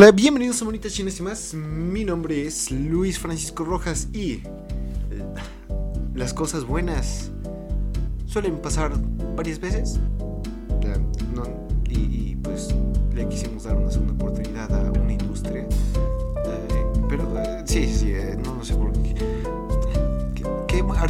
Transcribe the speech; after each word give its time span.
Hola, 0.00 0.12
bienvenidos 0.12 0.62
a 0.62 0.64
Bonitas 0.64 0.92
Chinas 0.92 1.18
y 1.18 1.24
más. 1.24 1.54
Mi 1.54 2.04
nombre 2.04 2.46
es 2.46 2.70
Luis 2.70 3.18
Francisco 3.18 3.64
Rojas 3.64 4.06
y 4.12 4.34
eh, 4.34 4.42
las 6.14 6.32
cosas 6.32 6.62
buenas 6.62 7.32
suelen 8.24 8.62
pasar 8.62 8.92
varias 9.34 9.58
veces. 9.58 9.98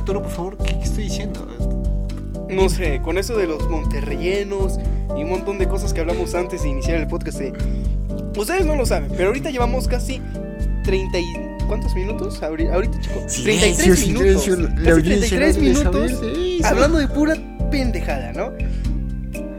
Arturo, 0.09 0.23
por 0.23 0.33
favor, 0.33 0.57
¿qué, 0.57 0.79
qué 0.79 0.85
estoy 0.85 1.05
diciendo? 1.05 1.47
No 2.48 2.71
sé, 2.71 3.03
con 3.03 3.19
eso 3.19 3.37
de 3.37 3.47
los 3.47 3.69
monterrellenos 3.69 4.79
y 5.19 5.23
un 5.23 5.29
montón 5.29 5.59
de 5.59 5.69
cosas 5.69 5.93
que 5.93 6.01
hablamos 6.01 6.34
antes 6.34 6.62
de 6.62 6.71
iniciar 6.71 6.97
el 6.97 7.07
podcast. 7.07 7.39
de- 7.39 7.53
Ustedes 8.39 8.65
no 8.65 8.75
lo 8.75 8.87
saben, 8.87 9.11
pero 9.15 9.27
ahorita 9.29 9.51
llevamos 9.51 9.87
casi 9.87 10.23
30 10.84 11.19
y... 11.19 11.25
¿Cuántos 11.67 11.95
minutos? 11.95 12.41
Ahori- 12.41 12.73
Ahorita, 12.73 12.98
chico. 13.01 13.21
33 13.43 14.07
minutos. 14.07 14.47
Casi 14.47 15.03
33 15.03 15.59
minutos 15.59 16.12
hablando 16.65 16.97
de 16.97 17.09
pura 17.09 17.34
pendejada, 17.70 18.33
¿no? 18.33 18.53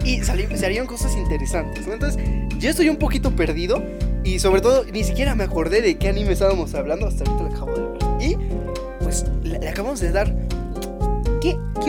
Y 0.03 0.23
sali- 0.23 0.47
salieron 0.57 0.87
cosas 0.87 1.15
interesantes, 1.15 1.85
¿no? 1.85 1.93
Entonces, 1.93 2.19
yo 2.57 2.71
estoy 2.71 2.89
un 2.89 2.97
poquito 2.97 3.35
perdido 3.35 3.83
y 4.23 4.39
sobre 4.39 4.61
todo 4.61 4.83
ni 4.91 5.03
siquiera 5.03 5.35
me 5.35 5.43
acordé 5.43 5.83
de 5.83 5.99
qué 5.99 6.09
anime 6.09 6.31
estábamos 6.31 6.73
hablando, 6.73 7.05
hasta 7.05 7.23
ahorita 7.29 7.43
lo 7.49 7.55
acabo 7.55 7.75
de 7.75 7.81
ver. 7.83 8.31
Y 8.31 8.37
pues 9.03 9.25
le, 9.43 9.59
le 9.59 9.69
acabamos 9.69 9.99
de 9.99 10.11
dar 10.11 10.33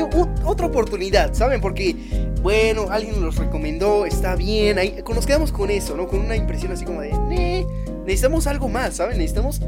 ¿qué, 0.09 0.11
qué 0.11 0.23
o- 0.23 0.29
otra 0.51 0.67
oportunidad, 0.67 1.35
¿saben? 1.35 1.61
Porque, 1.61 1.95
bueno, 2.43 2.87
alguien 2.91 3.21
nos 3.21 3.37
recomendó, 3.37 4.07
está 4.07 4.35
bien, 4.37 4.79
ahí, 4.79 5.03
nos 5.15 5.27
quedamos 5.27 5.53
con 5.53 5.71
eso, 5.71 5.97
¿no? 5.97 6.07
Con 6.09 6.21
una 6.21 6.37
impresión 6.37 6.73
así 6.73 6.85
como 6.85 7.01
de, 7.01 7.13
"Nee, 7.29 7.67
necesitamos 8.05 8.47
algo 8.47 8.69
más, 8.69 8.97
¿saben? 8.97 9.19
Necesitamos 9.19 9.61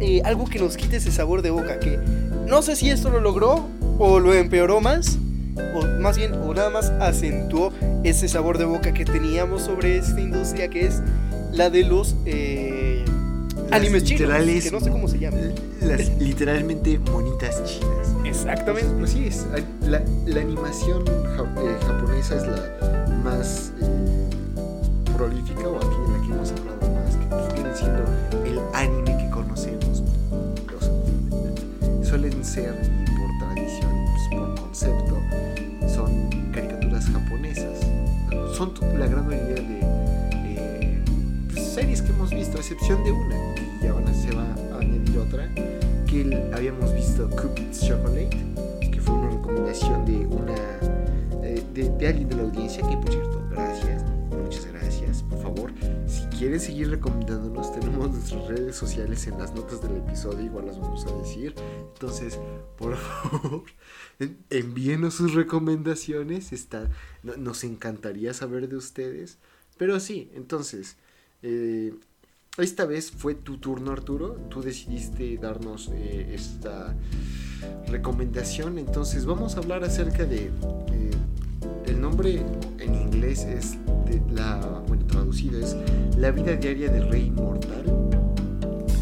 eh, 0.00 0.22
algo 0.24 0.46
que 0.46 0.58
nos 0.58 0.76
quite 0.78 0.96
ese 0.96 1.12
sabor 1.12 1.42
de 1.42 1.50
boca, 1.50 1.78
que 1.78 1.98
no 2.46 2.62
sé 2.62 2.74
si 2.74 2.88
esto 2.88 3.10
lo 3.10 3.20
logró 3.20 3.66
o 3.98 4.18
lo 4.18 4.32
empeoró 4.32 4.80
más, 4.80 5.18
o 5.74 5.84
más 6.00 6.16
bien, 6.16 6.32
o 6.32 6.54
nada 6.54 6.70
más 6.70 6.90
acentuó 7.00 7.70
ese 8.02 8.26
sabor 8.26 8.56
de 8.56 8.64
boca 8.64 8.94
que 8.94 9.04
teníamos 9.04 9.60
sobre 9.62 9.98
esta 9.98 10.18
industria 10.20 10.68
que 10.68 10.86
es 10.86 11.02
la 11.52 11.68
de 11.68 11.84
los 11.84 12.16
eh, 12.24 13.04
animes 13.70 14.04
chinos, 14.04 14.20
que 14.64 14.70
no 14.70 14.80
sé 14.80 14.90
cómo 14.90 15.06
se 15.06 15.18
llaman. 15.18 15.52
Las 15.82 16.08
literalmente 16.18 16.98
monitas 16.98 17.62
chinas. 17.64 18.09
Exactamente. 18.40 18.94
Pues 18.98 19.10
sí, 19.10 19.26
es, 19.26 19.46
la, 19.86 20.02
la 20.26 20.40
animación 20.40 21.04
eh, 21.06 21.78
japonesa 21.86 22.36
es 22.36 22.46
la 22.46 23.16
más 23.22 23.72
eh, 23.82 24.30
prolífica 25.16 25.68
o 25.68 25.76
aquí 25.76 25.86
en 26.06 26.12
la 26.12 26.26
que 26.26 26.32
hemos 26.32 26.50
hablado 26.52 26.90
más, 26.94 27.16
que 27.16 27.26
pues 27.26 27.54
viene 27.54 27.76
siendo 27.76 28.02
el 28.46 28.60
anime 28.74 29.16
que 29.18 29.30
conocemos. 29.30 30.02
Suelen 32.02 32.42
ser, 32.44 32.74
por 32.74 33.54
tradición, 33.54 33.90
pues, 34.06 34.40
por 34.40 34.60
concepto, 34.60 35.16
son 35.94 36.30
caricaturas 36.52 37.04
japonesas. 37.06 37.78
Son 38.56 38.72
la 38.98 39.06
gran 39.06 39.26
mayoría 39.26 39.54
de 39.54 39.80
eh, 40.46 41.04
pues, 41.52 41.66
series 41.66 42.00
que 42.02 42.10
hemos 42.10 42.30
visto, 42.30 42.56
a 42.56 42.60
excepción 42.60 43.04
de 43.04 43.12
una, 43.12 43.36
y 43.82 43.86
ahora 43.86 44.12
se 44.14 44.32
va 44.34 44.46
a 44.74 44.80
añadir 44.80 45.18
otra 45.18 45.46
que 46.10 46.50
habíamos 46.52 46.92
visto 46.94 47.28
Cupid's 47.30 47.80
Chocolate, 47.86 48.30
que 48.92 49.00
fue 49.00 49.14
una 49.14 49.30
recomendación 49.30 50.04
de 50.04 50.26
una 50.26 50.54
eh, 51.42 51.64
de, 51.72 51.88
de 51.90 52.06
alguien 52.08 52.28
de 52.28 52.36
la 52.36 52.42
audiencia, 52.42 52.82
que 52.88 52.96
por 52.96 53.10
cierto, 53.10 53.42
gracias, 53.50 54.04
muchas 54.30 54.66
gracias, 54.66 55.22
por 55.22 55.40
favor. 55.40 55.72
Si 56.06 56.24
quieren 56.36 56.58
seguir 56.58 56.90
recomendándonos, 56.90 57.72
tenemos 57.72 58.10
nuestras 58.10 58.46
redes 58.48 58.74
sociales 58.76 59.26
en 59.28 59.38
las 59.38 59.54
notas 59.54 59.80
del 59.82 59.98
episodio, 59.98 60.40
igual 60.44 60.66
las 60.66 60.80
vamos 60.80 61.06
a 61.06 61.12
decir. 61.18 61.54
Entonces, 61.94 62.38
por 62.76 62.96
favor, 62.96 63.62
en- 64.18 64.38
envíenos 64.50 65.14
sus 65.14 65.34
recomendaciones, 65.34 66.52
está, 66.52 66.90
no- 67.22 67.36
nos 67.36 67.62
encantaría 67.64 68.34
saber 68.34 68.68
de 68.68 68.76
ustedes. 68.76 69.38
Pero 69.78 69.98
sí, 70.00 70.30
entonces, 70.34 70.96
eh, 71.42 71.94
esta 72.58 72.84
vez 72.84 73.10
fue 73.10 73.34
tu 73.34 73.58
turno, 73.58 73.92
Arturo. 73.92 74.34
Tú 74.48 74.60
decidiste 74.62 75.36
darnos 75.38 75.90
eh, 75.92 76.32
esta 76.34 76.94
recomendación. 77.88 78.78
Entonces 78.78 79.24
vamos 79.26 79.56
a 79.56 79.60
hablar 79.60 79.84
acerca 79.84 80.24
de... 80.24 80.46
eh, 80.46 81.10
el 81.86 82.00
nombre 82.00 82.42
en 82.78 82.94
inglés 82.94 83.44
es 83.44 83.76
la... 84.34 84.56
Bueno, 84.86 85.06
traducido 85.06 85.58
es 85.60 85.76
La 86.16 86.30
vida 86.30 86.54
diaria 86.56 86.90
del 86.90 87.08
rey 87.08 87.26
inmortal. 87.26 87.84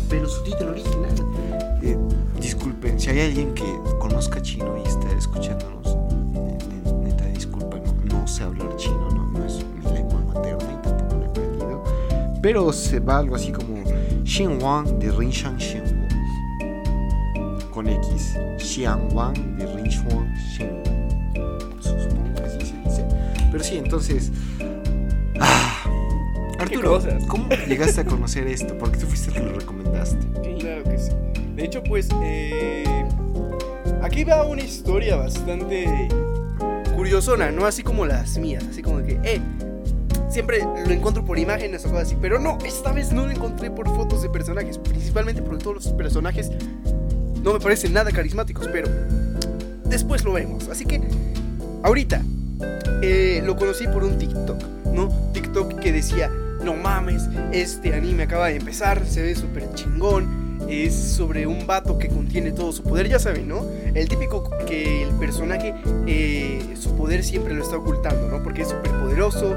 Pero 0.08 0.28
su 0.28 0.42
título 0.44 0.70
original... 0.70 1.14
eh, 1.82 1.96
disculpen, 2.40 3.00
si 3.00 3.10
hay 3.10 3.20
alguien 3.20 3.54
que 3.54 3.64
conozca 3.98 4.40
chino 4.42 4.76
y 4.78 4.88
está 4.88 5.10
escuchándonos, 5.18 5.96
ne- 6.32 6.58
ne- 6.68 6.92
neta, 7.04 7.24
disculpa, 7.26 7.78
no, 7.78 7.92
no 8.20 8.26
sé 8.28 8.44
hablar 8.44 8.74
chino, 8.76 9.07
Pero 12.40 12.72
se 12.72 13.00
va 13.00 13.18
algo 13.18 13.34
así 13.36 13.50
como 13.52 13.82
Wang 14.62 14.98
de 14.98 15.10
Rin 15.10 15.30
Shang 15.30 15.58
Con 17.72 17.88
X. 17.88 18.36
Xian 18.58 19.08
Wang 19.12 19.34
de 19.56 19.66
Rin 19.74 19.90
Su- 19.90 20.02
Supongo 21.80 22.34
que 22.34 22.42
así 22.42 22.58
se 22.66 22.76
dice. 22.84 23.04
Pero 23.50 23.64
sí, 23.64 23.78
entonces. 23.78 24.30
Ah, 25.40 25.84
Arturo? 26.58 27.00
¿cómo 27.28 27.48
llegaste 27.66 28.00
a 28.00 28.04
conocer 28.04 28.46
esto? 28.46 28.76
Porque 28.78 28.98
tú 28.98 29.06
fuiste 29.06 29.28
el 29.30 29.34
que 29.34 29.42
lo 29.52 29.58
recomendaste. 29.58 30.26
Claro 30.58 30.84
que 30.84 30.98
sí. 30.98 31.12
De 31.54 31.64
hecho, 31.64 31.82
pues, 31.82 32.08
eh, 32.22 32.84
aquí 34.02 34.24
va 34.24 34.44
una 34.44 34.62
historia 34.62 35.16
bastante 35.16 36.08
curiosona, 36.94 37.50
¿no? 37.50 37.64
Así 37.66 37.82
como 37.82 38.06
las 38.06 38.38
mías, 38.38 38.64
así 38.70 38.82
como 38.82 39.02
que, 39.02 39.20
eh, 39.24 39.40
siempre 40.38 40.60
lo 40.86 40.92
encuentro 40.92 41.24
por 41.24 41.36
imágenes 41.36 41.84
o 41.84 41.88
cosas 41.88 42.06
así, 42.06 42.16
pero 42.20 42.38
no, 42.38 42.58
esta 42.64 42.92
vez 42.92 43.10
no 43.10 43.26
lo 43.26 43.32
encontré 43.32 43.72
por 43.72 43.92
fotos 43.92 44.22
de 44.22 44.28
personajes, 44.28 44.78
principalmente 44.78 45.42
porque 45.42 45.64
todos 45.64 45.84
los 45.84 45.88
personajes 45.94 46.52
no 47.42 47.54
me 47.54 47.58
parecen 47.58 47.92
nada 47.92 48.12
carismáticos, 48.12 48.68
pero 48.68 48.88
después 49.86 50.22
lo 50.22 50.34
vemos. 50.34 50.68
Así 50.68 50.86
que, 50.86 51.00
ahorita, 51.82 52.22
eh, 53.02 53.42
lo 53.44 53.56
conocí 53.56 53.88
por 53.88 54.04
un 54.04 54.16
TikTok, 54.16 54.62
¿no? 54.94 55.08
TikTok 55.32 55.80
que 55.80 55.90
decía, 55.90 56.30
no 56.62 56.74
mames, 56.74 57.24
este 57.50 57.92
anime 57.92 58.22
acaba 58.22 58.46
de 58.46 58.58
empezar, 58.58 59.04
se 59.06 59.22
ve 59.22 59.34
súper 59.34 59.74
chingón. 59.74 60.46
Es 60.68 60.94
sobre 60.94 61.46
un 61.46 61.66
vato 61.66 61.98
que 61.98 62.08
contiene 62.08 62.52
todo 62.52 62.72
su 62.72 62.82
poder, 62.82 63.08
ya 63.08 63.18
saben, 63.18 63.48
¿no? 63.48 63.64
El 63.94 64.08
típico 64.08 64.50
que 64.66 65.02
el 65.02 65.10
personaje, 65.14 65.74
eh, 66.06 66.74
su 66.74 66.94
poder 66.94 67.24
siempre 67.24 67.54
lo 67.54 67.62
está 67.62 67.76
ocultando, 67.76 68.28
¿no? 68.28 68.42
Porque 68.42 68.62
es 68.62 68.68
súper 68.68 68.90
poderoso, 68.92 69.56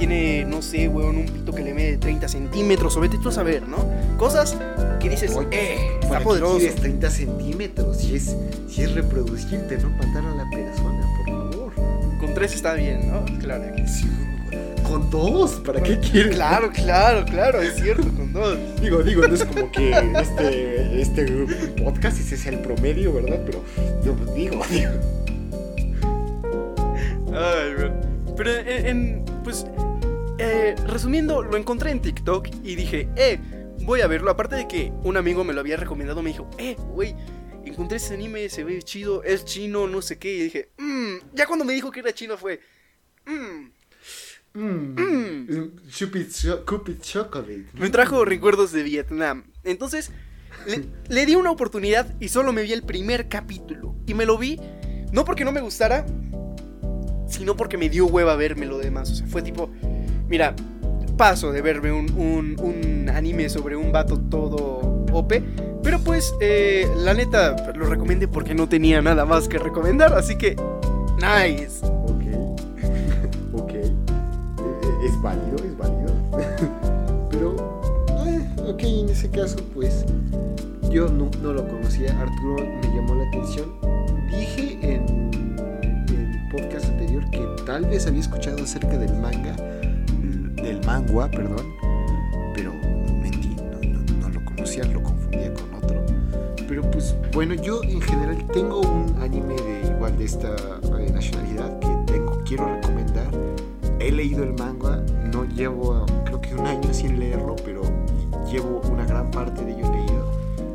tiene, 0.00 0.44
no 0.46 0.62
sé, 0.62 0.88
weón, 0.88 1.18
un 1.18 1.26
pito 1.26 1.52
que 1.52 1.62
le 1.62 1.74
mide 1.74 1.98
30 1.98 2.26
centímetros, 2.26 2.96
o 2.96 3.00
vete 3.00 3.18
tú 3.22 3.28
a 3.28 3.32
saber, 3.32 3.68
¿no? 3.68 3.76
Cosas 4.16 4.56
que 4.98 5.08
dices, 5.10 5.32
Oye, 5.36 5.48
eh, 5.52 5.76
está 5.94 6.08
¿para 6.08 6.18
qué 6.20 6.24
poderoso. 6.24 6.56
quieres 6.58 6.76
30 6.76 7.10
centímetros? 7.10 7.96
Si 7.98 8.16
es, 8.16 8.34
si 8.68 8.82
es 8.82 8.92
reproducirte, 8.94 9.76
no 9.76 9.90
matar 9.90 10.24
a 10.24 10.34
la 10.34 10.48
persona, 10.50 11.06
por 11.18 11.26
favor. 11.52 11.72
Con 12.18 12.34
tres 12.34 12.54
está 12.54 12.72
bien, 12.74 13.10
¿no? 13.12 13.24
Claro. 13.38 13.64
Sí, 13.86 14.08
Con 14.82 15.10
dos, 15.10 15.52
¿para 15.64 15.82
qué 15.82 15.98
quieres? 16.00 16.34
Claro, 16.34 16.70
claro, 16.72 17.24
claro, 17.26 17.60
es 17.60 17.76
cierto, 17.76 18.08
con 18.16 18.32
dos. 18.32 18.58
Digo, 18.80 19.02
digo, 19.02 19.28
no 19.28 19.34
es 19.34 19.44
como 19.44 19.70
que 19.70 19.90
este, 20.18 21.00
este 21.02 21.46
podcast 21.82 22.18
ese 22.18 22.36
sea 22.38 22.52
el 22.52 22.58
promedio, 22.60 23.12
¿verdad? 23.12 23.38
Pero 23.46 23.62
yo 24.04 24.16
digo, 24.34 24.62
digo. 24.70 24.92
Ay, 27.32 27.74
weón. 27.78 27.92
Pero 28.36 28.50
en, 28.58 28.86
en- 28.86 29.24
pues, 29.44 29.66
eh, 30.40 30.74
resumiendo, 30.86 31.42
lo 31.42 31.56
encontré 31.56 31.90
en 31.90 32.00
TikTok 32.00 32.48
y 32.64 32.74
dije, 32.74 33.08
eh, 33.16 33.38
voy 33.82 34.00
a 34.00 34.06
verlo. 34.06 34.30
Aparte 34.30 34.56
de 34.56 34.66
que 34.66 34.92
un 35.04 35.16
amigo 35.16 35.44
me 35.44 35.52
lo 35.52 35.60
había 35.60 35.76
recomendado, 35.76 36.22
me 36.22 36.30
dijo, 36.30 36.48
eh, 36.58 36.76
güey, 36.92 37.14
encontré 37.64 37.98
ese 37.98 38.14
anime, 38.14 38.48
se 38.48 38.64
ve 38.64 38.80
chido, 38.82 39.22
es 39.22 39.44
chino, 39.44 39.86
no 39.86 40.02
sé 40.02 40.18
qué. 40.18 40.34
Y 40.36 40.42
dije, 40.44 40.70
mmm, 40.78 41.14
ya 41.34 41.46
cuando 41.46 41.64
me 41.64 41.72
dijo 41.74 41.90
que 41.90 42.00
era 42.00 42.12
chino 42.12 42.36
fue, 42.36 42.60
mmm, 43.26 43.68
Mmm. 44.52 45.78
Cho- 45.90 46.64
Cupid 46.66 47.00
Chocolate. 47.00 47.66
me 47.74 47.88
trajo 47.90 48.24
recuerdos 48.24 48.72
de 48.72 48.82
Vietnam. 48.82 49.44
Entonces, 49.62 50.10
le, 50.66 50.84
le 51.08 51.24
di 51.26 51.36
una 51.36 51.52
oportunidad 51.52 52.12
y 52.20 52.28
solo 52.28 52.52
me 52.52 52.62
vi 52.62 52.72
el 52.72 52.82
primer 52.82 53.28
capítulo. 53.28 53.94
Y 54.06 54.14
me 54.14 54.26
lo 54.26 54.36
vi, 54.38 54.58
no 55.12 55.24
porque 55.24 55.44
no 55.44 55.52
me 55.52 55.60
gustara, 55.60 56.04
sino 57.28 57.56
porque 57.56 57.78
me 57.78 57.88
dio 57.88 58.06
hueva 58.06 58.34
verme 58.34 58.66
lo 58.66 58.78
demás. 58.78 59.10
O 59.12 59.14
sea, 59.14 59.26
fue 59.28 59.40
tipo, 59.42 59.70
mira, 60.30 60.54
paso 61.18 61.52
de 61.52 61.60
verme 61.60 61.92
un, 61.92 62.10
un- 62.12 62.56
un 62.60 63.08
anime 63.10 63.48
sobre 63.50 63.76
un 63.76 63.92
vato 63.92 64.18
todo 64.18 65.04
OP. 65.12 65.34
Pero 65.82 65.98
pues, 66.00 66.34
eh, 66.40 66.86
la 66.96 67.12
neta, 67.14 67.56
lo 67.74 67.86
recomendé 67.86 68.28
porque 68.28 68.54
no 68.54 68.68
tenía 68.68 69.02
nada 69.02 69.24
más 69.26 69.48
que 69.48 69.58
recomendar. 69.58 70.12
Así 70.14 70.36
que, 70.38 70.56
nice. 71.16 71.84
Ok. 71.84 72.22
ok. 73.54 73.70
Eh, 73.74 73.90
Es 75.06 75.20
válido, 75.22 75.56
es 75.64 75.76
válido. 75.76 76.14
Pero, 77.30 77.80
eh, 78.26 78.46
ok, 78.70 78.82
en 78.82 79.08
ese 79.08 79.30
caso, 79.30 79.56
pues 79.74 80.04
yo 80.90 81.08
no, 81.08 81.30
no 81.42 81.52
lo 81.52 81.66
conocía. 81.66 82.10
Arturo 82.20 82.56
me 82.82 82.94
llamó 82.94 83.14
la 83.14 83.28
atención. 83.28 83.70
Dije 84.30 84.78
en 84.82 85.30
el 86.08 86.48
podcast 86.52 86.86
anterior 86.86 87.28
que 87.30 87.44
tal 87.66 87.84
vez 87.86 88.06
había 88.06 88.20
escuchado 88.20 88.62
acerca 88.62 88.96
del 88.98 89.14
manga, 89.14 89.56
del 90.62 90.84
mangua, 90.86 91.28
perdón. 91.30 91.66
Pero 92.54 92.72
mentí, 93.22 93.54
no, 93.56 93.88
no- 93.88 94.18
no 94.20 94.28
lo 94.28 94.44
conocía, 94.44 94.84
lo 94.84 95.02
confundía 95.02 95.52
con 95.54 95.74
otro. 95.74 96.04
Pero 96.68 96.82
pues 96.90 97.14
bueno, 97.32 97.54
yo 97.54 97.82
en 97.84 98.00
general 98.00 98.46
tengo 98.52 98.80
un 98.80 99.14
anime 99.20 99.54
de 99.56 99.88
igual 99.94 100.16
de 100.18 100.24
esta 100.24 100.54
eh, 101.00 101.10
nacionalidad 101.12 101.78
que 101.80 102.12
tengo, 102.12 102.40
quiero 102.44 102.66
recomendar. 102.66 103.30
He 103.98 104.10
leído 104.12 104.44
el 104.44 104.54
manga, 104.54 105.02
no 105.32 105.44
llevo 105.44 106.06
creo 106.24 106.40
que 106.40 106.54
un 106.54 106.66
año 106.66 106.92
sin 106.94 107.18
leerlo, 107.18 107.56
pero 107.64 107.82
llevo 108.50 108.80
una 108.90 109.04
gran 109.04 109.30
parte 109.30 109.64
de 109.64 109.72
ello 109.72 109.90
leído. 109.92 110.30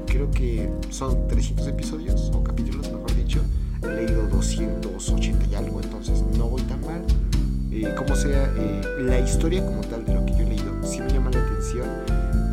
Creo 0.05 0.29
que 0.31 0.69
son 0.89 1.27
300 1.27 1.67
episodios 1.67 2.31
o 2.35 2.43
capítulos, 2.43 2.91
mejor 2.91 3.15
dicho. 3.15 3.39
He 3.83 3.87
leído 4.05 4.27
280 4.27 5.45
y 5.45 5.55
algo, 5.55 5.81
entonces 5.81 6.23
no 6.37 6.45
voy 6.49 6.61
tan 6.63 6.81
mal. 6.81 7.01
Eh, 7.77 7.94
como 7.98 8.16
sea, 8.16 8.50
eh, 8.56 8.81
la 9.00 9.19
historia 9.19 9.66
como 9.66 9.81
tal 9.81 10.06
de 10.06 10.13
lo 10.13 10.25
que 10.25 10.31
yo 10.33 10.39
he 10.39 10.45
leído 10.45 10.72
sí 10.83 11.01
me 11.01 11.10
llama 11.10 11.30
la 11.31 11.39
atención 11.39 11.88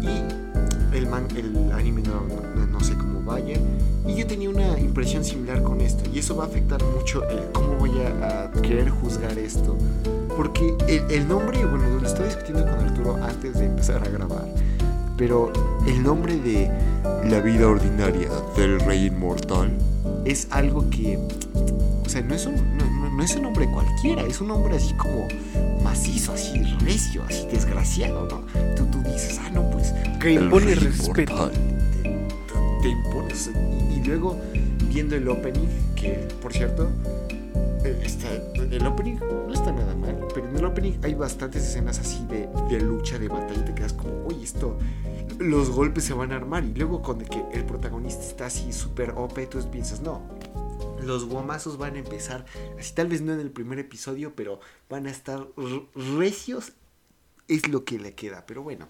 y 0.02 0.96
el, 0.96 1.06
man, 1.06 1.26
el 1.36 1.70
anime 1.72 2.02
no, 2.02 2.22
no- 2.56 2.66
no 2.66 2.80
sé 2.80 2.94
cómo 2.94 3.22
vaya. 3.22 3.56
Y 4.06 4.14
yo 4.16 4.26
tenía 4.26 4.50
una 4.50 4.78
impresión 4.80 5.24
similar 5.24 5.62
con 5.62 5.80
esto 5.80 6.02
y 6.12 6.18
eso 6.18 6.36
va 6.36 6.44
a 6.44 6.46
afectar 6.48 6.82
mucho 6.96 7.22
el 7.28 7.38
cómo 7.52 7.74
voy 7.76 7.92
a, 8.00 8.44
a 8.46 8.50
querer 8.62 8.90
juzgar 8.90 9.38
esto. 9.38 9.76
Porque 10.36 10.74
el, 10.88 11.08
el 11.10 11.28
nombre, 11.28 11.64
bueno, 11.64 11.84
lo 12.00 12.06
estaba 12.06 12.26
discutiendo 12.26 12.62
con 12.64 12.74
Arturo 12.80 13.16
antes 13.22 13.54
de 13.58 13.66
empezar 13.66 14.02
a 14.02 14.08
grabar, 14.10 14.44
pero 15.16 15.52
el 15.86 16.02
nombre 16.02 16.36
de 16.36 16.68
La 17.28 17.40
vida 17.40 17.68
ordinaria 17.68 18.28
del 18.56 18.80
rey 18.80 19.06
inmortal 19.06 19.70
es 20.24 20.48
algo 20.50 20.88
que, 20.90 21.18
o 22.04 22.08
sea, 22.08 22.22
no 22.22 22.34
es 22.34 22.46
un, 22.46 22.54
no, 22.76 23.01
no- 23.16 23.22
es 23.22 23.34
un 23.36 23.42
nombre 23.42 23.66
cualquiera, 23.66 24.22
es 24.22 24.40
un 24.40 24.48
nombre 24.48 24.76
así 24.76 24.94
como 24.94 25.28
macizo, 25.82 26.32
así 26.32 26.62
recio, 26.80 27.22
así 27.28 27.46
desgraciado, 27.50 28.26
¿no? 28.28 28.40
Tú, 28.74 28.86
tú 28.86 28.98
dices, 29.02 29.38
ah, 29.42 29.50
no, 29.52 29.70
pues 29.70 29.92
Que 30.20 30.32
impone 30.34 30.74
respeto. 30.74 31.50
te- 31.50 32.10
te 32.82 32.88
impones. 32.88 33.50
Y, 33.90 33.98
y 33.98 34.04
luego 34.04 34.36
viendo 34.88 35.16
el 35.16 35.28
opening, 35.28 35.68
que 35.94 36.26
por 36.40 36.52
cierto, 36.52 36.88
eh, 37.84 38.00
está, 38.04 38.28
el 38.30 38.86
opening 38.86 39.16
no 39.46 39.52
está 39.52 39.72
nada 39.72 39.94
mal, 39.94 40.16
pero 40.34 40.48
en 40.48 40.56
el 40.56 40.64
opening 40.64 40.92
hay 41.02 41.14
bastantes 41.14 41.62
escenas 41.64 41.98
así 41.98 42.24
de, 42.28 42.48
de 42.70 42.80
lucha, 42.80 43.18
de 43.18 43.28
batalla, 43.28 43.60
y 43.60 43.64
te 43.64 43.74
quedas 43.74 43.92
como, 43.92 44.24
oye, 44.26 44.42
esto, 44.44 44.78
los 45.38 45.70
golpes 45.70 46.04
se 46.04 46.12
van 46.14 46.32
a 46.32 46.36
armar. 46.36 46.62
Y 46.64 46.74
luego 46.74 47.02
con 47.02 47.20
el 47.20 47.28
que 47.28 47.42
el 47.52 47.64
protagonista 47.64 48.22
está 48.22 48.46
así 48.46 48.72
súper 48.72 49.10
OP, 49.16 49.46
tú 49.48 49.58
piensas, 49.70 50.00
no. 50.00 50.22
Los 51.04 51.24
guamazos 51.24 51.78
van 51.78 51.96
a 51.96 51.98
empezar, 51.98 52.44
así 52.78 52.94
tal 52.94 53.08
vez 53.08 53.20
no 53.22 53.32
en 53.32 53.40
el 53.40 53.50
primer 53.50 53.78
episodio, 53.78 54.34
pero 54.34 54.60
van 54.88 55.06
a 55.06 55.10
estar 55.10 55.46
recios, 56.16 56.72
es 57.48 57.68
lo 57.68 57.84
que 57.84 57.98
le 57.98 58.14
queda. 58.14 58.44
Pero 58.46 58.62
bueno, 58.62 58.88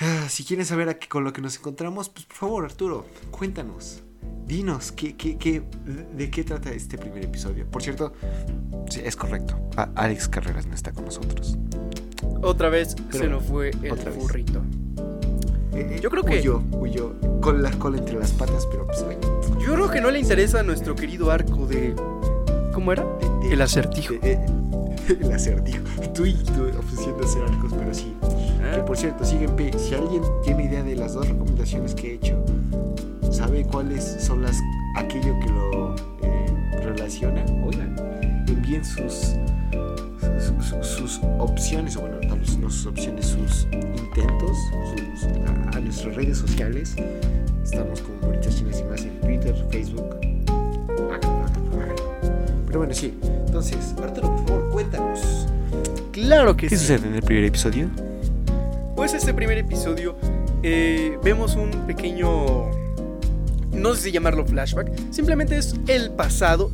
Ah, 0.00 0.26
Si 0.28 0.42
quieren 0.42 0.66
saber 0.66 0.88
a 0.88 0.98
qué- 0.98 1.08
con 1.08 1.22
lo 1.22 1.32
que 1.32 1.40
nos 1.40 1.56
encontramos, 1.56 2.08
pues 2.08 2.24
por 2.26 2.36
favor, 2.36 2.64
Arturo, 2.64 3.06
cuéntanos. 3.30 4.02
Dinos, 4.44 4.90
¿qué, 4.90 5.16
qué, 5.16 5.38
qué- 5.38 5.62
¿de 6.16 6.30
qué 6.32 6.42
trata 6.42 6.72
este 6.72 6.98
primer 6.98 7.24
episodio? 7.24 7.64
Por 7.70 7.80
cierto, 7.80 8.12
sí, 8.90 9.00
es 9.04 9.14
correcto. 9.14 9.56
A- 9.76 9.90
Alex 9.94 10.28
Carreras 10.28 10.66
no 10.66 10.74
está 10.74 10.92
con 10.92 11.04
nosotros. 11.04 11.56
Otra 12.42 12.70
vez 12.70 12.96
Pero 13.12 13.18
se 13.24 13.28
nos 13.30 13.44
fue 13.44 13.70
el 13.70 13.94
burrito. 14.16 14.62
Eh, 15.74 15.94
eh, 15.96 16.00
Yo 16.02 16.10
creo 16.10 16.24
que- 16.24 16.40
Huyó, 16.40 16.62
huyó, 16.72 17.14
con 17.40 17.62
la 17.62 17.70
cola 17.78 17.98
entre 17.98 18.18
las 18.18 18.32
patas, 18.32 18.66
pero 18.66 18.86
pues 18.88 19.04
bueno. 19.04 19.33
Yo 19.64 19.74
creo 19.74 19.90
que 19.90 20.00
no 20.00 20.10
le 20.10 20.18
interesa 20.20 20.60
a 20.60 20.62
nuestro 20.62 20.94
querido 20.94 21.30
arco 21.30 21.66
de. 21.66 21.94
¿Cómo 22.72 22.92
era? 22.92 23.04
de- 23.04 23.48
de- 23.48 23.54
El 23.54 23.62
acertijo. 23.62 24.14
eh, 24.14 24.20
eh, 24.22 25.18
el 25.20 25.32
acertijo. 25.32 25.78
Tú 26.14 26.26
y 26.26 26.34
ofreciendo 26.78 27.24
hacer 27.24 27.42
arcos, 27.42 27.72
pero 27.76 27.94
sí. 27.94 28.14
Que 28.20 28.76
¿Eh? 28.80 28.82
por 28.86 28.96
cierto, 28.96 29.24
sígueme. 29.24 29.70
Si 29.78 29.94
alguien 29.94 30.22
tiene 30.42 30.64
idea 30.64 30.82
de 30.82 30.96
las 30.96 31.14
dos 31.14 31.28
recomendaciones 31.28 31.94
que 31.94 32.12
he 32.12 32.14
hecho, 32.14 32.42
sabe 33.30 33.64
cuáles 33.64 34.04
son 34.20 34.42
las 34.42 34.58
aquello 34.96 35.34
que 35.40 35.48
lo 35.50 35.94
eh, 36.22 36.80
relaciona, 36.82 37.44
oigan, 37.66 37.96
envíen 38.48 38.84
sus, 38.84 39.32
sus, 40.40 40.64
sus- 40.66 40.86
sus 40.86 41.20
opciones, 41.38 41.96
o 41.96 42.00
bueno, 42.02 42.16
tal 42.28 42.38
vez 42.38 42.56
no 42.58 42.70
sus 42.70 42.86
opciones, 42.86 43.26
sus 43.26 43.66
intentos 43.72 44.56
sus- 45.16 45.24
a, 45.72 45.76
a 45.76 45.80
nuestras 45.80 46.14
redes 46.14 46.38
sociales. 46.38 46.94
Estamos 47.64 48.00
como 48.02 48.18
Bonitas 48.20 48.56
Chinas 48.56 48.80
y 48.80 48.84
más 48.84 49.00
en 49.02 49.18
Twitter, 49.44 49.64
Facebook. 49.70 50.16
Pero 52.66 52.78
bueno, 52.78 52.94
sí. 52.94 53.14
Entonces, 53.46 53.94
por 53.96 54.14
favor, 54.14 54.70
cuéntanos. 54.70 55.46
Claro 56.12 56.56
que 56.56 56.68
¿Qué 56.68 56.76
sí. 56.76 56.86
sucede 56.86 57.08
en 57.08 57.14
el 57.14 57.22
primer 57.22 57.44
episodio? 57.44 57.88
Pues 58.96 59.12
este 59.14 59.34
primer 59.34 59.58
episodio 59.58 60.16
eh, 60.62 61.18
vemos 61.22 61.56
un 61.56 61.70
pequeño, 61.86 62.70
no 63.72 63.94
sé 63.94 64.02
si 64.02 64.12
llamarlo 64.12 64.46
flashback, 64.46 64.90
simplemente 65.10 65.58
es 65.58 65.74
el 65.88 66.10
pasado 66.10 66.70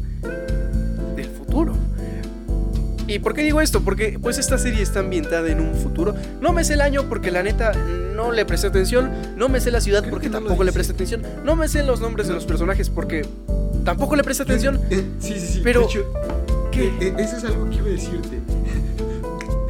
del 1.17 1.27
futuro. 1.27 1.75
¿Y 3.11 3.19
por 3.19 3.35
qué 3.35 3.43
digo 3.43 3.61
esto? 3.61 3.81
Porque 3.83 4.19
pues 4.23 4.39
esta 4.39 4.57
serie 4.57 4.83
está 4.83 5.01
ambientada 5.01 5.49
en 5.51 5.61
un 5.61 5.75
futuro. 5.75 6.15
No 6.41 6.53
me 6.53 6.63
sé 6.63 6.75
el 6.75 6.81
año 6.81 7.09
porque 7.09 7.31
la 7.33 7.43
neta 7.43 7.73
no 8.15 8.31
le 8.31 8.45
presté 8.47 8.69
atención. 8.69 9.11
No 9.37 9.49
me 9.49 9.61
sé 9.61 9.71
la 9.73 9.81
ciudad 9.81 10.01
Creo 10.01 10.13
porque 10.13 10.29
no 10.29 10.35
tampoco 10.39 10.63
le 10.63 10.73
presté 10.73 10.93
atención. 10.93 11.23
No 11.45 11.57
me 11.57 11.67
sé 11.69 11.83
los 11.83 12.01
nombres 12.01 12.29
de 12.29 12.35
los 12.35 12.45
personajes 12.47 12.89
porque 12.89 13.27
tampoco 13.85 14.15
le 14.15 14.23
presté 14.23 14.45
atención. 14.45 14.81
Eh, 14.91 15.05
sí, 15.19 15.35
sí, 15.41 15.47
sí. 15.55 15.61
Pero- 15.65 15.81
de 15.81 15.87
hecho, 15.87 16.05
¿Qué? 16.71 16.85
eh, 16.87 16.93
eh, 17.01 17.15
eso 17.19 17.37
es 17.37 17.45
algo 17.45 17.69
que 17.69 17.77
iba 17.77 17.87
a 17.87 17.91
decirte. 17.91 18.39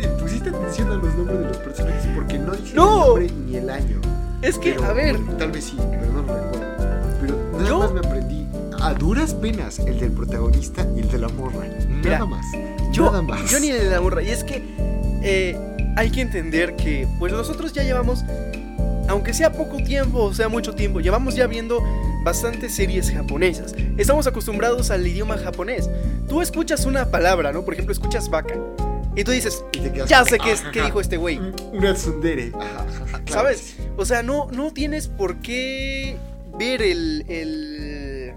Eh, 0.03 0.09
Pusiste 0.19 0.49
atención 0.49 0.91
a 0.93 0.95
los 0.97 1.15
nombres 1.15 1.39
de 1.41 1.45
los 1.49 1.57
personajes 1.59 2.07
porque 2.15 2.39
no 2.39 2.53
dice 2.53 2.75
No. 2.75 3.17
el 3.19 3.27
nombre 3.27 3.45
ni 3.47 3.57
el 3.57 3.69
año. 3.71 4.01
Es 4.41 4.57
que, 4.59 4.73
Pero, 4.73 4.85
a 4.87 4.93
ver, 4.95 5.19
tal 5.39 5.51
vez 5.53 5.65
sí, 5.65 5.77
pero 5.79 6.07
no 6.13 6.23
lo 6.23 6.35
recuerdo. 6.35 6.67
Pero 7.21 7.37
nada 7.53 7.69
Yo- 7.69 7.79
más 7.81 7.93
me 7.93 7.99
aprendí 8.01 8.47
a 8.81 8.95
duras 8.95 9.35
penas 9.35 9.79
el 9.81 10.01
del 10.01 10.13
protagonista 10.13 10.87
y 10.97 11.01
el 11.01 11.11
de 11.11 11.19
la 11.19 11.29
morra. 11.29 11.67
Mira, 11.89 12.13
nada 12.13 12.25
más. 12.27 12.47
Yo, 12.93 13.05
nada 13.07 13.23
más. 13.23 13.51
yo 13.51 13.61
ni 13.61 13.71
burra. 14.01 14.23
Y 14.23 14.31
es 14.31 14.45
que 14.45 14.63
eh, 15.23 15.57
hay 15.97 16.11
que 16.11 16.21
entender 16.21 16.77
que, 16.77 17.07
pues 17.19 17.33
nosotros 17.33 17.73
ya 17.73 17.83
llevamos, 17.83 18.25
aunque 19.09 19.33
sea 19.35 19.53
poco 19.53 19.77
tiempo 19.79 20.21
o 20.25 20.35
sea 20.35 20.49
mucho 20.49 20.75
tiempo, 20.75 21.01
llevamos 21.01 21.35
ya 21.35 21.47
viendo 21.47 21.83
bastantes 22.25 22.75
series 22.75 23.11
japonesas. 23.11 23.75
Estamos 23.97 24.27
acostumbrados 24.27 24.91
al 24.91 25.07
idioma 25.07 25.39
japonés. 25.39 25.89
Tú 26.29 26.41
escuchas 26.43 26.85
una 26.85 27.07
palabra, 27.11 27.53
¿no? 27.53 27.65
Por 27.65 27.75
ejemplo, 27.75 27.93
escuchas 27.93 28.29
vaca. 28.29 28.55
Y 29.17 29.25
tú 29.25 29.33
dices, 29.33 29.65
Y 29.73 29.81
te 29.81 29.93
quedas 29.93 30.09
ya 30.09 30.25
sé 30.25 30.39
qué, 30.39 30.53
es, 30.53 30.61
"Ajá, 30.61 30.71
qué 30.71 30.79
ajá". 30.81 30.87
dijo 30.87 31.01
este 31.01 31.17
güey. 31.17 31.41
Una 31.73 31.95
tsundere. 31.95 32.53
Ajá, 32.55 32.87
ajá, 32.89 33.05
ajá, 33.05 33.25
claro 33.25 33.33
¿Sabes? 33.43 33.77
O 33.97 34.05
sea, 34.05 34.23
no, 34.23 34.49
no 34.53 34.73
tienes 34.73 35.09
por 35.09 35.39
qué 35.41 36.17
ver 36.59 36.81
el, 36.83 37.25
el, 37.29 38.33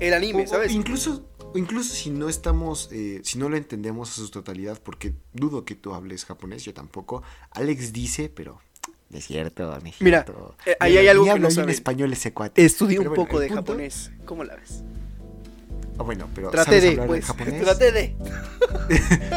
el 0.00 0.14
anime, 0.14 0.42
O- 0.44 0.46
¿sabes? 0.48 0.72
Incluso, 0.72 1.24
incluso 1.54 1.94
si 1.94 2.10
no 2.10 2.28
estamos, 2.28 2.88
eh, 2.92 3.20
si 3.24 3.38
no 3.38 3.48
lo 3.48 3.56
entendemos 3.56 4.10
a 4.10 4.14
su 4.14 4.30
totalidad, 4.30 4.78
porque 4.82 5.14
dudo 5.32 5.64
que 5.64 5.74
tú 5.74 5.94
hables 5.94 6.24
japonés, 6.24 6.64
yo 6.64 6.74
tampoco. 6.74 7.22
Alex 7.52 7.92
dice, 7.92 8.28
pero 8.34 8.58
de 9.08 9.20
cierto, 9.20 9.74
es 9.76 10.00
Mira, 10.00 10.26
eh, 10.66 10.76
ahí 10.80 10.96
hay 10.98 11.08
algo 11.08 11.24
que 11.24 11.38
no 11.38 11.50
saben. 11.50 11.70
español 11.70 12.12
ese 12.12 12.32
cuate. 12.32 12.64
Estudié 12.64 12.98
un 12.98 13.06
bueno, 13.08 13.22
poco 13.22 13.38
de 13.40 13.48
punto- 13.48 13.62
japonés. 13.62 14.10
¿Cómo 14.24 14.44
la 14.44 14.56
ves? 14.56 14.82
Ah, 15.98 16.02
bueno, 16.02 16.28
pero 16.34 16.50
Traté 16.50 16.66
sabes 16.66 16.82
de, 16.82 16.88
hablar 16.90 17.06
pues. 17.06 17.24
japonés, 17.24 17.62
Traté 17.62 17.92
de. 17.92 18.16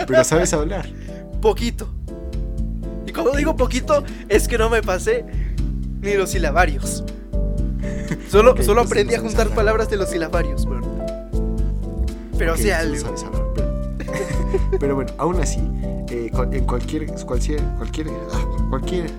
pero 0.08 0.24
sabes 0.24 0.52
hablar. 0.54 0.90
Poquito. 1.42 1.90
Y 3.06 3.14
cuando 3.14 3.32
digo 3.34 3.56
poquito, 3.56 4.04
es 4.28 4.48
que 4.48 4.58
no 4.58 4.70
me 4.70 4.82
pasé 4.82 5.26
ni 6.02 6.14
los 6.16 6.32
silabarios. 6.32 7.04
Solo, 8.30 8.62
solo 8.62 8.82
aprendí 8.82 9.16
a 9.16 9.20
juntar 9.20 9.50
palabras 9.56 9.90
de 9.90 9.98
los 9.98 10.10
silabarios, 10.10 10.66
bro. 10.66 10.82
Pero 12.40 12.56
tú 12.56 12.62
algo. 12.74 12.96
sabes 12.96 13.24
hablar, 13.24 13.44
pero, 13.54 13.70
pero 14.80 14.96
bueno, 14.96 15.12
aún 15.18 15.40
así, 15.42 15.60
eh, 16.10 16.32
en 16.52 16.66
cualquier, 16.66 16.66
cualquier, 16.66 17.62
cualquier, 17.78 18.10
ah, 18.32 18.68
cualquier, 18.70 19.12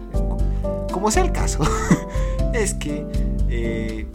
como 0.91 1.11
sea 1.11 1.25
el 1.25 1.33
caso, 1.33 1.61
es 2.55 2.75
que 2.75 3.07
eh, 3.49 4.07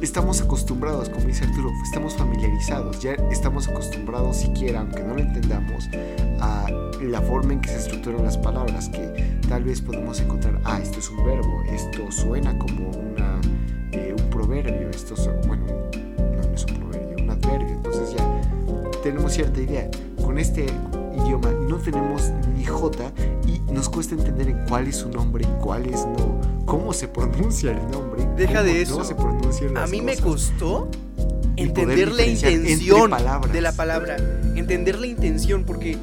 estamos 0.00 0.40
acostumbrados, 0.40 1.10
como 1.10 1.26
dice 1.26 1.44
Arturo, 1.44 1.70
estamos 1.84 2.14
familiarizados, 2.16 3.00
ya 3.00 3.12
estamos 3.30 3.68
acostumbrados 3.68 4.38
siquiera, 4.38 4.80
aunque 4.80 5.02
no 5.02 5.14
lo 5.14 5.20
entendamos, 5.20 5.88
a 6.40 6.66
la 7.02 7.20
forma 7.20 7.52
en 7.52 7.60
que 7.60 7.68
se 7.68 7.76
estructuran 7.76 8.24
las 8.24 8.38
palabras, 8.38 8.88
que 8.88 9.38
tal 9.48 9.64
vez 9.64 9.80
podemos 9.80 10.18
encontrar, 10.20 10.60
ah, 10.64 10.80
esto 10.82 10.98
es 10.98 11.10
un 11.10 11.24
verbo, 11.24 11.62
esto 11.70 12.10
suena 12.10 12.58
como 12.58 12.88
una, 12.90 13.40
eh, 13.92 14.14
un 14.18 14.30
proverbio, 14.30 14.88
esto 14.90 15.14
es, 15.14 15.28
bueno, 15.46 15.83
adverbio, 17.44 17.74
entonces 17.74 18.14
ya 18.16 18.40
tenemos 19.02 19.32
cierta 19.32 19.60
idea. 19.60 19.90
Con 20.22 20.38
este 20.38 20.66
idioma 21.14 21.50
no 21.68 21.76
tenemos 21.76 22.32
ni 22.56 22.64
J 22.64 23.12
y 23.46 23.72
nos 23.72 23.88
cuesta 23.88 24.14
entender 24.14 24.48
en 24.48 24.64
cuál 24.66 24.88
es 24.88 24.96
su 24.96 25.10
nombre 25.10 25.44
y 25.44 25.62
cuál 25.62 25.86
es 25.86 26.06
no, 26.06 26.40
cómo 26.64 26.92
se 26.92 27.08
pronuncia 27.08 27.72
el 27.72 27.90
nombre. 27.90 28.26
Deja 28.36 28.62
de 28.62 28.82
eso. 28.82 28.98
No 28.98 29.04
se 29.04 29.14
pronuncian 29.14 29.76
A 29.76 29.86
mí 29.86 30.00
me 30.00 30.16
costó 30.16 30.88
entender 31.56 32.12
la 32.12 32.24
intención 32.24 33.10
de 33.52 33.60
la 33.60 33.72
palabra. 33.72 34.16
Entender 34.56 34.98
la 34.98 35.06
intención, 35.06 35.64
porque 35.64 35.98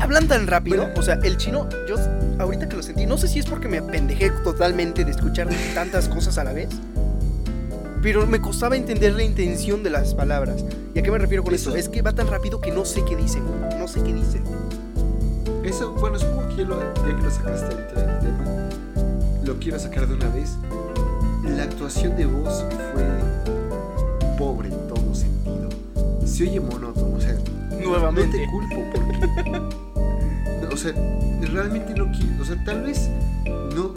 hablan 0.00 0.28
tan 0.28 0.46
rápido. 0.46 0.84
Bueno. 0.84 0.94
O 1.00 1.02
sea, 1.02 1.18
el 1.22 1.36
chino, 1.36 1.68
yo 1.88 1.96
ahorita 2.38 2.68
que 2.68 2.76
lo 2.76 2.82
sentí, 2.82 3.06
no 3.06 3.18
sé 3.18 3.28
si 3.28 3.38
es 3.38 3.46
porque 3.46 3.68
me 3.68 3.78
apendejé 3.78 4.30
totalmente 4.30 5.04
de 5.04 5.10
escuchar 5.10 5.48
tantas 5.74 6.08
cosas 6.08 6.38
a 6.38 6.44
la 6.44 6.52
vez. 6.52 6.68
Pero 8.02 8.26
me 8.26 8.40
costaba 8.40 8.76
entender 8.76 9.14
la 9.14 9.22
intención 9.22 9.82
de 9.82 9.90
las 9.90 10.14
palabras. 10.14 10.64
¿Y 10.94 10.98
a 10.98 11.02
qué 11.02 11.10
me 11.10 11.18
refiero 11.18 11.44
con 11.44 11.54
Eso-? 11.54 11.74
Es 11.76 11.88
que 11.88 12.02
va 12.02 12.12
tan 12.12 12.26
rápido 12.26 12.60
que 12.60 12.70
no 12.72 12.84
sé 12.84 13.04
qué 13.04 13.14
dicen. 13.16 13.44
No 13.78 13.86
sé 13.86 14.02
qué 14.02 14.12
dicen. 14.12 14.42
Eso, 15.64 15.92
bueno, 15.92 16.18
supongo 16.18 16.48
que 16.56 16.64
lo- 16.64 16.80
ya 16.94 17.16
que 17.16 17.22
lo 17.22 17.30
sacaste 17.30 17.66
ahorita 17.66 17.94
del 17.94 18.18
tema, 18.18 18.68
lo 19.44 19.54
quiero 19.60 19.78
sacar 19.78 20.08
de 20.08 20.14
una 20.14 20.28
vez. 20.30 20.50
La 21.44 21.62
actuación 21.64 22.16
de 22.16 22.26
voz 22.26 22.64
fue 22.92 23.04
pobre 24.38 24.68
en 24.68 24.88
todo 24.88 25.14
sentido. 25.14 25.68
Se 26.24 26.42
oye 26.48 26.60
monótono, 26.60 27.16
o 27.16 27.20
sea, 27.20 27.34
no 27.70 27.78
Nuevamente. 27.88 28.38
te 28.38 28.46
culpo 28.50 28.84
porque. 28.92 30.66
o 30.72 30.76
sea, 30.76 30.92
realmente 31.52 31.94
no 31.94 32.10
quiero. 32.10 32.42
O 32.42 32.44
sea, 32.44 32.62
tal 32.64 32.82
vez. 32.82 33.08
No, 33.74 33.92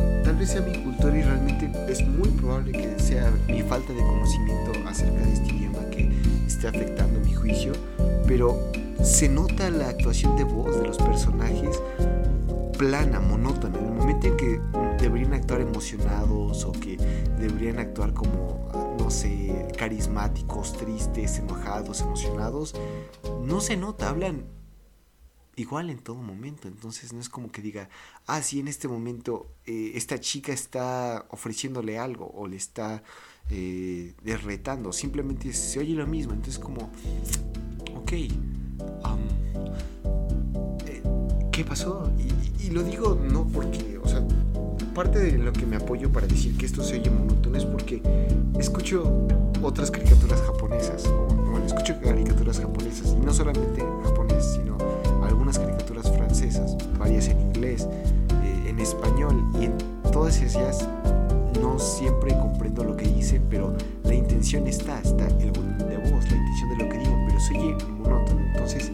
sea 0.45 0.61
mi 0.61 0.83
cultura 0.83 1.17
y 1.17 1.21
realmente 1.21 1.71
es 1.87 2.05
muy 2.05 2.29
probable 2.29 2.71
que 2.71 2.99
sea 2.99 3.31
mi 3.47 3.61
falta 3.61 3.93
de 3.93 3.99
conocimiento 3.99 4.71
acerca 4.87 5.21
de 5.21 5.33
este 5.33 5.55
idioma 5.55 5.89
que 5.89 6.11
esté 6.45 6.67
afectando 6.67 7.19
mi 7.19 7.33
juicio. 7.33 7.73
Pero 8.27 8.59
se 9.03 9.29
nota 9.29 9.69
la 9.69 9.89
actuación 9.89 10.35
de 10.35 10.43
voz 10.43 10.75
de 10.79 10.87
los 10.87 10.97
personajes 10.97 11.81
plana, 12.77 13.19
monótona. 13.19 13.77
En 13.79 13.85
el 13.85 13.93
momento 13.93 14.27
en 14.27 14.37
que 14.37 14.61
deberían 14.99 15.33
actuar 15.33 15.61
emocionados 15.61 16.65
o 16.65 16.71
que 16.71 16.97
deberían 17.39 17.79
actuar 17.79 18.13
como, 18.13 18.95
no 18.99 19.09
sé, 19.09 19.67
carismáticos, 19.77 20.73
tristes, 20.73 21.39
enojados, 21.39 22.01
emocionados, 22.01 22.75
no 23.43 23.61
se 23.61 23.77
nota, 23.77 24.09
hablan 24.09 24.43
igual 25.55 25.89
en 25.89 25.99
todo 25.99 26.17
momento. 26.17 26.67
Entonces 26.67 27.13
no 27.13 27.19
es 27.19 27.29
como 27.29 27.51
que 27.51 27.61
diga, 27.61 27.89
ah, 28.27 28.41
sí, 28.41 28.59
en 28.59 28.67
este 28.67 28.87
momento 28.87 29.47
eh, 29.65 29.93
esta 29.95 30.19
chica 30.19 30.51
está 30.51 31.25
ofreciéndole 31.29 31.97
algo 31.97 32.31
o 32.35 32.47
le 32.47 32.57
está 32.57 33.03
eh, 33.49 34.13
derretando. 34.23 34.91
Simplemente 34.93 35.53
se 35.53 35.79
oye 35.79 35.93
lo 35.93 36.07
mismo. 36.07 36.33
Entonces 36.33 36.59
como, 36.59 36.89
ok, 37.95 38.11
eh, 38.13 38.29
¿qué 41.51 41.63
pasó? 41.63 42.11
Y, 42.17 42.35
lo 42.71 42.83
digo 42.83 43.15
no 43.15 43.47
porque, 43.47 43.99
o 43.99 44.07
sea, 44.07 44.25
parte 44.93 45.19
de 45.19 45.37
lo 45.37 45.53
que 45.53 45.65
me 45.65 45.75
apoyo 45.77 46.11
para 46.11 46.27
decir 46.27 46.57
que 46.57 46.65
esto 46.65 46.83
se 46.83 46.99
oye 46.99 47.09
monótono 47.09 47.57
es 47.57 47.63
porque 47.63 48.01
escucho 48.59 49.27
otras 49.61 49.91
caricaturas 49.91 50.41
japonesas, 50.41 51.05
o 51.05 51.57
escucho 51.65 51.99
caricaturas 52.01 52.59
japonesas, 52.59 53.13
y 53.13 53.19
no 53.23 53.33
solamente 53.33 53.81
en 53.81 54.01
japonés, 54.03 54.53
sino 54.55 54.64
algunas 55.45 55.59
caricaturas 55.59 56.11
francesas, 56.11 56.75
varias 56.97 57.27
en 57.27 57.39
inglés, 57.39 57.87
eh, 58.43 58.69
en 58.69 58.79
español, 58.79 59.43
y 59.59 59.65
en 59.65 59.77
todas 60.11 60.41
ellas 60.41 60.87
no 61.61 61.77
siempre 61.77 62.35
comprendo 62.39 62.83
lo 62.83 62.97
que 62.97 63.07
dicen, 63.07 63.43
pero 63.47 63.75
la 64.03 64.15
intención 64.15 64.65
está, 64.65 64.99
está 65.01 65.27
el 65.27 65.51
volumen 65.51 65.77
de 65.77 65.97
voz, 65.97 66.25
la 66.31 66.37
intención 66.37 66.69
de 66.69 66.83
lo 66.83 66.89
que 66.89 66.97
digo, 66.97 67.23
pero 67.27 67.39
se 67.39 67.57
oye 67.59 67.85
monótono. 67.99 68.41
Entonces, 68.53 68.91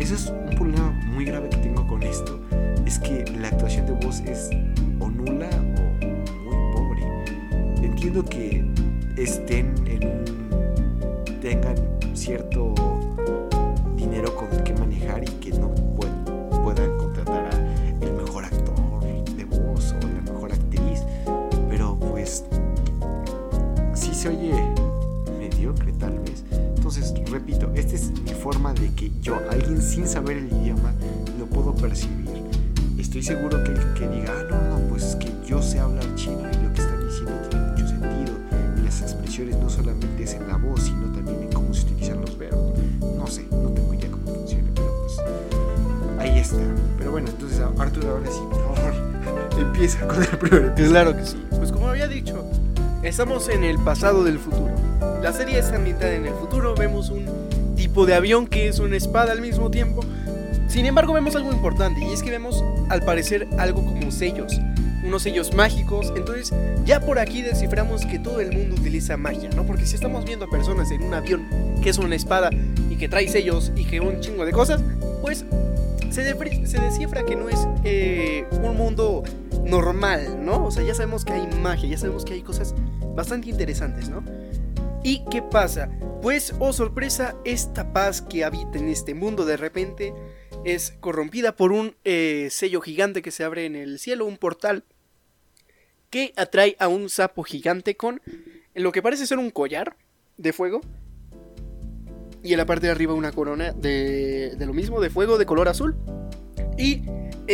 eso 0.00 0.14
es 0.14 0.26
un 0.28 0.56
problema 0.56 0.90
muy 1.12 1.26
grave 1.26 1.50
que 1.50 1.58
tengo 1.58 1.86
con 1.86 2.02
esto, 2.02 2.40
es 2.86 2.98
que 2.98 3.24
la 3.38 3.48
actuación 3.48 3.84
de 3.84 3.92
voz 3.92 4.20
es 4.20 4.48
o 4.98 5.10
nula 5.10 5.50
o 5.50 6.06
muy 6.06 6.72
pobre. 6.72 7.84
Entiendo 7.86 8.24
que 8.24 8.64
estén 9.18 9.74
en 9.86 10.08
un, 10.08 11.40
tengan 11.42 11.76
cierto 12.14 12.72
dinero 13.94 14.34
con 14.34 14.50
el 14.52 14.62
que 14.62 14.72
se 24.22 24.28
oye 24.28 24.54
mediocre 25.36 25.92
tal 25.94 26.16
vez. 26.20 26.44
Entonces, 26.76 27.12
repito, 27.28 27.68
esta 27.74 27.96
es 27.96 28.12
mi 28.20 28.32
forma 28.32 28.72
de 28.72 28.88
que 28.94 29.10
yo, 29.20 29.36
alguien 29.50 29.82
sin 29.82 30.06
saber 30.06 30.36
el 30.36 30.46
idioma, 30.46 30.92
lo 31.40 31.46
puedo 31.46 31.74
percibir. 31.74 32.30
Estoy 32.98 33.24
seguro 33.24 33.64
que 33.64 33.70
alguien 33.70 33.94
que 33.94 34.08
diga, 34.08 34.32
ah, 34.38 34.44
no, 34.48 34.78
no, 34.78 34.88
pues 34.88 35.02
es 35.02 35.16
que 35.16 35.28
yo 35.44 35.60
sé 35.60 35.80
hablar 35.80 36.04
chino 36.14 36.38
y 36.38 36.64
lo 36.64 36.72
que 36.72 36.80
están 36.82 37.04
diciendo 37.04 37.32
tiene 37.50 37.66
mucho 37.66 37.88
sentido. 37.88 38.38
Las 38.84 39.02
expresiones 39.02 39.56
no 39.56 39.68
solamente 39.68 40.22
es 40.22 40.34
en 40.34 40.46
la 40.46 40.56
voz, 40.56 40.82
sino 40.82 41.10
también 41.10 41.42
en 41.42 41.52
cómo 41.52 41.74
se 41.74 41.84
utilizan 41.86 42.20
los 42.20 42.38
verbos. 42.38 42.78
No 43.00 43.26
sé, 43.26 43.44
no 43.50 43.70
tengo 43.70 43.92
idea 43.92 44.08
cómo 44.08 44.36
funciona, 44.36 44.70
pero 44.72 44.88
pues 45.00 45.18
ahí 46.20 46.38
está. 46.38 46.58
Pero 46.96 47.10
bueno, 47.10 47.28
entonces 47.28 47.58
Arthur, 47.58 48.06
ahora 48.06 48.30
sí, 48.30 48.40
por 48.52 48.76
favor, 48.76 49.58
empieza 49.58 50.06
con 50.06 50.22
el 50.22 50.38
primer 50.38 50.64
episodio. 50.66 50.90
Claro 50.90 51.16
que 51.16 51.26
sí. 51.26 51.51
Estamos 53.02 53.48
en 53.48 53.64
el 53.64 53.78
pasado 53.78 54.24
del 54.24 54.38
futuro. 54.38 54.74
La 55.22 55.32
serie 55.32 55.58
está 55.58 55.76
ambientada 55.76 56.14
en 56.14 56.26
el 56.26 56.34
futuro. 56.34 56.74
Vemos 56.74 57.10
un 57.10 57.26
tipo 57.76 58.06
de 58.06 58.14
avión 58.14 58.46
que 58.46 58.68
es 58.68 58.78
una 58.78 58.96
espada 58.96 59.32
al 59.32 59.40
mismo 59.40 59.70
tiempo. 59.70 60.04
Sin 60.68 60.86
embargo, 60.86 61.12
vemos 61.12 61.36
algo 61.36 61.52
importante 61.52 62.00
y 62.04 62.12
es 62.12 62.22
que 62.22 62.30
vemos 62.30 62.64
al 62.88 63.02
parecer 63.02 63.48
algo 63.58 63.84
como 63.84 64.10
sellos, 64.10 64.58
unos 65.04 65.22
sellos 65.22 65.52
mágicos. 65.54 66.12
Entonces, 66.16 66.52
ya 66.84 67.00
por 67.00 67.18
aquí 67.18 67.42
desciframos 67.42 68.06
que 68.06 68.18
todo 68.18 68.40
el 68.40 68.52
mundo 68.52 68.76
utiliza 68.76 69.16
magia, 69.16 69.50
¿no? 69.54 69.66
Porque 69.66 69.84
si 69.84 69.96
estamos 69.96 70.24
viendo 70.24 70.46
a 70.46 70.48
personas 70.48 70.90
en 70.90 71.02
un 71.02 71.14
avión 71.14 71.46
que 71.82 71.90
es 71.90 71.98
una 71.98 72.14
espada 72.14 72.50
y 72.88 72.96
que 72.96 73.08
trae 73.08 73.28
sellos 73.28 73.72
y 73.76 73.84
que 73.84 74.00
un 74.00 74.20
chingo 74.20 74.44
de 74.44 74.52
cosas, 74.52 74.80
pues 75.20 75.44
se, 76.10 76.22
descifra 76.22 77.24
que 77.24 77.36
no 77.36 77.48
es 77.48 77.66
eh, 77.84 78.44
un 78.62 78.76
mundo 78.76 79.24
normal, 79.72 80.44
¿no? 80.44 80.66
O 80.66 80.70
sea, 80.70 80.84
ya 80.84 80.94
sabemos 80.94 81.24
que 81.24 81.32
hay 81.32 81.46
magia, 81.46 81.88
ya 81.88 81.96
sabemos 81.96 82.26
que 82.26 82.34
hay 82.34 82.42
cosas 82.42 82.74
bastante 83.14 83.48
interesantes, 83.48 84.10
¿no? 84.10 84.22
¿Y 85.02 85.24
qué 85.30 85.40
pasa? 85.40 85.88
Pues, 86.20 86.54
oh 86.58 86.74
sorpresa, 86.74 87.34
esta 87.46 87.90
paz 87.94 88.20
que 88.20 88.44
habita 88.44 88.78
en 88.78 88.88
este 88.88 89.14
mundo 89.14 89.46
de 89.46 89.56
repente 89.56 90.12
es 90.66 90.92
corrompida 91.00 91.56
por 91.56 91.72
un 91.72 91.96
eh, 92.04 92.48
sello 92.50 92.82
gigante 92.82 93.22
que 93.22 93.30
se 93.30 93.44
abre 93.44 93.64
en 93.64 93.74
el 93.74 93.98
cielo, 93.98 94.26
un 94.26 94.36
portal 94.36 94.84
que 96.10 96.34
atrae 96.36 96.76
a 96.78 96.88
un 96.88 97.08
sapo 97.08 97.42
gigante 97.42 97.96
con 97.96 98.20
lo 98.74 98.92
que 98.92 99.00
parece 99.00 99.26
ser 99.26 99.38
un 99.38 99.50
collar 99.50 99.96
de 100.36 100.52
fuego. 100.52 100.82
Y 102.42 102.52
en 102.52 102.58
la 102.58 102.66
parte 102.66 102.88
de 102.88 102.92
arriba 102.92 103.14
una 103.14 103.32
corona 103.32 103.72
de, 103.72 104.54
de 104.54 104.66
lo 104.66 104.74
mismo, 104.74 105.00
de 105.00 105.08
fuego 105.08 105.38
de 105.38 105.46
color 105.46 105.68
azul. 105.68 105.96
Y 106.76 107.02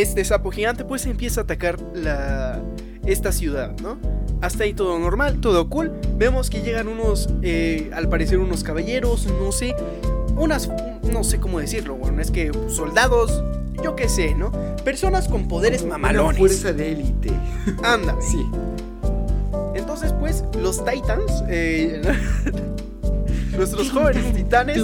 este 0.03 0.25
sapo 0.25 0.51
gigante 0.51 0.85
pues 0.85 1.07
empieza 1.07 1.41
a 1.41 1.45
atacar 1.45 1.79
la, 1.95 2.61
esta 3.07 3.33
ciudad, 3.33 3.73
¿no? 3.83 3.99
Hasta 4.41 4.65
ahí 4.65 4.73
todo 4.73 4.99
normal, 4.99 5.41
todo 5.41 5.69
cool. 5.69 5.93
Vemos 6.17 6.49
que 6.51 6.63
llegan 6.63 6.87
unos, 6.89 7.29
eh, 7.43 7.91
al 7.95 8.09
parecer 8.09 8.39
unos 8.39 8.63
caballeros, 8.63 9.27
no 9.41 9.51
sé, 9.51 9.75
unas, 10.37 10.71
no 11.11 11.25
sé 11.25 11.41
cómo 11.41 11.59
decirlo, 11.59 11.97
bueno, 11.97 12.23
es 12.23 12.31
que 12.31 12.53
soldados, 12.69 13.43
yo 13.83 13.97
qué 13.97 14.09
sé, 14.09 14.35
¿no? 14.35 14.53
Personas 14.85 15.27
con 15.29 15.49
poderes 15.49 15.83
Una 15.83 15.99
mamalones. 15.99 16.39
fuerza 16.39 16.73
de 16.73 16.93
élite. 16.93 17.31
Anda. 17.83 18.17
Sí. 18.21 18.45
Entonces, 19.75 20.13
pues, 20.21 20.45
los 20.61 20.85
Titans, 20.85 21.43
eh, 21.49 22.01
nuestros 23.57 23.91
jóvenes 23.91 24.33
titanes, 24.35 24.79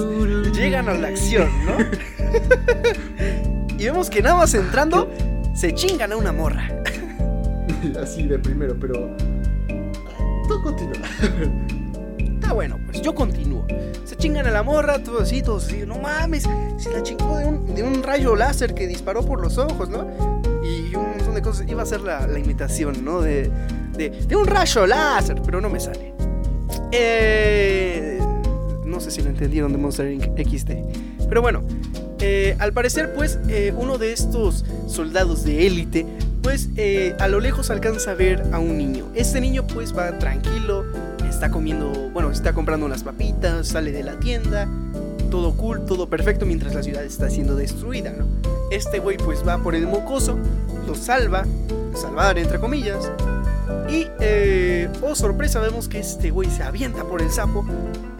llegan 0.54 0.88
a 0.88 0.94
la 0.94 1.08
acción, 1.08 1.48
¿no? 1.66 1.76
y 3.84 3.86
vemos 3.88 4.08
que 4.08 4.22
nada 4.22 4.36
más 4.36 4.54
entrando, 4.54 5.10
se 5.54 5.74
chingan 5.74 6.10
a 6.12 6.16
una 6.16 6.32
morra. 6.32 6.70
Así 8.02 8.26
de 8.26 8.38
primero, 8.38 8.74
pero. 8.80 9.14
Tú 10.48 10.62
continúa. 10.62 11.06
Está 12.18 12.52
bueno, 12.54 12.78
pues 12.86 13.02
yo 13.02 13.14
continúo. 13.14 13.66
Se 14.04 14.16
chingan 14.16 14.46
a 14.46 14.50
la 14.50 14.62
morra, 14.62 15.02
todos 15.02 15.22
así, 15.24 15.42
todos 15.42 15.66
así. 15.66 15.84
No 15.86 15.98
mames, 15.98 16.48
se 16.78 16.90
la 16.90 17.02
chingó 17.02 17.36
de 17.36 17.44
un, 17.44 17.74
de 17.74 17.82
un 17.82 18.02
rayo 18.02 18.34
láser 18.34 18.74
que 18.74 18.86
disparó 18.86 19.22
por 19.22 19.42
los 19.42 19.58
ojos, 19.58 19.90
¿no? 19.90 20.06
Y 20.62 20.94
un 20.94 21.10
montón 21.10 21.34
de 21.34 21.42
cosas. 21.42 21.66
Iba 21.68 21.82
a 21.82 21.86
ser 21.86 22.00
la, 22.00 22.26
la 22.26 22.38
imitación, 22.38 23.04
¿no? 23.04 23.20
De, 23.20 23.50
de, 23.92 24.10
de 24.10 24.36
un 24.36 24.46
rayo 24.46 24.86
láser, 24.86 25.42
pero 25.44 25.60
no 25.60 25.68
me 25.68 25.78
sale. 25.78 26.14
Eh, 26.90 28.18
no 28.84 28.98
sé 29.00 29.10
si 29.10 29.20
lo 29.20 29.28
entendieron 29.28 29.72
de 29.72 29.78
Monster 29.78 30.10
Inc. 30.10 30.24
XD. 30.38 30.72
Pero 31.28 31.42
bueno, 31.42 31.64
eh, 32.26 32.56
al 32.58 32.72
parecer, 32.72 33.12
pues, 33.12 33.38
eh, 33.48 33.74
uno 33.76 33.98
de 33.98 34.14
estos 34.14 34.64
soldados 34.86 35.44
de 35.44 35.66
élite, 35.66 36.06
pues, 36.42 36.70
eh, 36.74 37.14
a 37.20 37.28
lo 37.28 37.38
lejos 37.38 37.68
alcanza 37.68 38.12
a 38.12 38.14
ver 38.14 38.42
a 38.50 38.58
un 38.58 38.78
niño. 38.78 39.04
Este 39.14 39.42
niño, 39.42 39.66
pues, 39.66 39.94
va 39.94 40.18
tranquilo, 40.18 40.86
está 41.28 41.50
comiendo, 41.50 41.92
bueno, 42.14 42.30
está 42.30 42.54
comprando 42.54 42.86
unas 42.86 43.02
papitas, 43.02 43.68
sale 43.68 43.92
de 43.92 44.02
la 44.02 44.18
tienda, 44.20 44.66
todo 45.30 45.52
cool, 45.52 45.84
todo 45.84 46.08
perfecto, 46.08 46.46
mientras 46.46 46.74
la 46.74 46.82
ciudad 46.82 47.04
está 47.04 47.28
siendo 47.28 47.56
destruida. 47.56 48.14
Este 48.70 49.00
güey, 49.00 49.18
pues, 49.18 49.46
va 49.46 49.62
por 49.62 49.74
el 49.74 49.86
mocoso, 49.86 50.38
lo 50.86 50.94
salva, 50.94 51.44
salvar 51.94 52.38
entre 52.38 52.58
comillas, 52.58 53.10
y, 53.90 54.06
oh 55.02 55.14
sorpresa, 55.14 55.60
vemos 55.60 55.88
que 55.88 55.98
este 56.00 56.30
güey 56.30 56.48
se 56.48 56.62
avienta 56.62 57.04
por 57.04 57.20
el 57.20 57.30
sapo. 57.30 57.66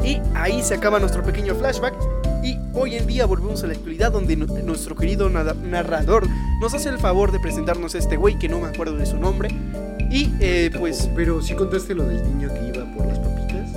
Y 0.04 0.20
ahí 0.34 0.62
se 0.62 0.75
acaba 0.75 1.00
nuestro 1.00 1.23
pequeño 1.23 1.54
flashback. 1.54 1.94
Y 2.44 2.58
hoy 2.74 2.96
en 2.96 3.06
día 3.06 3.24
volvemos 3.24 3.64
a 3.64 3.66
la 3.68 3.72
actualidad 3.72 4.12
donde 4.12 4.36
nu- 4.36 4.46
nuestro 4.64 4.94
querido 4.94 5.30
narrador 5.30 6.28
nos 6.60 6.74
hace 6.74 6.90
el 6.90 6.98
favor 6.98 7.32
de 7.32 7.40
presentarnos 7.40 7.94
a 7.94 7.98
este 7.98 8.18
güey 8.18 8.38
que 8.38 8.50
no 8.50 8.60
me 8.60 8.68
acuerdo 8.68 8.98
de 8.98 9.06
su 9.06 9.16
nombre. 9.16 9.48
Y 10.10 10.30
eh, 10.40 10.70
pues... 10.78 11.08
Pero 11.16 11.40
sí 11.40 11.54
contaste 11.54 11.94
lo 11.94 12.04
del 12.04 12.22
niño 12.22 12.50
que 12.52 12.68
iba 12.68 12.84
por 12.94 13.06
las 13.06 13.18
papitas. 13.18 13.70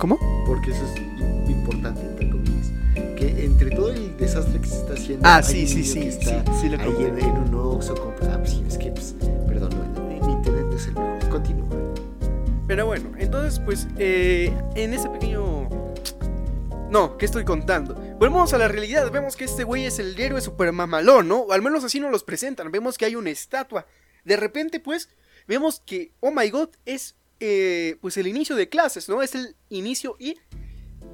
¿Cómo? 0.00 0.18
Porque 0.44 0.72
eso 0.72 0.82
es 0.92 1.50
importante, 1.50 2.00
entre 2.00 2.30
comillas. 2.30 2.72
Que 3.16 3.44
entre 3.44 3.70
todo 3.70 3.90
el 3.92 4.16
desastre 4.16 4.60
que 4.60 4.66
se 4.66 4.76
está 4.80 4.94
haciendo. 4.94 5.24
Ah, 5.24 5.36
hay 5.36 5.42
sí, 5.44 5.62
un 5.62 5.68
sí, 5.68 5.74
niño 5.76 5.86
sí, 5.86 6.00
que 6.00 6.08
está 6.08 6.44
sí, 6.52 6.60
sí 6.62 6.68
lo 6.68 6.82
ahí 6.82 6.94
en, 6.98 7.18
en 7.20 7.30
un 7.30 7.54
Oxxo 7.54 7.94
compra. 7.94 8.34
Ah, 8.34 8.38
pues 8.38 8.60
es 8.68 8.76
que, 8.76 8.90
pues, 8.90 9.14
perdón, 9.46 9.70
mi 10.26 10.32
internet 10.32 10.66
es 10.74 10.88
el 10.88 10.94
mejor. 10.94 11.28
Continúa. 11.28 11.68
Pero 12.66 12.86
bueno, 12.86 13.10
entonces 13.16 13.60
pues 13.60 13.86
eh, 13.96 14.52
en 14.74 14.94
ese 14.94 15.08
pequeño... 15.08 15.85
No, 16.90 17.18
¿qué 17.18 17.26
estoy 17.26 17.44
contando? 17.44 17.94
Volvemos 17.94 18.52
a 18.52 18.58
la 18.58 18.68
realidad, 18.68 19.10
vemos 19.10 19.36
que 19.36 19.44
este 19.44 19.64
güey 19.64 19.86
es 19.86 19.98
el 19.98 20.18
héroe 20.18 20.40
super 20.40 20.70
mamalón, 20.72 21.26
¿no? 21.26 21.40
O 21.40 21.52
al 21.52 21.60
menos 21.60 21.82
así 21.82 21.98
nos 21.98 22.12
los 22.12 22.22
presentan, 22.22 22.70
vemos 22.70 22.96
que 22.96 23.04
hay 23.04 23.16
una 23.16 23.30
estatua. 23.30 23.86
De 24.24 24.36
repente 24.36 24.78
pues 24.78 25.08
vemos 25.48 25.82
que, 25.84 26.12
oh 26.20 26.30
my 26.30 26.48
god, 26.50 26.68
es 26.84 27.16
eh, 27.40 27.96
pues 28.00 28.16
el 28.16 28.28
inicio 28.28 28.54
de 28.54 28.68
clases, 28.68 29.08
¿no? 29.08 29.22
Es 29.22 29.34
el 29.34 29.56
inicio 29.68 30.16
y 30.18 30.36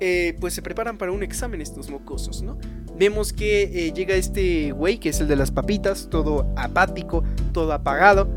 eh, 0.01 0.37
pues 0.41 0.53
se 0.55 0.63
preparan 0.63 0.99
para 0.99 1.13
un 1.13 1.23
examen 1.23 1.61
estos 1.61 1.89
mocosos, 1.89 2.43
¿no? 2.43 2.59
Vemos 2.97 3.33
que 3.33 3.63
eh, 3.63 3.93
llega 3.93 4.15
este 4.15 4.73
güey, 4.73 4.99
que 4.99 5.11
es 5.11 5.21
el 5.21 5.29
de 5.29 5.37
las 5.37 5.51
papitas, 5.51 6.09
todo 6.11 6.53
apático, 6.57 7.25
todo 7.53 7.73
apagado. 7.73 8.29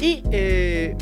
Y 0.00 0.22
eh, 0.32 0.96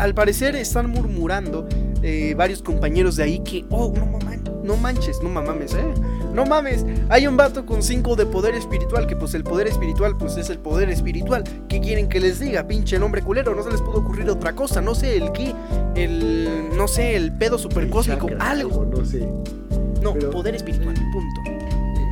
al 0.00 0.14
parecer 0.14 0.56
están 0.56 0.90
murmurando 0.90 1.66
eh, 2.02 2.34
varios 2.36 2.62
compañeros 2.62 3.16
de 3.16 3.22
ahí 3.24 3.38
que, 3.40 3.64
oh, 3.70 3.92
no, 3.96 4.06
maman- 4.06 4.42
no 4.64 4.76
manches, 4.76 5.20
no 5.22 5.28
mames, 5.28 5.74
eh. 5.74 5.84
No 6.34 6.44
mames, 6.46 6.86
hay 7.08 7.26
un 7.26 7.36
vato 7.36 7.66
con 7.66 7.82
5 7.82 8.14
de 8.14 8.24
poder 8.24 8.54
espiritual, 8.54 9.06
que 9.08 9.16
pues 9.16 9.34
el 9.34 9.42
poder 9.42 9.66
espiritual 9.66 10.16
pues 10.16 10.36
es 10.36 10.48
el 10.48 10.58
poder 10.58 10.88
espiritual. 10.88 11.42
¿Qué 11.68 11.80
quieren 11.80 12.08
que 12.08 12.20
les 12.20 12.38
diga? 12.38 12.66
Pinche 12.68 12.98
nombre 13.00 13.20
culero, 13.22 13.54
no 13.54 13.62
se 13.64 13.70
les 13.70 13.82
puede 13.82 13.98
ocurrir 13.98 14.30
otra 14.30 14.54
cosa, 14.54 14.80
no 14.80 14.94
sé, 14.94 15.16
el 15.16 15.32
qué, 15.32 15.52
el, 15.96 16.68
no 16.76 16.86
sé, 16.86 17.16
el 17.16 17.32
pedo 17.36 17.58
supercósmico, 17.58 18.28
El 18.28 18.34
chakra, 18.38 18.50
algo. 18.50 18.84
No 18.84 19.04
sé. 19.04 19.28
No, 20.02 20.12
pero- 20.14 20.30
poder 20.30 20.54
espiritual, 20.54 20.94
punto. 21.12 21.40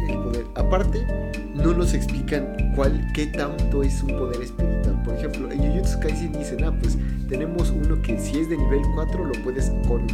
el 0.08 0.18
poder. 0.24 0.44
Aparte, 0.56 1.06
no 1.54 1.72
nos 1.74 1.94
explican 1.94 2.72
cuál, 2.74 3.06
qué 3.14 3.26
tanto 3.28 3.82
es 3.84 4.02
un 4.02 4.16
poder 4.18 4.42
espiritual. 4.42 4.77
Por 5.08 5.16
ejemplo, 5.16 5.50
en 5.50 5.58
Jujutsu 5.58 5.98
Kaisen 6.00 6.32
dicen, 6.32 6.64
ah, 6.64 6.72
pues 6.80 6.98
tenemos 7.28 7.70
uno 7.70 8.00
que 8.02 8.18
si 8.18 8.40
es 8.40 8.48
de 8.50 8.56
nivel 8.58 8.82
4 8.94 9.24
lo 9.24 9.32
puedes 9.42 9.70
con, 9.88 10.06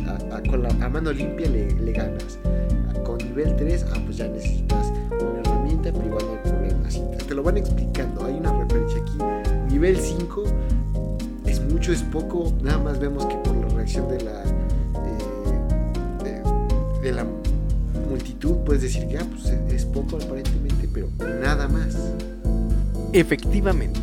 con 0.49 0.63
la 0.63 0.89
mano 0.89 1.13
limpia 1.13 1.49
le, 1.51 1.93
ganas. 1.93 2.39
Con 3.05 3.19
nivel 3.19 3.55
3, 3.57 3.87
ah, 3.93 3.99
pues 4.05 4.19
ya 4.19 4.29
necesitas 4.29 4.93
una 5.21 5.41
herramienta, 5.41 5.91
pero 5.93 6.07
igual 6.07 6.25
no 6.27 6.33
hay 6.33 6.51
problema. 6.51 6.87
Así 6.89 7.03
te, 7.27 7.35
lo 7.35 7.43
van 7.43 7.57
explicando. 7.57 8.25
Hay 8.25 8.35
una 8.35 8.53
referencia 8.57 9.01
aquí. 9.03 9.19
Nivel 9.73 9.97
5 9.99 10.45
es 11.47 11.61
mucho, 11.61 11.93
es 11.93 12.03
poco. 12.03 12.53
Nada 12.63 12.79
más 12.79 12.99
vemos 13.01 13.27
que 13.27 13.35
por 13.39 13.57
la 13.57 13.67
reacción 13.75 14.09
de 14.09 14.23
la 14.23 14.43
eh, 14.45 16.25
de, 16.25 17.01
de 17.09 17.13
la 17.13 17.27
multitud 18.09 18.59
puedes 18.65 18.83
decir 18.83 19.09
que 19.09 19.19
ah, 19.19 19.27
pues, 19.29 19.47
es- 19.47 19.73
es 19.73 19.85
poco 19.87 20.17
aparentemente, 20.17 20.89
pero 20.95 21.09
nada 21.43 21.67
más. 21.69 21.97
Efectivamente. 23.13 24.01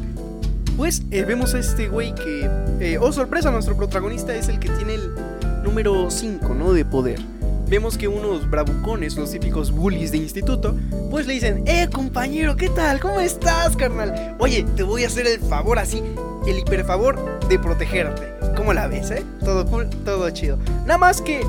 Pues 0.82 1.04
eh, 1.12 1.24
vemos 1.26 1.54
a 1.54 1.60
este 1.60 1.90
güey 1.90 2.12
que, 2.16 2.50
eh, 2.80 2.98
oh 2.98 3.12
sorpresa, 3.12 3.52
nuestro 3.52 3.78
protagonista 3.78 4.34
es 4.34 4.50
el 4.50 4.58
que 4.58 4.68
tiene 4.70 4.96
el 4.96 5.14
número 5.62 6.10
5, 6.10 6.56
¿no? 6.56 6.74
De 6.74 6.86
poder. 6.86 7.22
Vemos 7.68 8.00
que 8.00 8.08
unos 8.08 8.50
bravucones, 8.50 9.16
los 9.16 9.30
típicos 9.30 9.72
bullies 9.72 10.12
de 10.12 10.18
instituto, 10.18 10.76
pues 11.12 11.28
le 11.28 11.34
dicen, 11.34 11.64
eh 11.68 11.88
compañero, 11.88 12.56
¿qué 12.56 12.68
tal? 12.70 13.00
¿Cómo 13.00 13.20
estás, 13.20 13.78
carnal? 13.78 14.36
Oye, 14.40 14.66
te 14.76 14.82
voy 14.82 15.04
a 15.04 15.08
hacer 15.08 15.28
el 15.28 15.40
favor 15.40 15.78
así, 15.78 16.02
el 16.48 16.58
hiperfavor 16.58 17.48
de 17.48 17.60
protegerte. 17.60 18.34
¿Cómo 18.58 18.74
la 18.74 18.88
ves, 18.88 19.12
eh? 19.12 19.24
Todo 19.42 19.68
cool, 19.68 19.88
todo 20.04 20.28
chido. 20.32 20.58
Nada 20.88 20.98
más 20.98 21.22
que, 21.22 21.46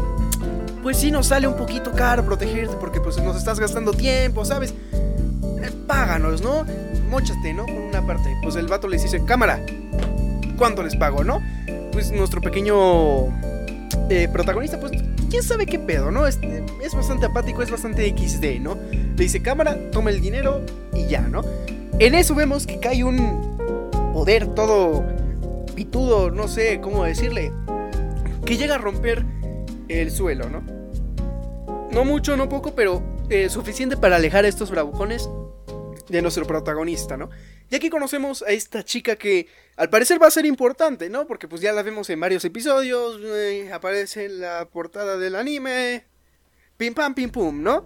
pues 0.82 0.98
sí 0.98 1.10
nos 1.10 1.28
sale 1.28 1.48
un 1.48 1.56
poquito 1.56 1.92
caro 1.92 2.22
protegerte 2.22 2.76
porque 2.78 3.00
pues 3.00 3.16
nos 3.16 3.38
estás 3.38 3.58
gastando 3.58 3.94
tiempo, 3.94 4.44
¿sabes? 4.44 4.74
Eh, 4.92 5.70
páganos, 5.86 6.42
¿no? 6.42 6.66
Móchate, 7.12 7.52
¿no? 7.52 7.66
Con 7.66 7.76
una 7.76 8.04
parte. 8.06 8.34
Pues 8.42 8.56
el 8.56 8.66
vato 8.68 8.88
les 8.88 9.02
dice, 9.02 9.22
cámara, 9.26 9.62
¿cuánto 10.56 10.82
les 10.82 10.96
pago, 10.96 11.22
no? 11.22 11.42
Pues 11.92 12.10
nuestro 12.10 12.40
pequeño 12.40 13.26
eh, 14.08 14.28
protagonista, 14.32 14.80
pues, 14.80 14.92
quién 15.28 15.42
sabe 15.42 15.66
qué 15.66 15.78
pedo, 15.78 16.10
¿no? 16.10 16.26
Es, 16.26 16.40
es 16.82 16.94
bastante 16.94 17.26
apático, 17.26 17.60
es 17.60 17.70
bastante 17.70 18.08
XD, 18.08 18.60
¿no? 18.62 18.78
Le 18.90 19.24
dice, 19.24 19.42
cámara, 19.42 19.90
toma 19.90 20.08
el 20.08 20.22
dinero 20.22 20.62
y 20.94 21.06
ya, 21.06 21.20
¿no? 21.20 21.42
En 21.98 22.14
eso 22.14 22.34
vemos 22.34 22.66
que 22.66 22.80
cae 22.80 23.04
un 23.04 23.58
poder 24.14 24.46
todo 24.54 25.04
pitudo, 25.74 26.30
no 26.30 26.48
sé 26.48 26.80
cómo 26.80 27.04
decirle, 27.04 27.52
que 28.46 28.56
llega 28.56 28.76
a 28.76 28.78
romper 28.78 29.26
el 29.88 30.10
suelo, 30.10 30.48
¿no? 30.48 30.62
No 31.90 32.06
mucho, 32.06 32.38
no 32.38 32.48
poco, 32.48 32.74
pero 32.74 33.02
eh, 33.28 33.50
suficiente 33.50 33.98
para 33.98 34.16
alejar 34.16 34.46
a 34.46 34.48
estos 34.48 34.70
bravucones 34.70 35.28
de 36.12 36.22
nuestro 36.22 36.46
protagonista, 36.46 37.16
¿no? 37.16 37.30
Y 37.70 37.74
aquí 37.74 37.88
conocemos 37.90 38.42
a 38.42 38.50
esta 38.50 38.84
chica 38.84 39.16
que 39.16 39.48
al 39.76 39.88
parecer 39.90 40.22
va 40.22 40.26
a 40.26 40.30
ser 40.30 40.44
importante, 40.46 41.08
¿no? 41.08 41.26
Porque 41.26 41.48
pues 41.48 41.62
ya 41.62 41.72
la 41.72 41.82
vemos 41.82 42.08
en 42.10 42.20
varios 42.20 42.44
episodios, 42.44 43.18
eh, 43.24 43.70
aparece 43.72 44.26
en 44.26 44.40
la 44.40 44.66
portada 44.66 45.16
del 45.16 45.34
anime, 45.34 46.04
pim 46.76 46.92
pam 46.94 47.14
pim 47.14 47.30
pum, 47.30 47.62
¿no? 47.62 47.84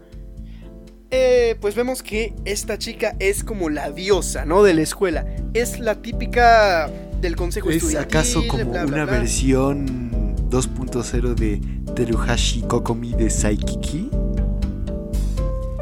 Eh, 1.12 1.54
pues 1.60 1.76
vemos 1.76 2.02
que 2.02 2.34
esta 2.44 2.78
chica 2.78 3.14
es 3.20 3.44
como 3.44 3.70
la 3.70 3.90
diosa, 3.92 4.44
¿no? 4.44 4.64
De 4.64 4.74
la 4.74 4.82
escuela. 4.82 5.24
Es 5.54 5.78
la 5.78 6.02
típica 6.02 6.90
del 7.20 7.36
consejo 7.36 7.70
¿Es 7.70 7.76
estudiantil. 7.76 8.18
acaso 8.18 8.46
como 8.48 8.64
bla, 8.64 8.84
bla, 8.84 8.94
una 8.96 9.04
bla. 9.04 9.18
versión 9.18 10.34
2.0 10.50 11.34
de 11.34 11.60
Teruhashi 11.94 12.62
Kokomi 12.62 13.12
de 13.14 13.30
Saikiki? 13.30 14.10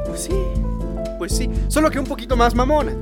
Pues 0.07 0.21
sí, 0.21 0.35
pues 1.27 1.37
sí. 1.39 1.49
Solo 1.69 1.91
que 1.91 1.99
un 1.99 2.05
poquito 2.05 2.37
más 2.37 2.55
mamona. 2.55 2.93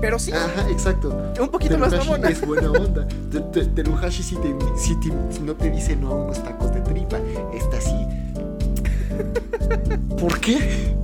Pero 0.00 0.18
sí, 0.18 0.32
Ajá, 0.32 0.68
exacto. 0.70 1.16
un 1.40 1.48
poquito 1.48 1.78
más 1.78 1.92
mamona. 1.96 2.28
es 2.28 2.44
buena 2.44 2.68
onda. 2.70 3.06
Te- 3.30 3.40
te- 3.40 3.66
Teruhashi 3.66 4.22
sí 4.24 4.36
te, 4.36 4.52
sí 4.76 4.96
te- 5.00 5.40
no 5.40 5.54
te 5.54 5.70
dice 5.70 5.94
no 5.94 6.08
a 6.08 6.14
unos 6.24 6.42
tacos 6.42 6.74
de 6.74 6.80
tripa. 6.80 7.16
Esta 7.54 7.80
sí. 7.80 7.94
¿Por 10.18 10.40
qué? 10.40 10.94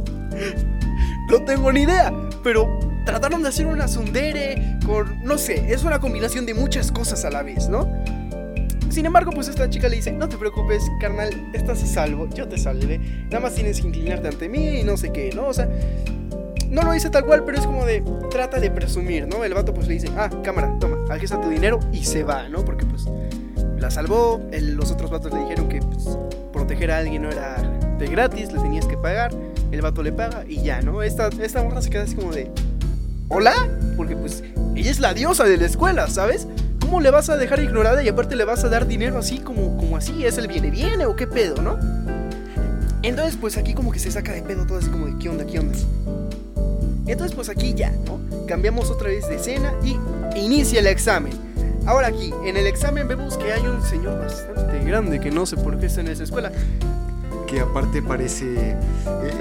No 1.31 1.45
tengo 1.45 1.73
ni 1.73 1.83
idea, 1.83 2.13
pero 2.43 2.67
trataron 3.07 3.43
de 3.45 3.49
hacer 3.51 3.67
una 3.67 3.87
sundere 3.87 4.77
con, 4.85 5.23
no 5.23 5.39
sé, 5.39 5.73
es 5.73 5.85
una 5.85 6.01
combinación 6.01 6.45
de 6.47 6.55
muchas 6.55 6.91
cosas 6.91 7.25
a 7.25 7.31
la 7.31 7.43
vez, 7.45 7.69
¿no? 7.69 7.89
Sin 8.91 9.07
embargo, 9.07 9.31
pues 9.31 9.47
esta 9.47 9.71
chica 9.71 9.89
le 9.89 9.97
dice, 9.97 10.11
no 10.11 10.29
te 10.29 10.37
preocupes, 10.37 10.83
carnal, 11.01 11.31
estás 11.55 11.81
a 11.85 11.87
salvo, 11.87 12.29
yo 12.35 12.49
te 12.49 12.59
salvé, 12.59 12.99
nada 13.27 13.39
más 13.41 13.55
tienes 13.55 13.81
que 13.81 13.87
inclinarte 13.87 14.27
ante 14.29 14.49
mí 14.49 14.81
y 14.81 14.83
no 14.83 14.97
sé 14.97 15.13
qué, 15.13 15.31
¿no? 15.33 15.47
O 15.47 15.55
sea, 15.55 15.69
no 16.71 16.83
lo 16.83 16.93
dice 16.93 17.11
tal 17.11 17.25
cual, 17.27 17.45
pero 17.45 17.59
es 17.59 17.67
como 17.67 17.85
de, 17.85 18.03
trata 18.31 18.59
de 18.61 18.71
presumir, 18.71 19.27
¿no? 19.27 19.45
El 19.45 19.53
vato 19.55 19.75
pues 19.75 19.87
le 19.89 19.95
dice, 19.95 20.09
ah, 20.17 20.31
cámara, 20.45 20.75
toma, 20.81 20.99
aquí 21.11 21.25
está 21.25 21.41
tu 21.41 21.49
dinero 21.49 21.81
y 21.93 22.05
se 22.05 22.23
va, 22.25 22.49
¿no? 22.49 22.65
Porque 22.65 22.87
pues 22.87 23.07
la 23.79 23.91
salvó, 23.91 24.41
el- 24.53 24.75
los 24.75 24.91
otros 24.93 25.11
vatos 25.11 25.33
le 25.33 25.41
dijeron 25.41 25.69
que 25.69 25.81
pues, 25.81 26.17
proteger 26.53 26.91
a 26.93 26.99
alguien 26.99 27.23
no 27.23 27.31
era 27.31 27.57
de 27.99 28.07
gratis, 28.07 28.53
le 28.53 28.61
tenías 28.61 28.87
que 28.87 28.97
pagar, 28.97 29.33
el 29.73 29.83
vato 29.83 30.03
le 30.03 30.13
paga 30.13 30.45
y 30.49 30.63
ya, 30.63 30.81
¿no? 30.81 31.03
Esta, 31.03 31.29
esta 31.43 31.63
morra 31.63 31.83
se 31.83 31.91
queda 31.91 32.03
así 32.05 32.15
como 32.15 32.33
de, 32.33 32.51
¿hola? 33.29 33.53
Porque 33.97 34.17
pues 34.17 34.43
ella 34.77 34.91
es 34.91 35.01
la 35.01 35.13
diosa 35.15 35.45
de 35.45 35.57
la 35.57 35.67
escuela, 35.67 36.09
¿sabes? 36.09 36.47
¿Cómo 36.81 37.01
le 37.01 37.11
vas 37.11 37.31
a 37.31 37.37
dejar 37.37 37.61
ignorada 37.61 38.03
y 38.03 38.09
aparte 38.09 38.37
le 38.37 38.45
vas 38.45 38.65
a 38.65 38.69
dar 38.69 38.87
dinero 38.87 39.19
así 39.19 39.39
como, 39.39 39.77
como 39.77 39.97
así? 39.97 40.25
¿Es 40.25 40.39
el 40.39 40.49
viene 40.49 40.71
viene 40.71 41.07
o 41.07 41.15
qué 41.17 41.27
pedo, 41.27 41.61
no? 41.63 41.79
Entonces 43.03 43.37
pues 43.41 43.57
aquí 43.57 43.75
como 43.75 43.93
que 43.93 43.99
se 43.99 44.11
saca 44.11 44.33
de 44.33 44.43
pedo 44.43 44.67
todo 44.67 44.79
así 44.79 44.89
como 44.89 45.07
de 45.07 45.17
qué 45.19 45.29
onda, 45.29 45.47
qué 45.47 45.59
onda. 45.59 45.79
Entonces 47.13 47.35
pues 47.35 47.49
aquí 47.49 47.75
ya, 47.75 47.91
¿no? 48.07 48.21
Cambiamos 48.47 48.91
otra 48.91 49.09
vez 49.09 49.29
de 49.29 49.37
escena 49.37 49.73
y 49.83 49.97
inicia 50.39 50.81
el 50.81 50.87
examen. 50.87 51.33
Ahora 51.87 52.09
aquí, 52.09 52.33
en 52.45 52.57
el 52.57 52.67
examen 52.67 53.09
vemos 53.09 53.37
que 53.39 53.53
hay 53.53 53.63
un 53.67 53.83
señor 53.83 54.19
bastante 54.19 54.85
grande 54.85 55.19
que 55.21 55.31
no 55.31 55.47
sé 55.47 55.57
por 55.57 55.79
qué 55.79 55.87
está 55.87 56.01
en 56.03 56.09
esa 56.09 56.25
escuela. 56.25 56.53
Que 57.47 57.61
aparte 57.61 58.01
parece 58.03 58.45
eh, 58.73 58.77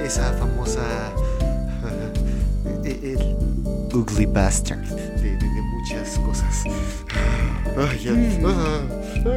esa 0.06 0.34
famosa. 0.34 0.82
eh, 2.84 3.16
el 3.18 3.36
ugly 3.96 4.26
bastard 4.26 4.80
de, 4.80 4.96
de- 5.22 5.38
de 5.38 5.62
muchas 5.74 6.18
cosas. 6.20 6.64
Ay, 7.78 8.00
ya. 8.04 8.12
Mm. 8.14 8.46
Ah, 8.46 8.82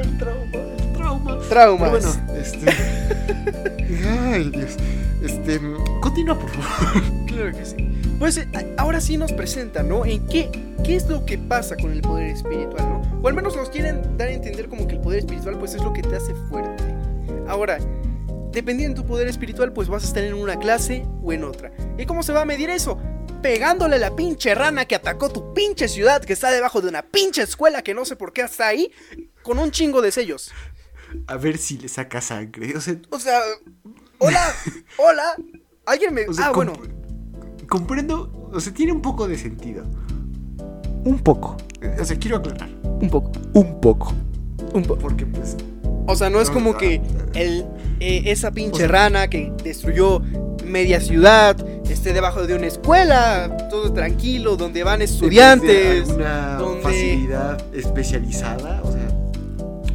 el 0.03 0.19
trauma, 0.19 0.57
el 0.79 0.93
trauma. 0.93 1.39
Traumas. 1.49 1.91
Bueno, 1.91 2.09
este. 2.41 2.67
Ay, 4.09 4.51
Dios. 4.51 4.77
Este. 5.23 5.61
Continúa, 6.01 6.39
por 6.39 6.51
favor. 6.51 7.03
Claro 7.27 7.53
que 7.53 7.65
sí. 7.65 7.77
Pues 8.23 8.37
eh, 8.37 8.75
ahora 8.79 9.01
sí 9.01 9.17
nos 9.17 9.33
presenta, 9.33 9.83
¿no? 9.83 10.07
En 10.07 10.25
qué, 10.29 10.49
qué 10.85 10.95
es 10.95 11.09
lo 11.09 11.27
que 11.27 11.39
pasa 11.39 11.75
con 11.77 11.91
el 11.91 12.03
poder 12.03 12.29
espiritual, 12.29 12.89
¿no? 12.89 13.21
O 13.21 13.27
al 13.27 13.35
menos 13.35 13.57
nos 13.57 13.69
quieren 13.69 14.17
dar 14.17 14.29
a 14.29 14.31
entender 14.31 14.69
como 14.69 14.87
que 14.87 14.95
el 14.95 15.01
poder 15.01 15.19
espiritual 15.19 15.59
pues 15.59 15.75
es 15.75 15.83
lo 15.83 15.93
que 15.93 16.03
te 16.03 16.15
hace 16.15 16.33
fuerte. 16.49 16.85
Ahora, 17.49 17.81
dependiendo 18.53 18.95
de 18.95 19.03
tu 19.03 19.09
poder 19.09 19.27
espiritual 19.27 19.73
pues 19.73 19.89
vas 19.89 20.05
a 20.05 20.07
estar 20.07 20.23
en 20.23 20.35
una 20.35 20.57
clase 20.57 21.05
o 21.21 21.33
en 21.33 21.43
otra. 21.43 21.73
¿Y 21.99 22.07
cómo 22.07 22.23
se 22.23 22.33
va 22.33 22.43
a 22.43 22.45
medir 22.45 22.71
eso? 22.71 22.97
Pegándole 23.43 23.97
a 23.97 23.99
la 23.99 24.15
pinche 24.15 24.55
rana 24.55 24.85
que 24.85 24.95
atacó 24.95 25.29
tu 25.29 25.53
pinche 25.53 25.89
ciudad 25.89 26.23
que 26.23 26.35
está 26.35 26.53
debajo 26.53 26.81
de 26.81 26.91
una 26.91 27.03
pinche 27.03 27.43
escuela 27.43 27.83
que 27.83 27.93
no 27.93 28.05
sé 28.05 28.15
por 28.15 28.33
qué 28.33 28.43
está 28.43 28.69
ahí 28.69 28.93
con 29.43 29.59
un 29.59 29.73
chingo 29.73 30.01
de 30.01 30.13
sellos. 30.13 30.53
A 31.27 31.37
ver 31.39 31.59
si 31.59 31.77
le 31.77 31.89
saca 31.89 32.21
sangre. 32.21 32.77
O 32.77 32.81
sea, 32.81 32.95
O 33.11 33.19
sea, 33.19 33.41
hola, 34.19 34.55
hola. 34.97 35.35
Alguien 35.87 36.15
me... 36.15 36.25
o 36.29 36.33
sea, 36.33 36.47
ah, 36.47 36.53
bueno. 36.53 37.02
Comprendo. 37.73 38.51
O 38.53 38.61
sea, 38.61 38.73
tiene 38.75 38.93
un 38.93 39.01
poco 39.01 39.27
de 39.27 39.39
sentido. 39.39 39.85
Un 41.05 41.19
poco. 41.21 41.57
O 41.99 42.05
sea, 42.05 42.19
quiero 42.19 42.37
aclarar. 42.37 42.69
Un 43.01 43.09
poco. 43.09 43.33
Un 43.55 43.81
poco. 43.81 44.13
Un 44.75 44.83
poco. 44.83 45.01
Porque, 45.01 45.25
pues. 45.25 45.57
O 46.07 46.15
sea, 46.15 46.29
no 46.29 46.41
es 46.43 46.49
No, 46.49 46.55
como 46.55 46.77
que 46.77 47.01
el, 47.35 47.65
eh, 48.01 48.25
esa 48.27 48.51
pinche 48.51 48.75
O 48.75 48.79
sea- 48.79 48.89
rana 48.89 49.29
que 49.29 49.51
destruyó 49.65 50.21
media 50.67 51.01
ciudad 51.01 51.57
esté 51.89 52.13
debajo 52.13 52.47
de 52.47 52.55
una 52.55 52.67
escuela, 52.67 53.57
todo 53.71 53.91
tranquilo, 53.93 54.57
donde 54.57 54.85
van 54.85 55.01
estudiantes. 55.03 56.09
Una 56.11 56.57
donde- 56.57 56.83
facilidad 56.83 57.63
especializada. 57.75 58.83
O 58.85 58.93
sea, 58.93 59.09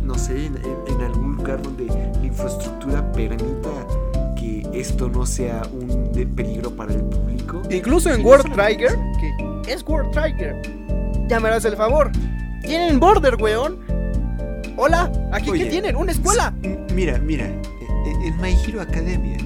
no 0.03 0.15
sé, 0.15 0.45
en, 0.47 0.55
en- 0.57 0.95
en 0.95 1.01
algún 1.01 1.35
lugar 1.35 1.61
donde 1.61 1.85
la 1.85 2.25
infraestructura 2.25 3.11
permita 3.11 3.69
que 4.35 4.67
esto 4.73 5.09
no 5.09 5.25
sea 5.27 5.61
un 5.71 6.11
peligro 6.35 6.71
para 6.71 6.93
el 6.93 7.01
público. 7.01 7.36
Incluso 7.69 8.11
en 8.13 8.25
World 8.25 8.53
Trigger, 8.53 8.95
que 9.19 9.71
es 9.73 9.83
World 9.87 10.11
Trigger, 10.11 10.61
ya 11.27 11.39
me 11.39 11.47
harás 11.49 11.65
el 11.65 11.75
favor. 11.75 12.11
Tienen 12.61 12.99
border, 12.99 13.35
weón. 13.41 13.79
Hola, 14.77 15.11
aquí 15.31 15.49
Oye, 15.49 15.63
qué 15.65 15.69
tienen, 15.71 15.95
una 15.95 16.11
escuela. 16.11 16.53
Mira, 16.93 17.17
mira, 17.19 17.45
en, 17.47 18.21
en 18.23 18.37
My 18.41 18.55
Hero 18.65 18.81
Academia 18.81 19.37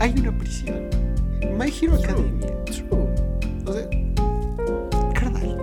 hay 0.00 0.14
una 0.18 0.36
prisión. 0.36 0.88
My 1.58 1.66
Hero 1.68 1.98
True. 1.98 2.04
Academia. 2.04 2.64
True. 2.64 3.08
O 3.66 3.72
sea, 3.72 3.88
carnal. 5.14 5.58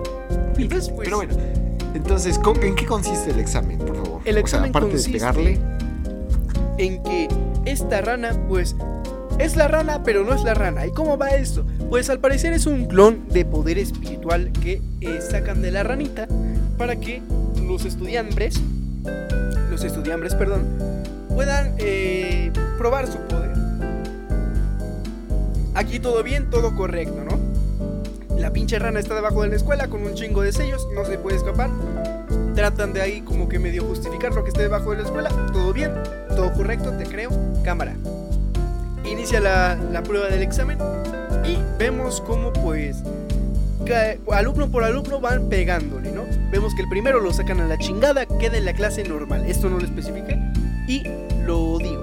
Entonces, 0.56 0.90
pues, 0.94 1.04
Pero 1.08 1.16
bueno, 1.18 1.34
entonces, 1.94 2.38
¿con- 2.38 2.62
¿en 2.62 2.74
qué 2.74 2.86
consiste 2.86 3.30
el 3.30 3.40
examen, 3.40 3.78
por 3.78 3.96
favor? 3.96 4.20
El 4.24 4.30
O 4.30 4.34
sea, 4.34 4.40
examen 4.40 4.70
aparte 4.70 4.88
consiste 4.90 5.12
de 5.12 5.18
pegarle. 5.18 5.60
en 6.78 7.02
que 7.02 7.28
esta 7.64 8.00
rana, 8.00 8.30
pues, 8.48 8.76
es 9.38 9.56
la 9.56 9.68
rana, 9.68 10.02
pero 10.02 10.24
no 10.24 10.34
es 10.34 10.42
la 10.42 10.54
rana. 10.54 10.86
¿Y 10.86 10.90
cómo 10.90 11.16
va 11.16 11.30
esto? 11.30 11.64
Pues 11.88 12.10
al 12.10 12.20
parecer 12.20 12.52
es 12.52 12.66
un 12.66 12.86
clon 12.86 13.28
de 13.28 13.44
poder 13.44 13.78
espiritual 13.78 14.52
que 14.52 14.82
eh, 15.00 15.20
sacan 15.20 15.62
de 15.62 15.70
la 15.70 15.82
ranita 15.82 16.26
para 16.76 16.96
que 16.96 17.22
los 17.66 17.84
estudiantes, 17.84 18.60
los 19.70 19.84
estudiantes, 19.84 20.34
perdón, 20.34 20.64
puedan 21.34 21.74
eh, 21.78 22.52
probar 22.78 23.06
su 23.06 23.18
poder. 23.18 23.52
Aquí 25.74 26.00
todo 26.00 26.22
bien, 26.22 26.50
todo 26.50 26.74
correcto, 26.74 27.24
¿no? 27.24 27.38
La 28.36 28.52
pinche 28.52 28.78
rana 28.78 29.00
está 29.00 29.14
debajo 29.14 29.42
de 29.42 29.48
la 29.48 29.56
escuela 29.56 29.88
con 29.88 30.02
un 30.02 30.14
chingo 30.14 30.42
de 30.42 30.52
sellos, 30.52 30.86
no 30.94 31.04
se 31.04 31.18
puede 31.18 31.36
escapar. 31.36 31.70
Tratan 32.54 32.92
de 32.92 33.00
ahí 33.00 33.20
como 33.20 33.48
que 33.48 33.58
medio 33.58 33.84
justificar 33.84 34.34
lo 34.34 34.42
que 34.42 34.50
esté 34.50 34.62
debajo 34.62 34.90
de 34.90 34.98
la 34.98 35.02
escuela. 35.04 35.30
Todo 35.52 35.72
bien, 35.72 35.92
todo 36.34 36.52
correcto, 36.52 36.92
te 36.92 37.04
creo. 37.04 37.30
Cámara. 37.62 37.94
Inicia 39.10 39.40
la, 39.40 39.76
la 39.90 40.02
prueba 40.02 40.28
del 40.28 40.42
examen 40.42 40.78
y 41.44 41.56
vemos 41.78 42.20
cómo 42.20 42.52
pues 42.52 43.02
alumno 44.32 44.70
por 44.70 44.84
alumno 44.84 45.20
van 45.20 45.48
pegándole, 45.48 46.12
¿no? 46.12 46.24
Vemos 46.50 46.74
que 46.74 46.82
el 46.82 46.88
primero 46.88 47.20
lo 47.20 47.32
sacan 47.32 47.60
a 47.60 47.66
la 47.66 47.78
chingada, 47.78 48.26
queda 48.26 48.58
en 48.58 48.64
la 48.64 48.72
clase 48.72 49.02
normal. 49.04 49.44
Esto 49.46 49.68
no 49.68 49.78
lo 49.78 49.84
especifiqué 49.84 50.38
y 50.86 51.02
lo 51.44 51.78
digo. 51.78 52.02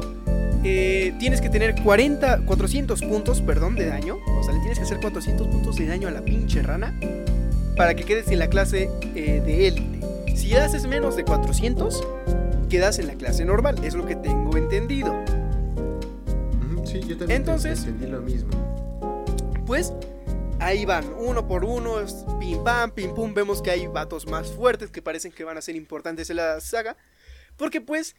Eh, 0.63 1.13
tienes 1.19 1.41
que 1.41 1.49
tener 1.49 1.75
40, 1.83 2.45
400 2.45 3.01
puntos, 3.01 3.41
perdón, 3.41 3.75
de 3.75 3.85
daño. 3.85 4.17
O 4.39 4.43
sea, 4.43 4.53
le 4.53 4.59
tienes 4.59 4.79
que 4.79 4.85
hacer 4.85 4.99
400 4.99 5.47
puntos 5.47 5.75
de 5.75 5.87
daño 5.87 6.07
a 6.07 6.11
la 6.11 6.21
pinche 6.21 6.61
rana 6.63 6.97
para 7.77 7.93
que 7.93 8.03
quedes 8.03 8.29
en 8.29 8.39
la 8.39 8.47
clase 8.47 8.89
eh, 9.15 9.41
de 9.45 9.67
élite. 9.67 10.35
Si 10.35 10.55
haces 10.55 10.87
menos 10.87 11.15
de 11.15 11.23
400, 11.23 12.03
quedas 12.69 12.99
en 12.99 13.07
la 13.07 13.13
clase 13.13 13.45
normal. 13.45 13.75
Es 13.83 13.93
lo 13.93 14.05
que 14.05 14.15
tengo 14.15 14.57
entendido. 14.57 15.13
Ujú, 16.97 17.03
Sí, 17.03 17.09
yo 17.09 17.17
también 17.17 17.41
Entonces- 17.41 17.79
entendí 17.79 18.07
lo 18.07 18.21
mismo. 18.21 18.49
Pues 19.65 19.93
ahí 20.59 20.85
van, 20.85 21.11
uno 21.17 21.47
por 21.47 21.65
uno, 21.65 21.99
es 21.99 22.25
pim 22.39 22.63
pam, 22.63 22.91
pim 22.91 23.13
pum. 23.13 23.33
Vemos 23.33 23.61
que 23.61 23.71
hay 23.71 23.87
vatos 23.87 24.27
más 24.27 24.51
fuertes 24.51 24.91
que 24.91 25.01
parecen 25.01 25.31
que 25.31 25.43
van 25.43 25.57
a 25.57 25.61
ser 25.61 25.75
importantes 25.75 26.29
en 26.29 26.37
la 26.37 26.59
saga. 26.61 26.95
Porque 27.57 27.81
pues 27.81 28.15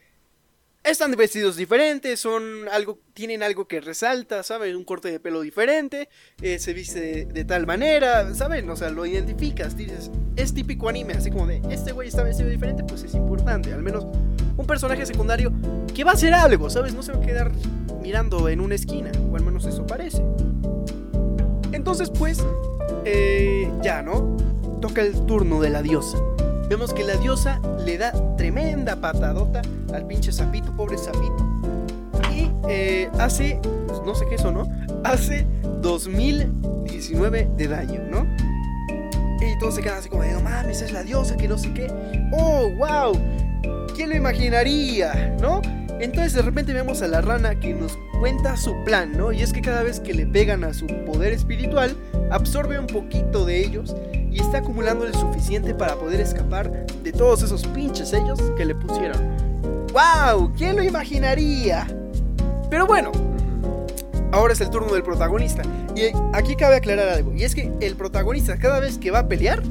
están 0.83 1.11
vestidos 1.13 1.57
diferentes, 1.57 2.21
son 2.21 2.69
algo, 2.71 2.99
tienen 3.13 3.43
algo 3.43 3.67
que 3.67 3.81
resalta, 3.81 4.43
¿saben? 4.45 4.77
Un 4.77 4.85
corte 4.85 5.11
de 5.11 5.19
pelo 5.19 5.41
diferente, 5.41 6.09
eh, 6.41 6.59
se 6.61 6.73
viste 6.73 7.01
de, 7.01 7.25
de 7.27 7.45
tal 7.45 7.67
manera, 7.67 8.33
¿saben? 8.35 8.71
O 8.71 8.77
sea, 8.77 8.91
lo 8.91 9.05
identificas, 9.05 9.77
dices, 9.77 10.13
es 10.37 10.55
típico 10.55 10.89
anime, 10.89 11.15
así 11.15 11.31
como 11.33 11.49
de, 11.49 11.61
este 11.71 11.91
güey 11.91 12.07
está 12.09 12.23
vestido 12.23 12.49
diferente, 12.49 12.85
pues 12.85 13.03
es 13.03 13.15
importante, 13.15 13.73
al 13.73 13.83
menos 13.83 14.07
un 14.57 14.67
personaje 14.67 15.05
secundario 15.07 15.53
que 15.95 16.05
va 16.05 16.13
a 16.13 16.15
hacer 16.15 16.35
algo, 16.35 16.71
¿sabes? 16.71 16.95
No 16.95 17.03
se 17.03 17.13
va 17.13 17.19
a 17.19 17.21
quedar 17.21 17.53
mirando 18.03 18.49
en 18.49 18.61
una 18.61 18.75
esquina, 18.75 19.11
o 19.31 19.37
al 19.37 19.43
menos 19.43 19.67
eso 19.67 19.87
parece. 19.87 20.25
Entonces, 21.73 22.11
pues, 22.11 22.45
eh, 23.05 23.71
ya, 23.83 24.03
¿no? 24.03 24.37
Toca 24.81 25.03
el 25.03 25.27
turno 25.27 25.61
de 25.61 25.71
la 25.71 25.83
diosa. 25.83 26.19
Vemos 26.69 26.93
que 26.93 27.05
la 27.05 27.17
diosa 27.17 27.61
le 27.85 27.99
da 27.99 28.13
tremenda 28.37 28.97
patadota 28.97 29.63
al 29.93 30.07
pinche 30.07 30.33
sapito, 30.33 30.75
pobre 30.77 30.99
sapito. 30.99 31.37
Y 32.35 32.51
eh, 32.69 33.11
hace, 33.19 33.61
pues, 33.87 34.01
no 34.05 34.15
sé 34.15 34.27
qué 34.29 34.37
eso, 34.37 34.53
¿no? 34.53 34.69
Hace 35.05 35.47
2019 35.81 37.51
de 37.57 37.69
daño, 37.69 38.03
¿no? 38.11 38.27
Y 39.41 39.59
todos 39.59 39.75
se 39.75 39.83
quedan 39.83 39.99
así 39.99 40.09
como 40.09 40.23
de, 40.23 40.33
no 40.33 40.41
mames, 40.41 40.83
es 40.83 40.93
la 40.93 41.03
diosa, 41.03 41.37
que 41.37 41.47
no 41.47 41.59
sé 41.59 41.73
qué. 41.73 41.87
¡Oh, 42.33 42.71
wow! 42.77 43.19
¿Quién 43.97 44.11
lo 44.11 44.17
imaginaría, 44.17 45.35
no? 45.41 45.63
Entonces 46.01 46.35
de 46.35 46.43
repente 46.43 46.75
vemos 46.75 47.01
a 47.01 47.09
la 47.09 47.23
rana 47.23 47.59
que 47.59 47.73
nos 47.73 47.97
cuenta 48.21 48.55
su 48.55 48.75
plan, 48.85 49.17
¿no? 49.17 49.33
Y 49.33 49.41
es 49.41 49.55
que 49.55 49.63
cada 49.63 49.83
vez 49.83 50.01
que 50.01 50.13
le 50.13 50.27
pegan 50.27 50.65
a 50.65 50.75
su 50.75 50.87
poder 51.07 51.33
espiritual, 51.33 51.97
absorbe 52.31 52.79
un 52.79 52.87
poquito 52.87 53.47
de 53.47 53.59
ellos 53.59 53.97
y 54.31 54.39
está 54.39 54.59
acumulando 54.59 55.07
el 55.07 55.15
suficiente 55.15 55.75
para 55.75 55.95
poder 55.95 56.21
escapar 56.21 56.87
de 57.03 57.11
todos 57.11 57.43
esos 57.43 57.67
pinches 57.69 58.11
sellos 58.11 58.39
que 58.59 58.67
le 58.67 58.75
pusieron. 58.75 59.17
¡Wow! 59.95 60.53
¿Quién 60.55 60.77
lo 60.77 60.83
imaginaría? 60.83 61.87
Pero 62.69 62.87
bueno, 62.87 63.13
ahora 64.31 64.53
es 64.53 64.61
el 64.61 64.69
turno 64.69 64.93
del 64.93 65.05
protagonista. 65.05 65.63
Y 65.95 66.15
aquí 66.35 66.55
cabe 66.55 66.77
aclarar 66.77 67.09
algo. 67.09 67.33
Y 67.33 67.45
es 67.45 67.55
que 67.55 67.73
el 67.81 67.97
protagonista 67.97 68.59
cada 68.59 68.79
vez 68.79 68.99
que 68.99 69.11
va 69.11 69.21
a 69.21 69.29
pelear, 69.29 69.63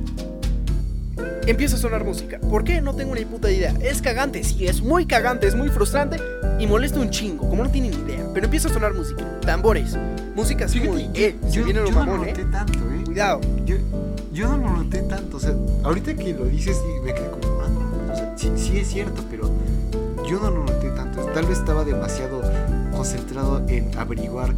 empieza 1.47 1.75
a 1.75 1.79
sonar 1.79 2.03
música. 2.03 2.39
¿Por 2.39 2.63
qué? 2.63 2.81
No 2.81 2.93
tengo 2.93 3.15
ni 3.15 3.25
puta 3.25 3.51
idea. 3.51 3.73
Es 3.81 4.01
cagante, 4.01 4.43
sí, 4.43 4.67
es 4.67 4.81
muy 4.81 5.05
cagante, 5.05 5.47
es 5.47 5.55
muy 5.55 5.69
frustrante 5.69 6.17
y 6.59 6.67
molesta 6.67 6.99
un 6.99 7.09
chingo, 7.09 7.49
como 7.49 7.63
no 7.63 7.69
tienen 7.69 7.91
ni 7.91 8.11
idea. 8.11 8.25
Pero 8.33 8.45
empieza 8.45 8.69
a 8.69 8.73
sonar 8.73 8.93
música, 8.93 9.23
tambores, 9.41 9.97
música 10.35 10.65
así 10.65 10.79
Fíjate, 10.79 11.09
eh, 11.13 11.35
se 11.47 11.51
yo, 11.51 11.65
viene 11.65 11.81
lo 11.81 11.87
yo 11.87 11.93
no 11.93 11.99
mamón, 11.99 12.17
lo 12.17 12.25
eh. 12.25 12.31
noté 12.31 12.45
tanto, 12.45 12.79
¿eh? 12.79 13.03
Cuidado. 13.05 13.41
Yo, 13.65 13.75
yo 14.33 14.49
no 14.49 14.57
lo 14.57 14.83
noté 14.83 15.01
tanto, 15.03 15.37
o 15.37 15.39
sea, 15.39 15.55
ahorita 15.83 16.15
que 16.15 16.33
lo 16.33 16.45
dices 16.45 16.77
y 16.83 16.99
me 17.01 17.13
quedé 17.13 17.29
como, 17.29 17.61
ah, 17.61 18.11
o 18.11 18.15
sea, 18.15 18.33
sí, 18.37 18.51
sí 18.55 18.77
es 18.77 18.87
cierto, 18.89 19.23
pero 19.29 19.49
yo 20.27 20.39
no 20.39 20.51
lo 20.51 20.65
noté 20.65 20.89
tanto. 20.89 21.21
Tal 21.33 21.45
vez 21.45 21.59
estaba 21.59 21.85
demasiado 21.85 22.41
concentrado 22.91 23.63
en 23.69 23.97
averiguar 23.97 24.53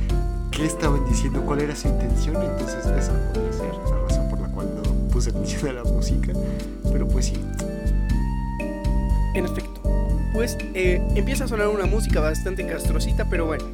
qué 0.52 0.66
estaban 0.66 1.08
diciendo, 1.08 1.42
cuál 1.46 1.62
era 1.62 1.76
su 1.76 1.88
intención, 1.88 2.36
entonces 2.42 2.86
esa 2.86 3.14
podría 3.34 3.54
ser 3.54 4.07
puse 5.18 5.32
atención 5.32 5.68
a 5.70 5.74
la 5.74 5.84
música, 5.84 6.32
pero 6.92 7.08
pues 7.08 7.26
sí. 7.26 7.34
En 9.34 9.46
efecto. 9.46 9.82
Pues 10.32 10.56
eh, 10.76 11.02
empieza 11.16 11.46
a 11.46 11.48
sonar 11.48 11.70
una 11.70 11.88
música 11.88 12.20
bastante 12.20 12.68
castrosita, 12.68 13.28
pero 13.28 13.48
bueno. 13.48 13.66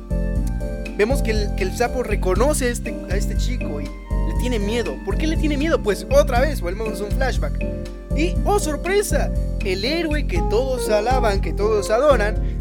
Vemos 0.96 1.22
que 1.22 1.32
el, 1.32 1.54
que 1.56 1.64
el 1.64 1.76
sapo 1.76 2.02
reconoce 2.02 2.70
este, 2.70 2.96
a 3.12 3.18
este 3.18 3.36
chico 3.36 3.82
y 3.82 3.84
le 3.84 4.40
tiene 4.40 4.58
miedo. 4.58 4.96
¿Por 5.04 5.18
qué 5.18 5.28
le 5.28 5.36
tiene 5.36 5.58
miedo? 5.58 5.84
Pues 5.84 6.08
otra 6.10 6.40
vez, 6.40 6.62
volvemos 6.62 7.02
a 7.02 7.04
un 7.04 7.12
flashback. 7.12 7.62
Y, 8.16 8.36
oh 8.46 8.58
sorpresa, 8.58 9.30
el 9.66 9.84
héroe 9.84 10.26
que 10.28 10.42
todos 10.50 10.90
alaban, 10.90 11.42
que 11.42 11.52
todos 11.52 11.90
adoran, 11.90 12.53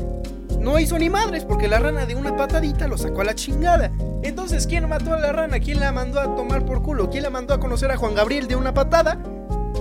no 0.62 0.79
hizo 0.79 0.96
ni 0.98 1.11
madres 1.11 1.44
porque 1.44 1.66
la 1.66 1.81
rana 1.81 2.07
de 2.07 2.14
una 2.14 2.37
patadita 2.37 2.87
lo 2.87 2.96
sacó 2.96 3.22
a 3.22 3.25
la 3.25 3.35
chingada. 3.35 3.92
Entonces, 4.22 4.66
¿quién 4.68 4.88
mató 4.88 5.12
a 5.12 5.18
la 5.18 5.33
rana? 5.33 5.59
¿Quién 5.59 5.81
la 5.81 5.90
mandó 5.90 6.20
a 6.20 6.37
tomar 6.37 6.64
por 6.64 6.83
culo? 6.83 7.11
¿Quién 7.11 7.25
la 7.25 7.31
mandó 7.31 7.53
a 7.53 7.61
conocer 7.61 7.90
a 7.90 7.96
Juan 7.96 8.14
Gabriel 8.14 8.46
de 8.46 8.55
una 8.55 8.72
patada? 8.72 9.20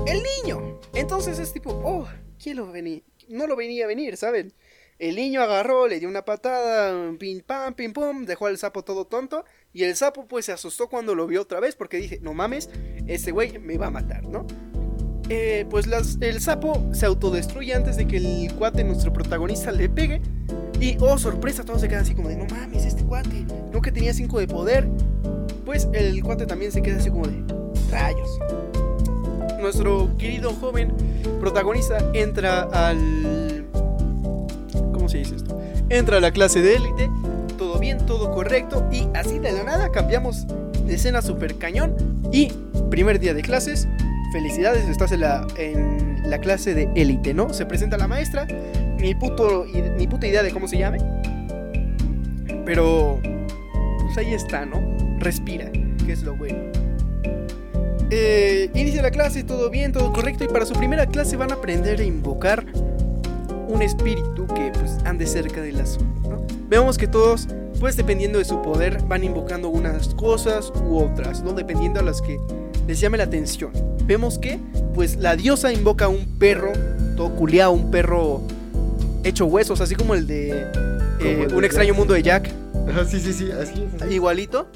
El 0.08 0.24
niño. 0.44 0.80
Entonces 0.94 1.38
es 1.38 1.54
tipo, 1.54 1.70
oh, 1.86 2.08
¿quién 2.42 2.58
lo 2.58 2.72
venía? 2.72 3.02
No 3.30 3.46
lo 3.46 3.56
venía 3.56 3.86
a 3.86 3.88
venir, 3.88 4.18
¿saben? 4.18 4.54
El 4.98 5.16
niño 5.16 5.42
agarró, 5.42 5.88
le 5.88 6.00
dio 6.00 6.10
una 6.10 6.26
patada, 6.26 7.12
pim 7.18 7.42
pam, 7.42 7.74
pim 7.76 7.94
pum, 7.94 8.26
dejó 8.26 8.48
al 8.48 8.58
sapo 8.58 8.84
todo 8.84 9.06
tonto. 9.06 9.46
Y 9.74 9.84
el 9.84 9.96
sapo 9.96 10.28
pues 10.28 10.46
se 10.46 10.52
asustó 10.52 10.90
cuando 10.90 11.14
lo 11.14 11.28
vio 11.28 11.42
otra 11.42 11.60
vez 11.60 11.76
porque 11.76 11.98
dije, 11.98 12.20
no 12.22 12.34
mames, 12.34 12.70
este 13.08 13.32
güey 13.32 13.60
me 13.60 13.78
va 13.78 13.88
a 13.88 13.92
matar, 13.92 14.24
¿no? 14.24 14.46
Eh, 15.34 15.66
pues 15.70 15.88
el 16.20 16.42
sapo 16.42 16.90
se 16.92 17.06
autodestruye 17.06 17.74
antes 17.74 17.96
de 17.96 18.06
que 18.06 18.18
el 18.18 18.54
cuate, 18.56 18.84
nuestro 18.84 19.14
protagonista, 19.14 19.72
le 19.72 19.88
pegue. 19.88 20.22
Y, 20.78 20.98
oh, 21.00 21.18
sorpresa, 21.18 21.64
todos 21.64 21.80
se 21.80 21.88
quedan 21.88 22.02
así 22.02 22.14
como 22.14 22.28
de, 22.28 22.36
no 22.36 22.44
mames, 22.54 22.84
este 22.84 23.06
cuate, 23.06 23.46
no 23.72 23.82
que 23.82 23.94
tenía 23.94 24.14
5 24.14 24.40
de 24.40 24.48
poder. 24.48 24.90
Pues 25.64 25.88
el 25.94 26.22
cuate 26.22 26.46
también 26.46 26.74
se 26.74 26.82
queda 26.82 26.98
así 26.98 27.10
como 27.10 27.28
de, 27.28 27.42
rayos. 27.90 28.28
Nuestro 29.62 30.10
querido 30.18 30.52
joven 30.52 30.92
protagonista 31.40 32.00
entra 32.14 32.64
al... 32.64 33.66
¿Cómo 34.92 35.08
se 35.08 35.20
dice 35.20 35.38
esto? 35.38 35.58
Entra 35.88 36.18
a 36.18 36.20
la 36.20 36.32
clase 36.32 36.62
de 36.62 36.76
élite, 36.76 37.10
todo 37.58 37.80
bien, 37.80 38.06
todo 38.06 38.32
correcto, 38.32 38.86
y 38.92 39.08
así 39.14 39.40
de 39.40 39.54
la 39.54 39.64
nada 39.64 39.94
cambiamos 39.94 40.46
de 40.86 40.96
escena 40.96 41.22
super 41.22 41.56
cañón. 41.56 41.96
Y 42.34 42.52
primer 42.90 43.18
día 43.22 43.34
de 43.34 43.44
clases, 43.44 43.88
felicidades, 44.32 44.88
estás 44.88 45.12
en 45.12 45.22
la, 45.22 46.40
clase 46.40 46.74
de 46.74 46.90
élite, 46.96 47.34
¿no? 47.34 47.54
Se 47.54 47.66
presenta 47.66 47.98
la 47.98 48.08
maestra, 48.08 48.48
ni, 48.98 49.14
puto, 49.14 49.66
ni 49.98 50.08
puta 50.08 50.28
idea 50.28 50.44
de 50.44 50.52
cómo 50.52 50.68
se 50.68 50.78
llame. 50.78 51.00
Pero, 52.66 53.20
pues 54.04 54.18
ahí 54.18 54.34
está, 54.34 54.66
¿no? 54.66 54.82
Respira, 55.20 55.70
que 55.72 56.14
es 56.14 56.24
lo 56.24 56.36
bueno. 56.36 56.72
Eh, 58.10 58.70
inicia 58.74 59.02
la 59.02 59.12
clase, 59.12 59.44
todo 59.44 59.70
bien, 59.70 59.92
todo 59.92 60.12
correcto, 60.12 60.44
y 60.44 60.48
para 60.48 60.66
su 60.66 60.74
primera 60.74 61.06
clase 61.06 61.38
van 61.38 61.52
a 61.52 61.56
aprender 61.56 62.00
a 62.00 62.04
invocar 62.04 62.66
un 63.68 63.82
espíritu 63.82 64.48
que 64.48 64.72
pues 64.74 64.98
ande 65.06 65.26
cerca 65.26 65.62
del 65.62 65.80
asunto, 65.80 66.30
¿no? 66.30 66.46
Vemos 66.68 66.98
que 66.98 67.08
todos, 67.08 67.48
pues 67.80 67.96
dependiendo 67.96 68.40
de 68.40 68.46
su 68.46 68.62
poder, 68.62 69.02
van 69.04 69.24
invocando 69.24 69.70
unas 69.70 70.10
cosas 70.16 70.74
u 70.86 70.98
otras, 70.98 71.42
¿no? 71.42 71.54
Dependiendo 71.54 72.02
a 72.02 72.04
las 72.04 72.22
que 72.22 72.38
les 72.88 73.00
llame 73.00 73.18
la 73.18 73.26
atención. 73.26 73.72
Vemos 74.06 74.38
que, 74.40 74.60
pues 74.94 75.18
la 75.18 75.36
diosa 75.36 75.72
invoca 75.72 76.06
a 76.06 76.10
un 76.10 76.38
perro, 76.38 76.72
todo 77.16 77.36
culiao, 77.36 77.72
un 77.72 77.92
perro 77.92 78.42
hecho 79.24 79.46
huesos, 79.46 79.82
así 79.82 79.96
como 79.96 80.16
el 80.16 80.28
de 80.28 80.66
eh, 81.20 81.48
Un 81.54 81.64
extraño 81.64 81.94
mundo 81.94 82.14
de 82.14 82.24
Jack, 82.24 82.52
Ajá, 82.90 83.06
sí, 83.06 83.20
sí, 83.20 83.32
sí, 83.34 83.52
así 83.52 83.88
es. 83.96 84.02
así. 84.02 84.14
igualito, 84.14 84.68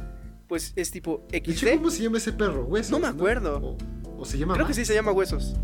pues 0.47 0.73
es 0.75 0.91
tipo 0.91 1.25
hecho, 1.31 1.51
XD. 1.51 1.75
¿cómo 1.77 1.89
se 1.89 2.03
llama 2.03 2.17
ese 2.17 2.31
perro? 2.31 2.65
¿Huesos? 2.65 2.91
No 2.91 2.99
me 2.99 3.07
acuerdo. 3.07 3.57
O, 3.57 3.77
o 4.19 4.25
se 4.25 4.37
llama 4.37 4.53
Creo 4.53 4.67
que 4.67 4.73
sí 4.73 4.85
se 4.85 4.93
llama 4.93 5.11
huesos. 5.11 5.55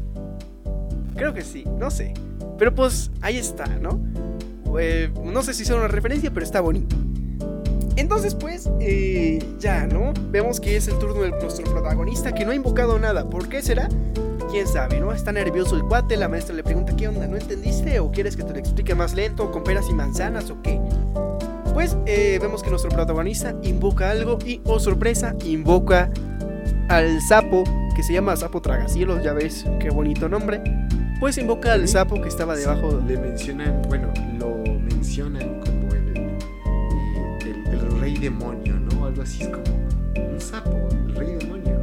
Creo 1.16 1.34
que 1.34 1.42
sí, 1.42 1.64
no 1.78 1.92
sé. 1.92 2.14
Pero 2.58 2.74
pues 2.74 3.12
ahí 3.22 3.38
está, 3.38 3.68
¿no? 3.68 4.02
Eh, 4.80 5.12
no 5.24 5.44
sé 5.44 5.54
si 5.54 5.66
sea 5.66 5.76
una 5.76 5.88
referencia, 5.88 6.32
pero 6.34 6.46
está 6.46 6.62
bonito. 6.62 6.96
Entonces 8.02 8.34
pues, 8.34 8.68
eh, 8.80 9.38
ya, 9.60 9.86
¿no? 9.86 10.12
Vemos 10.32 10.60
que 10.60 10.76
es 10.76 10.88
el 10.88 10.98
turno 10.98 11.22
de 11.22 11.30
nuestro 11.30 11.64
protagonista 11.66 12.34
que 12.34 12.44
no 12.44 12.52
ha 12.52 12.56
invocado 12.56 12.98
nada. 12.98 13.30
¿Por 13.30 13.48
qué 13.48 13.62
será? 13.62 13.88
Quién 14.50 14.66
sabe, 14.68 15.00
¿no? 15.00 15.14
Está 15.14 15.32
nervioso 15.32 15.76
el 15.76 15.84
cuate, 15.84 16.18
la 16.18 16.28
maestra 16.28 16.56
le 16.56 16.64
pregunta, 16.64 16.96
¿qué 16.96 17.08
onda? 17.08 17.28
¿No 17.28 17.38
entendiste? 17.38 18.00
¿O 18.00 18.12
quieres 18.12 18.36
que 18.36 18.44
te 18.44 18.54
lo 18.54 18.58
explique 18.58 18.96
más 18.96 19.14
lento, 19.14 19.52
con 19.52 19.64
peras 19.64 19.86
y 19.88 19.94
manzanas 19.94 20.50
o 20.50 20.60
qué? 20.64 20.82
Pues 21.76 21.96
eh, 22.08 22.40
vemos 22.42 22.64
que 22.64 22.72
nuestro 22.72 22.90
protagonista 22.90 23.56
invoca 23.62 24.10
algo 24.10 24.40
y, 24.44 24.62
oh 24.66 24.80
sorpresa, 24.80 25.36
invoca 25.46 26.10
al 26.90 27.22
sapo, 27.22 27.64
que 27.96 28.02
se 28.02 28.14
llama 28.14 28.36
sapo 28.36 28.64
tragacielos, 28.64 29.24
ya 29.24 29.34
ves, 29.34 29.64
qué 29.80 29.92
bonito 29.92 30.28
nombre. 30.28 30.60
Pues 31.20 31.38
invoca 31.38 31.74
al 31.74 31.88
sapo 31.88 32.20
que 32.20 32.30
estaba 32.30 32.56
debajo 32.56 33.00
Le 33.08 33.16
mencionan, 33.20 33.80
bueno, 33.88 34.12
lo 34.40 34.58
mencionan 34.58 35.62
rey 38.02 38.18
demonio, 38.18 38.74
¿no? 38.80 39.06
Algo 39.06 39.22
así 39.22 39.44
es 39.44 39.50
como 39.50 39.64
un 40.34 40.42
sapo, 40.42 40.90
el 41.08 41.16
rey 41.16 41.36
demonio. 41.40 41.78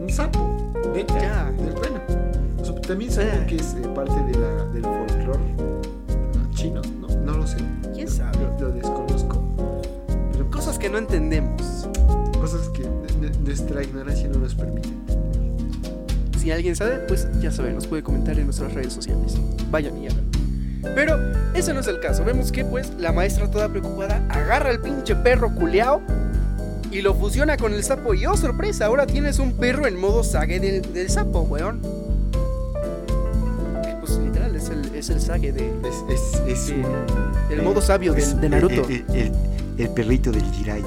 Un 0.00 0.08
sapo, 0.10 0.72
neta. 0.94 1.20
Ya. 1.20 1.52
Bueno, 1.56 2.00
o 2.60 2.64
sea, 2.64 2.80
también 2.80 3.10
saben 3.12 3.42
Ah. 3.42 3.46
que 3.46 3.56
es 3.56 3.74
eh, 3.74 3.88
parte 3.94 4.14
de 4.24 4.38
la, 4.38 4.64
del 4.72 4.82
folclore 4.82 5.54
chino, 6.54 6.80
no, 7.00 7.08
no 7.08 7.38
lo 7.38 7.46
sé. 7.46 7.58
¿Quién 7.94 8.08
sabe? 8.08 8.38
Lo, 8.58 8.68
lo 8.68 8.74
desconozco. 8.74 9.42
Pero 10.32 10.50
Cosas 10.50 10.78
que 10.78 10.88
no 10.88 10.98
entendemos. 10.98 11.88
cosas 12.40 12.68
que 12.70 12.84
nuestra 13.44 13.82
ignorancia 13.82 14.28
no 14.28 14.38
nos 14.38 14.54
permite. 14.54 14.88
Si 16.38 16.50
alguien 16.50 16.76
sabe, 16.76 16.98
pues 17.08 17.26
ya 17.40 17.50
sabe, 17.50 17.72
nos 17.72 17.86
puede 17.86 18.02
comentar 18.02 18.38
en 18.38 18.44
nuestras 18.46 18.72
redes 18.74 18.92
sociales. 18.92 19.36
Vayan 19.70 19.96
y 20.02 20.06
hagan. 20.08 20.24
Pero 20.94 21.16
ese 21.64 21.74
no 21.74 21.80
es 21.80 21.86
el 21.86 22.00
caso. 22.00 22.24
Vemos 22.24 22.52
que 22.52 22.64
pues 22.64 22.92
la 22.98 23.12
maestra 23.12 23.50
toda 23.50 23.68
preocupada 23.68 24.22
agarra 24.28 24.70
al 24.70 24.80
pinche 24.80 25.16
perro 25.16 25.54
culeao 25.54 26.00
y 26.90 27.00
lo 27.02 27.14
fusiona 27.14 27.56
con 27.56 27.72
el 27.72 27.82
sapo. 27.82 28.14
Y 28.14 28.26
oh 28.26 28.36
sorpresa, 28.36 28.86
ahora 28.86 29.06
tienes 29.06 29.38
un 29.38 29.52
perro 29.54 29.86
en 29.86 29.98
modo 29.98 30.22
sague 30.22 30.60
del, 30.60 30.92
del 30.92 31.08
sapo, 31.10 31.40
weón. 31.40 31.80
Pues 34.00 34.18
literal 34.18 34.54
es 34.54 34.68
el, 34.68 34.94
es 34.94 35.08
el 35.10 35.20
sague 35.20 35.52
de, 35.52 35.72
Es, 36.10 36.40
es, 36.46 36.72
el 37.50 37.62
modo 37.62 37.80
sabio 37.80 38.12
de, 38.12 38.20
es 38.20 38.38
de 38.40 38.48
Naruto. 38.48 38.86
El, 38.88 39.04
el- 39.10 39.16
el- 39.16 39.32
el 39.76 39.88
perrito 39.90 40.30
del 40.30 40.44
Jiraya. 40.52 40.84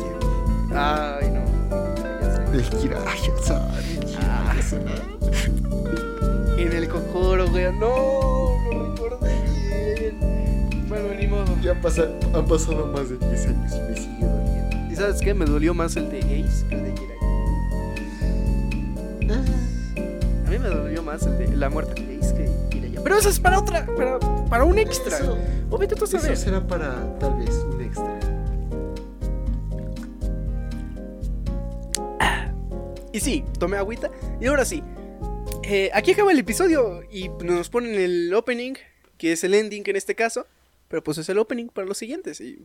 Ay, 0.73 1.29
no. 1.31 2.53
El 2.53 2.63
Jiraya-san. 2.63 3.61
el 3.79 4.15
Ah. 4.19 4.53
En 6.57 6.71
el 6.73 6.87
cocoro, 6.87 7.45
weón. 7.51 7.79
No, 7.79 7.89
no 8.69 9.17
bien. 9.21 9.46
Bueno, 11.01 11.19
ni 11.19 11.27
modo. 11.27 11.57
Ya 11.61 11.71
han 11.71 11.81
pasado, 11.81 12.17
han 12.33 12.45
pasado 12.45 12.87
más 12.87 13.09
de 13.09 13.17
10 13.17 13.45
años 13.47 13.71
y 13.75 13.79
me 13.81 13.95
sigue 13.97 14.25
doliendo. 14.25 14.91
¿Y 14.91 14.95
sabes 14.95 15.21
qué? 15.21 15.33
Me 15.33 15.45
dolió 15.45 15.73
más 15.73 15.95
el 15.95 16.09
de 16.09 16.19
Ace 16.19 16.65
que 16.69 16.75
el 16.75 16.83
de 16.83 16.91
Jiraiya. 16.97 17.17
A 20.45 20.49
mí 20.49 20.59
me 20.59 20.69
dolió 20.69 21.03
más 21.03 21.23
el 21.25 21.37
de 21.37 21.55
la 21.55 21.69
muerte 21.69 22.01
de 22.01 22.17
Ace 22.19 22.33
que 22.35 22.49
Jiraiya. 22.71 23.01
Pero 23.03 23.17
eso 23.17 23.29
es 23.29 23.39
para 23.39 23.59
otra, 23.59 23.85
para, 23.95 24.19
para 24.49 24.63
un 24.63 24.77
extra. 24.79 25.17
Eso, 25.17 25.37
O 25.69 25.77
vete 25.77 25.95
tú 25.95 26.05
a 26.05 26.07
eso 26.07 26.35
será 26.35 26.65
para 26.65 27.17
tal 27.19 27.35
vez 27.37 27.51
un 27.69 27.81
extra. 27.81 28.19
Y 33.13 33.19
sí, 33.19 33.43
tomé 33.59 33.77
agüita. 33.77 34.11
Y 34.39 34.45
ahora 34.47 34.63
sí. 34.65 34.83
eh, 35.63 35.89
aquí 35.93 36.11
acaba 36.11 36.31
el 36.31 36.39
episodio 36.39 37.01
y 37.11 37.29
nos 37.43 37.69
ponen 37.69 37.95
el 37.95 38.33
opening, 38.33 38.73
que 39.17 39.31
es 39.31 39.43
el 39.43 39.53
ending 39.53 39.83
en 39.87 39.95
este 39.95 40.15
caso. 40.15 40.45
Pero 40.87 41.03
pues 41.03 41.17
es 41.17 41.27
el 41.29 41.37
opening 41.39 41.67
para 41.67 41.87
los 41.87 41.97
siguientes. 41.97 42.39
Y... 42.41 42.59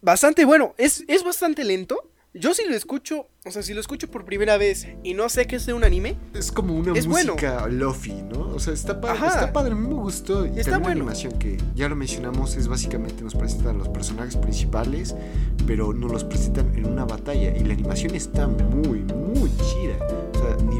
Bastante 0.00 0.44
bueno. 0.44 0.74
Es, 0.78 1.04
es 1.08 1.24
bastante 1.24 1.64
lento. 1.64 2.10
Yo 2.36 2.52
si 2.52 2.64
lo 2.64 2.74
escucho, 2.74 3.28
o 3.44 3.50
sea, 3.52 3.62
si 3.62 3.74
lo 3.74 3.80
escucho 3.80 4.10
por 4.10 4.24
primera 4.24 4.56
vez 4.56 4.88
y 5.04 5.14
no 5.14 5.28
sé 5.28 5.46
que 5.46 5.54
es 5.54 5.66
de 5.66 5.72
un 5.72 5.84
anime, 5.84 6.16
Es 6.34 6.50
como 6.50 6.74
una 6.74 6.92
Es 6.98 7.06
bueno. 7.06 7.34
música 7.34 7.68
lofi, 7.68 8.10
¿no? 8.22 8.48
O 8.48 8.58
sea, 8.58 8.72
está 8.74 9.00
padre, 9.00 9.18
Ajá. 9.18 9.26
está 9.28 9.52
padre, 9.52 9.70
a 9.70 9.76
mí 9.76 9.86
me 9.86 9.94
gustó. 9.94 10.44
Y 10.44 10.48
Está 10.58 10.72
también 10.72 10.72
la 10.72 10.78
bueno. 10.80 10.90
animación 11.02 11.38
que 11.38 11.58
ya 11.76 11.88
lo 11.88 11.94
mencionamos 11.94 12.56
es 12.56 12.66
básicamente 12.66 13.22
nos 13.22 13.36
presentan 13.36 13.78
los 13.78 13.88
personajes 13.88 14.36
principales, 14.36 15.14
pero 15.64 15.92
nos 15.92 16.10
los 16.10 16.24
presentan 16.24 16.74
en 16.76 16.86
una 16.86 17.04
batalla 17.04 17.56
y 17.56 17.60
la 17.62 17.74
animación 17.74 18.16
está 18.16 18.48
muy, 18.48 18.98
muy 19.04 19.48
chida. 19.58 19.96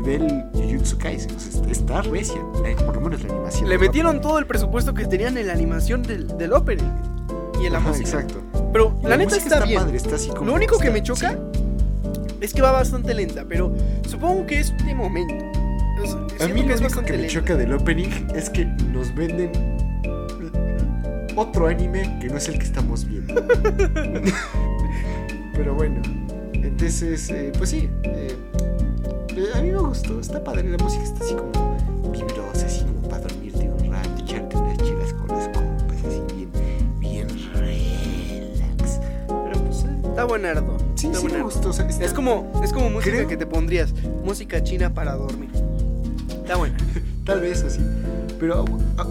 Nivel 0.04 0.44
Jujutsu 0.52 0.98
Kaisen, 0.98 1.34
o 1.34 1.40
sea, 1.40 1.50
está, 1.60 1.70
está 1.70 2.02
recia, 2.02 2.36
la- 2.62 2.76
por 2.84 2.94
lo 2.96 3.00
menos 3.00 3.22
la 3.24 3.32
animación. 3.32 3.68
le 3.68 3.78
metieron 3.78 4.20
todo 4.20 4.38
el 4.38 4.46
presupuesto 4.46 4.92
que 4.94 5.06
tenían 5.06 5.36
en 5.38 5.46
la 5.46 5.52
animación 5.54 6.02
del, 6.02 6.26
del 6.36 6.52
opening 6.52 6.84
y 7.62 7.66
en 7.66 7.72
la 7.72 7.78
Ajá, 7.78 7.88
música. 7.88 8.08
exacto. 8.20 8.42
Pero 8.72 8.98
Y 9.02 9.06
la, 9.06 9.16
neta 9.16 9.34
música 9.36 9.54
está, 9.54 9.66
bien. 9.66 9.80
padre, 9.80 9.96
está 9.96 10.16
así 10.16 10.28
como 10.30 10.46
Lo 10.46 10.54
único 10.54 10.78
que 10.78 10.88
está- 10.88 10.92
me 10.94 11.02
choca 11.02 11.30
sí. 11.32 11.36
es 12.40 12.52
que 12.52 12.60
va 12.62 12.72
bastante 12.72 13.14
lenta, 13.14 13.44
pero 13.48 13.72
supongo 14.08 14.46
que 14.46 14.60
es 14.60 14.76
de 14.84 14.94
momento. 14.94 15.34
A 16.40 16.48
mí 16.48 16.62
que 16.62 16.68
lo 16.68 16.76
único 16.76 17.02
que 17.02 17.12
me 17.12 17.18
lenta. 17.18 17.32
choca 17.32 17.56
del 17.56 17.72
opening 17.72 18.08
es 18.34 18.50
que 18.50 18.64
nos 18.92 19.14
venden 19.14 19.52
otro 21.36 21.66
anime 21.68 22.18
que 22.20 22.28
no 22.28 22.36
es 22.36 22.48
el 22.48 22.58
que 22.58 22.64
estamos 22.64 23.06
viendo. 23.08 23.34
Pero 25.54 25.74
bueno, 25.74 26.00
entonces, 26.52 27.30
eh, 27.30 27.52
pues 27.56 27.70
sí, 27.70 27.88
eh, 28.02 28.34
a 29.54 29.62
mí 29.62 29.70
me 29.70 29.78
gustó, 29.78 30.20
está 30.20 30.42
padre, 30.42 30.68
la 30.70 30.78
música 30.82 31.02
está 31.02 31.24
así 31.24 31.34
como 31.34 31.76
vibrosa, 32.12 32.66
así 32.66 32.84
como 32.84 33.08
para 33.08 33.22
dormirte 33.22 33.68
un 33.70 33.92
rato, 33.92 34.08
echarte 34.20 34.56
unas 34.56 34.78
chelas 34.78 35.12
con 35.14 35.26
los 35.28 35.48
compas, 35.48 35.98
así 36.06 36.22
bien, 36.34 36.50
bien 37.00 37.28
relax. 37.54 39.00
Pero 39.26 39.60
pues, 39.64 39.84
eh, 39.84 40.00
Está 40.08 40.24
buenardo. 40.24 40.76
sí, 40.94 41.06
está 41.06 41.18
sí 41.18 41.24
me 41.24 41.30
buenardo. 41.30 41.44
gustó. 41.44 41.70
o 41.70 41.72
sea, 41.72 41.86
está- 41.88 42.04
Es 42.04 42.12
como, 42.12 42.60
es 42.62 42.72
como 42.72 42.90
música 42.90 43.16
Creo- 43.16 43.28
que 43.28 43.36
te 43.36 43.46
pondrías. 43.46 43.92
Música 44.24 44.62
china 44.62 44.92
para 44.94 45.14
dormir. 45.14 45.50
Está 46.42 46.56
buena. 46.56 46.76
Tal 47.24 47.40
vez 47.40 47.62
así. 47.64 47.80
Pero 48.38 48.64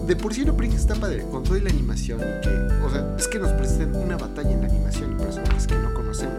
de 0.06 0.16
por 0.16 0.32
sí 0.32 0.44
lo 0.44 0.56
Prince 0.56 0.76
está 0.76 0.94
padre, 0.94 1.24
con 1.30 1.42
toda 1.42 1.58
la 1.60 1.70
animación 1.70 2.20
y 2.20 2.40
que, 2.42 2.48
o 2.84 2.90
sea, 2.90 3.14
es 3.18 3.26
que 3.26 3.38
nos 3.38 3.50
presentan 3.52 4.00
una 4.02 4.16
batalla 4.16 4.50
en 4.52 4.60
la 4.62 4.68
animación 4.68 5.12
y 5.12 5.22
personajes 5.22 5.66
que 5.66 5.74
no 5.74 5.92
conocemos 5.94 6.36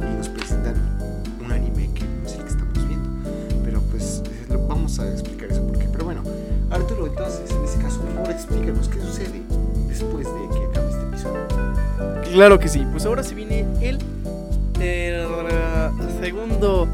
y 0.00 0.16
nos 0.16 0.28
presentan 0.30 0.74
a 5.02 5.10
explicar 5.12 5.50
eso 5.50 5.62
por 5.66 5.78
qué. 5.78 5.86
Pero 5.90 6.04
bueno, 6.04 6.22
Arturo, 6.70 7.06
entonces, 7.06 7.50
en 7.50 7.64
ese 7.64 7.78
caso, 7.78 8.00
por 8.00 8.14
favor, 8.14 8.30
explícanos 8.30 8.88
qué 8.88 9.00
sucede 9.00 9.42
después 9.88 10.26
de 10.26 10.58
que 10.58 10.66
acabe 10.66 10.90
este 10.90 11.02
episodio. 11.02 11.40
Claro 12.32 12.58
que 12.58 12.68
sí, 12.68 12.86
pues 12.92 13.04
ahora 13.06 13.22
se 13.22 13.34
viene 13.34 13.66
el, 13.80 13.98
eh, 14.80 15.26
segundo 16.20 16.88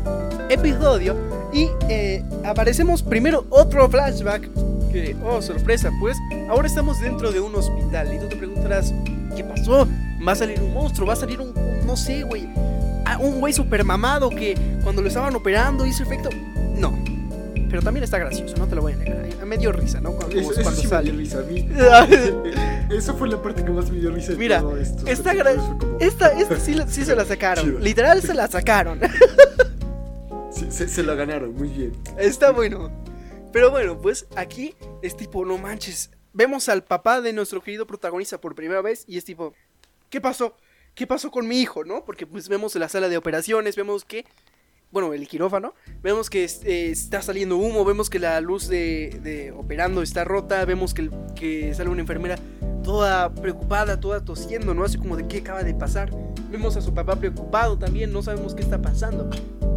episodio 0.49 1.15
y 1.53 1.69
eh, 1.89 2.23
aparecemos 2.45 3.03
primero 3.03 3.45
otro 3.51 3.89
flashback 3.89 4.49
que, 4.93 5.17
oh 5.25 5.43
sorpresa, 5.43 5.91
pues 6.01 6.17
ahora 6.49 6.67
estamos 6.67 7.01
dentro 7.01 7.31
de 7.33 7.41
un 7.41 7.55
hospital 7.55 8.13
y 8.15 8.19
tú 8.19 8.29
te 8.29 8.37
preguntarás, 8.37 8.93
¿qué 9.37 9.45
pasó? 9.45 9.87
¿Va 10.27 10.33
a 10.33 10.37
salir 10.37 10.61
un 10.61 10.73
monstruo? 10.73 11.07
¿Va 11.07 11.13
a 11.13 11.17
salir 11.17 11.41
un, 11.41 11.49
un- 11.49 11.87
no 11.87 11.97
sé, 11.97 12.23
güey, 12.23 12.49
ah, 13.05 13.19
un 13.21 13.39
güey 13.41 13.53
super 13.53 13.85
mamado 13.85 14.31
que 14.31 14.57
cuando 14.83 15.03
lo 15.03 15.09
estaban 15.09 15.35
operando 15.37 15.87
hizo 15.87 16.03
efecto? 16.03 16.31
Pero 17.69 17.83
también 17.83 18.05
está 18.05 18.19
gracioso, 18.19 18.55
no 18.57 18.67
te 18.67 18.75
lo 18.75 18.83
voy 18.83 18.93
a 18.93 18.97
negar, 18.97 19.25
eh, 19.27 19.45
me 19.45 19.59
dio 19.59 19.73
risa, 19.73 20.01
¿no? 20.01 20.13
Cuando, 20.13 20.39
Eso, 20.39 20.53
eso 20.53 20.63
cuando 20.63 20.81
sí 20.81 20.87
me 20.87 20.91
sale. 20.91 21.11
dio 21.11 21.19
risa 21.21 21.39
a 21.41 21.43
mí. 21.43 21.69
Esa 22.97 23.15
fue 23.15 23.29
la 23.29 23.43
parte 23.43 23.65
que 23.65 23.71
más 23.71 23.91
me 23.91 23.99
dio 23.99 24.11
risa 24.13 24.33
de 24.33 24.39
Mira, 24.39 24.61
todo 24.61 24.77
esto. 24.77 25.05
gra- 25.05 25.57
como- 25.57 25.99
Esta, 26.01 26.29
esta 26.39 26.59
sí, 26.61 26.77
sí 26.89 27.05
se 27.05 27.17
la 27.17 27.25
sacaron. 27.27 27.83
Literal 27.83 28.23
se 28.23 28.35
la 28.35 28.49
sacaron. 28.49 29.01
Sí, 30.51 30.67
se, 30.71 30.89
se 30.89 31.03
la 31.03 31.15
ganaron, 31.15 31.55
muy 31.55 31.69
bien. 31.69 31.93
Está 32.17 32.51
bueno. 32.51 32.91
Pero 33.53 33.71
bueno, 33.71 34.01
pues 34.01 34.27
aquí 34.37 34.75
es 35.03 35.15
tipo, 35.15 35.45
no 35.45 35.59
manches. 35.59 36.11
Vemos 36.33 36.69
al 36.71 36.83
papá 36.83 37.21
de 37.21 37.35
nuestro 37.35 37.63
querido 37.63 37.87
protagonista 37.87 38.41
por 38.41 38.55
primera 38.55 38.81
vez 38.81 39.05
y 39.07 39.19
es 39.19 39.25
tipo, 39.27 39.53
¿qué 40.09 40.19
pasó? 40.21 40.57
¿Qué 40.95 41.07
pasó 41.07 41.31
con 41.31 41.47
mi 41.47 41.61
hijo, 41.61 41.85
no? 41.85 42.05
Porque 42.07 42.27
pues 42.27 42.49
vemos 42.49 42.75
en 42.75 42.81
la 42.81 42.89
sala 42.89 43.11
de 43.11 43.19
operaciones, 43.19 43.77
vemos 43.77 44.07
que, 44.07 44.25
bueno, 44.91 45.13
el 45.13 45.27
quirófano, 45.29 45.75
vemos 46.03 46.31
que 46.31 46.45
es- 46.45 46.63
eh, 46.65 46.91
está 46.91 47.21
saliendo 47.21 47.57
humo, 47.57 47.85
vemos 47.85 48.09
que 48.09 48.19
la 48.19 48.41
luz 48.41 48.69
de, 48.69 49.53
operando 49.57 50.03
está 50.03 50.25
rota, 50.25 50.65
vemos 50.65 50.95
que 50.95 51.75
sale 51.75 51.91
una 51.91 52.01
enfermera 52.01 52.37
toda 52.83 53.35
preocupada, 53.35 53.99
toda 54.01 54.25
tosiendo, 54.25 54.73
¿no? 54.75 54.85
Así 54.85 54.97
como 54.97 55.17
de 55.17 55.27
qué 55.27 55.39
acaba 55.39 55.63
de 55.65 55.75
pasar. 55.75 56.11
Vemos 56.51 56.77
a 56.77 56.81
su 56.81 56.95
papá 56.95 57.17
preocupado 57.17 57.77
también, 57.77 58.13
no 58.13 58.23
sabemos 58.23 58.55
qué 58.55 58.63
está 58.63 58.81
pasando. 58.81 59.29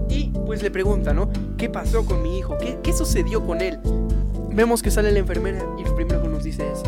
Y 0.10 0.26
pues 0.46 0.62
le 0.64 0.72
pregunta, 0.72 1.14
¿no? 1.14 1.30
¿Qué 1.58 1.70
pasó 1.70 2.06
con 2.06 2.22
mi 2.22 2.38
hijo? 2.40 2.58
¿Qué, 2.58 2.78
qué 2.84 2.94
sucedió 2.94 3.46
con 3.46 3.62
él? 3.62 3.80
Vemos 4.52 4.82
que 4.82 4.92
sale 4.92 5.12
la 5.12 5.20
enfermera 5.20 5.64
y 5.80 5.84
lo 5.84 5.96
primero 5.96 6.22
que 6.22 6.28
nos 6.28 6.44
dice 6.44 6.68
es, 6.72 6.84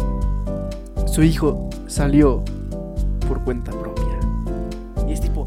su 1.12 1.24
hijo 1.24 1.70
salió 1.88 2.44
por 3.28 3.44
cuenta 3.44 3.72
propia. 3.72 4.20
Y 5.08 5.14
es 5.14 5.22
tipo, 5.22 5.46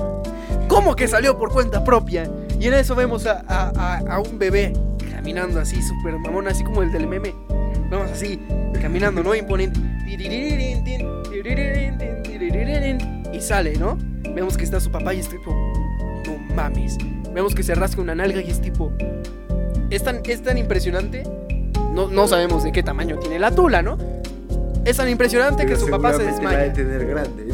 ¿cómo 0.68 0.94
que 0.96 1.06
salió 1.08 1.38
por 1.38 1.52
cuenta 1.52 1.82
propia? 1.84 2.28
Y 2.64 2.68
en 2.68 2.72
eso 2.72 2.94
vemos 2.94 3.27
a, 3.27 3.44
a- 3.46 3.98
a- 4.09 4.20
un 4.20 4.38
bebé 4.38 4.72
caminando 5.12 5.61
así, 5.61 5.83
súper 5.83 6.14
mamón, 6.18 6.48
así 6.48 6.64
como 6.64 6.83
el 6.83 6.90
del 6.90 7.07
meme. 7.07 7.35
Vamos 7.90 8.11
así, 8.11 8.40
caminando, 8.81 9.22
¿no? 9.22 9.35
Imponente. 9.35 9.79
Y 13.33 13.40
sale, 13.42 13.77
¿no? 13.77 13.98
Vemos 14.35 14.57
que 14.57 14.64
está 14.64 14.81
su 14.81 14.90
papá 14.90 15.12
y 15.12 15.20
es 15.20 15.29
tipo, 15.29 15.50
no 16.27 16.55
mames. 16.55 16.96
Vemos 17.35 17.55
que 17.55 17.62
se 17.62 17.74
rasca 17.74 18.00
una 18.00 18.14
nalga 18.14 18.40
y 18.40 18.50
es 18.50 18.62
tipo, 18.62 18.90
es 19.90 20.03
tan, 20.03 20.20
es 20.24 20.42
tan 20.42 20.57
impresionante. 20.57 21.24
No, 21.92 22.09
no 22.09 22.27
sabemos 22.27 22.64
de 22.64 22.72
qué 22.72 22.83
tamaño 22.83 23.18
tiene 23.18 23.38
la 23.38 23.50
tula, 23.50 23.83
¿no? 23.83 23.98
Es 24.87 24.96
tan 24.96 25.11
impresionante 25.11 25.66
que 25.66 25.77
su 25.77 25.88
papá 25.90 26.14
se 26.14 26.33
seguramente 26.33 26.42
la 26.44 26.50
de 26.50 26.68
desmaya. 26.70 26.72
tener 26.72 27.07
grande. 27.07 27.44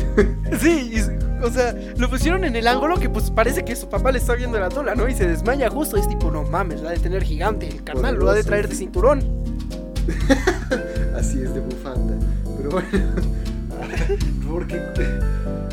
Sí, 0.61 0.93
y 0.95 1.20
o 1.43 1.51
sea, 1.51 1.75
lo 1.97 2.09
pusieron 2.11 2.45
en 2.45 2.57
el 2.57 2.67
ángulo 2.67 2.99
que 2.99 3.09
pues 3.09 3.31
parece 3.31 3.65
que 3.65 3.75
su 3.77 3.89
papá 3.89 4.13
le 4.13 4.19
está 4.19 4.35
viendo 4.35 4.59
la 4.59 4.69
tula, 4.69 4.95
¿no? 4.95 5.09
Y 5.09 5.15
se 5.15 5.27
desmaya 5.27 5.69
justo. 5.71 5.97
Es 5.97 6.09
tipo, 6.09 6.31
no 6.31 6.43
mames, 6.45 6.81
la 6.83 6.91
ha 6.91 6.93
de 6.93 6.99
tener 6.99 7.23
gigante. 7.23 7.69
El 7.69 7.83
carnal 7.85 8.17
lo 8.17 8.29
ha 8.31 8.35
de 8.35 8.45
traer 8.45 8.69
de 8.69 8.75
cinturón. 8.75 9.23
Así 11.17 11.41
es 11.43 11.55
de 11.55 11.61
bufanda. 11.61 12.15
Pero 12.57 12.71
bueno. 12.71 12.89
Porque. 14.51 14.77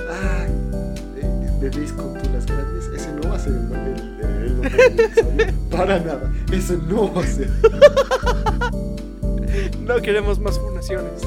Ah, 0.10 0.46
eh, 1.18 1.50
bebés 1.60 1.92
con 1.94 2.14
tulas 2.14 2.46
grandes. 2.46 2.86
Ese 2.96 3.12
no 3.14 3.30
va 3.30 3.36
a 3.36 3.40
ser 3.40 3.54
el 3.54 3.70
nombre 3.70 3.94
del- 3.94 4.18
el 4.46 4.54
nombre 4.54 4.78
del 4.78 5.00
episodio. 5.00 5.54
Para 5.72 6.00
nada. 6.00 6.32
Eso 6.52 6.78
no 6.88 7.14
va 7.14 7.22
a 7.22 7.28
ser. 7.28 7.50
No 9.82 10.02
queremos 10.02 10.40
más 10.40 10.60
fundaciones. 10.60 11.22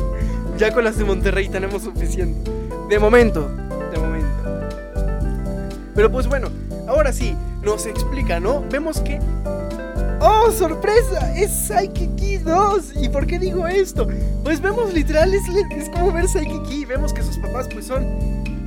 Ya 0.59 0.73
con 0.73 0.85
las 0.85 0.97
de 0.99 1.05
Monterrey 1.05 1.49
tenemos 1.49 1.83
suficiente. 1.83 2.51
De 2.89 2.99
momento. 2.99 3.51
Pero 5.95 6.11
pues 6.11 6.27
bueno, 6.27 6.49
ahora 6.87 7.13
sí, 7.13 7.35
nos 7.63 7.87
explica, 7.87 8.41
¿no? 8.41 8.65
Vemos 8.71 9.01
que... 9.01 9.21
¡Oh, 10.21 10.51
sorpresa! 10.51 11.35
Es 11.35 11.51
Psyche 11.51 12.41
2. 12.45 12.93
¿Y 13.03 13.09
por 13.09 13.27
qué 13.27 13.39
digo 13.39 13.67
esto? 13.67 14.07
Pues 14.45 14.61
vemos 14.61 14.93
literal, 14.93 15.33
es, 15.35 15.43
es 15.77 15.89
como 15.89 16.13
ver 16.13 16.29
Psyche 16.29 16.87
Vemos 16.87 17.13
que 17.13 17.23
sus 17.23 17.39
papás 17.39 17.69
pues 17.73 17.87
son... 17.87 18.07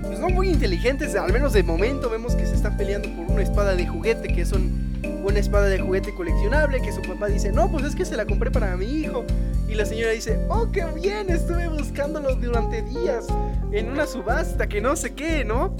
Pues 0.01 0.19
no 0.19 0.29
muy 0.29 0.49
inteligentes, 0.49 1.15
al 1.15 1.31
menos 1.31 1.53
de 1.53 1.63
momento. 1.63 2.09
Vemos 2.09 2.35
que 2.35 2.45
se 2.45 2.55
están 2.55 2.77
peleando 2.77 3.09
por 3.15 3.31
una 3.31 3.41
espada 3.41 3.75
de 3.75 3.87
juguete, 3.87 4.27
que 4.27 4.45
son 4.45 4.93
una 5.23 5.39
espada 5.39 5.67
de 5.67 5.79
juguete 5.79 6.13
coleccionable, 6.13 6.81
que 6.81 6.91
su 6.91 7.01
papá 7.01 7.27
dice, 7.27 7.51
no, 7.51 7.71
pues 7.71 7.85
es 7.85 7.95
que 7.95 8.05
se 8.05 8.17
la 8.17 8.25
compré 8.25 8.51
para 8.51 8.75
mi 8.75 8.85
hijo. 8.85 9.23
Y 9.67 9.75
la 9.75 9.85
señora 9.85 10.11
dice, 10.11 10.39
oh, 10.49 10.69
qué 10.71 10.85
bien, 10.95 11.29
estuve 11.29 11.67
buscándolo 11.69 12.35
durante 12.35 12.81
días 12.81 13.27
en 13.71 13.89
una 13.89 14.05
subasta, 14.05 14.67
que 14.67 14.81
no 14.81 14.95
sé 14.95 15.13
qué, 15.13 15.45
¿no? 15.45 15.75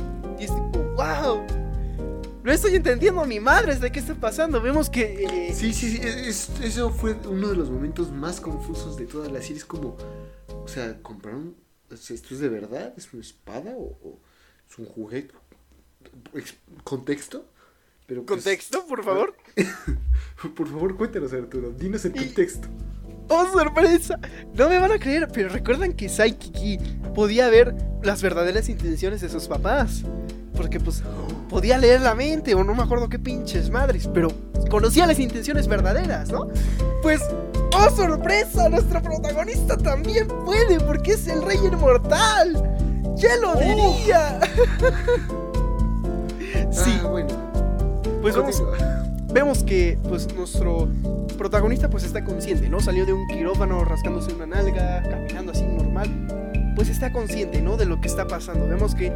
Wow. 0.96 1.46
No 2.44 2.52
estoy 2.52 2.76
entendiendo 2.76 3.22
a 3.22 3.26
mi 3.26 3.40
madre 3.40 3.76
de 3.78 3.92
qué 3.92 4.00
está 4.00 4.16
pasando. 4.16 4.62
Vemos 4.62 4.90
que... 4.90 5.24
eh, 5.50 5.54
Sí, 5.54 5.74
sí, 5.74 5.92
sí. 5.98 6.02
es- 6.04 6.50
eso 6.62 6.90
fue 6.90 7.16
uno 7.30 7.50
de 7.50 7.56
los 7.56 7.70
momentos 7.70 8.12
más 8.12 8.42
confusos 8.42 8.98
de 8.98 9.06
toda 9.06 9.30
la 9.30 9.40
serie. 9.42 9.58
Es 9.58 9.66
como. 9.66 9.98
O 10.50 10.68
sea, 10.68 10.98
¿compraron? 11.02 11.56
¿Esto 11.90 12.14
es 12.34 12.40
de 12.40 12.50
verdad? 12.50 12.94
¿Es 12.98 13.14
una 13.14 13.22
espada? 13.22 13.72
¿O, 13.78 13.98
o 14.04 14.20
es 14.70 14.78
un 14.78 14.86
juguete? 14.86 15.34
Ex- 16.34 16.56
¿Contexto? 16.84 17.46
Pero 18.08 18.26
pues, 18.26 18.44
Contexto, 18.44 18.86
por 18.88 19.04
favor. 19.04 19.36
Por 20.58 20.68
favor, 20.68 20.98
cuéntanos, 20.98 21.32
Arturo. 21.32 21.72
Dinos 21.72 22.04
el 22.04 22.16
Y- 22.18 22.20
contexto. 22.26 22.68
¡Oh, 23.30 23.46
sorpresa! 23.54 24.20
No 24.54 24.68
me 24.68 24.78
van 24.78 24.92
a 24.92 25.00
creer, 25.00 25.30
pero 25.34 25.48
recuerdan 25.48 25.94
que 25.94 26.10
Saikiki 26.10 26.78
podía 27.16 27.48
ver 27.50 27.74
las 28.04 28.22
verdaderas 28.22 28.68
intenciones 28.68 29.22
de 29.22 29.30
sus 29.30 29.48
papás. 29.48 30.04
Porque 30.64 30.80
pues 30.80 31.04
podía 31.50 31.78
leer 31.78 32.00
la 32.00 32.16
mente 32.16 32.56
o 32.56 32.64
no 32.64 32.74
me 32.74 32.84
acuerdo 32.84 33.10
qué 33.10 33.20
pinches 33.20 33.70
madres, 33.70 34.10
pero 34.14 34.30
conocía 34.70 35.06
las 35.06 35.20
intenciones 35.20 35.68
verdaderas, 35.68 36.32
¿no? 36.32 36.48
Pues, 37.02 37.20
¡oh, 37.76 37.90
sorpresa! 37.94 38.70
Nuestro 38.70 39.02
protagonista 39.02 39.76
también 39.76 40.26
puede 40.46 40.80
porque 40.80 41.12
es 41.12 41.28
el 41.28 41.44
rey 41.44 41.58
inmortal. 41.58 42.54
¡Ya 43.18 43.36
lo 43.42 43.52
Oh. 43.52 43.56
diría! 43.58 44.40
sí, 46.72 46.98
Ah, 47.04 47.08
bueno. 47.08 47.28
pues 48.22 48.38
vamos, 48.38 48.64
vemos 49.34 49.66
que 49.66 50.00
pues 50.08 50.34
nuestro 50.34 50.88
protagonista 51.38 51.90
pues 51.90 52.06
está 52.06 52.24
consciente, 52.24 52.70
¿no? 52.70 52.80
Salió 52.80 53.06
de 53.06 53.12
un 53.12 53.28
quirófano 53.28 53.84
rascándose 53.84 54.32
una 54.34 54.46
nalga, 54.46 55.04
caminando 55.04 55.52
así 55.52 55.66
normal. 55.66 56.10
Pues 56.78 56.88
está 56.88 57.12
consciente, 57.12 57.62
¿no? 57.62 57.76
De 57.76 57.86
lo 57.86 58.00
que 58.00 58.08
está 58.08 58.28
pasando. 58.28 58.66
Vemos 58.66 58.96
que 58.96 59.12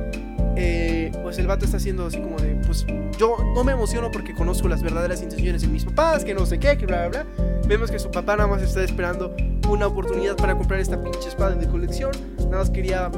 eh, 0.59 1.11
pues 1.21 1.37
el 1.37 1.45
vato 1.45 1.65
está 1.65 1.77
haciendo 1.77 2.07
así 2.07 2.19
como 2.19 2.37
de, 2.37 2.55
pues 2.65 2.83
yo 3.19 3.37
no 3.53 3.63
me 3.63 3.73
emociono 3.73 4.09
porque 4.09 4.33
conozco 4.33 4.67
las 4.67 4.81
verdaderas 4.81 5.21
intenciones 5.21 5.61
de 5.61 5.67
mis 5.67 5.85
papás, 5.85 6.25
que 6.25 6.33
no 6.33 6.47
sé 6.47 6.57
qué, 6.57 6.75
que 6.79 6.87
bla, 6.87 7.07
bla, 7.07 7.23
bla. 7.23 7.61
Vemos 7.67 7.91
que 7.91 7.99
su 7.99 8.09
papá 8.09 8.35
nada 8.35 8.47
más 8.47 8.63
está 8.63 8.83
esperando 8.83 9.35
una 9.69 9.85
oportunidad 9.85 10.35
para 10.35 10.57
comprar 10.57 10.79
esta 10.79 10.99
pinche 11.03 11.29
espada 11.29 11.53
de 11.53 11.67
colección. 11.67 12.09
Nada 12.39 12.57
más 12.57 12.71
quería 12.71 13.11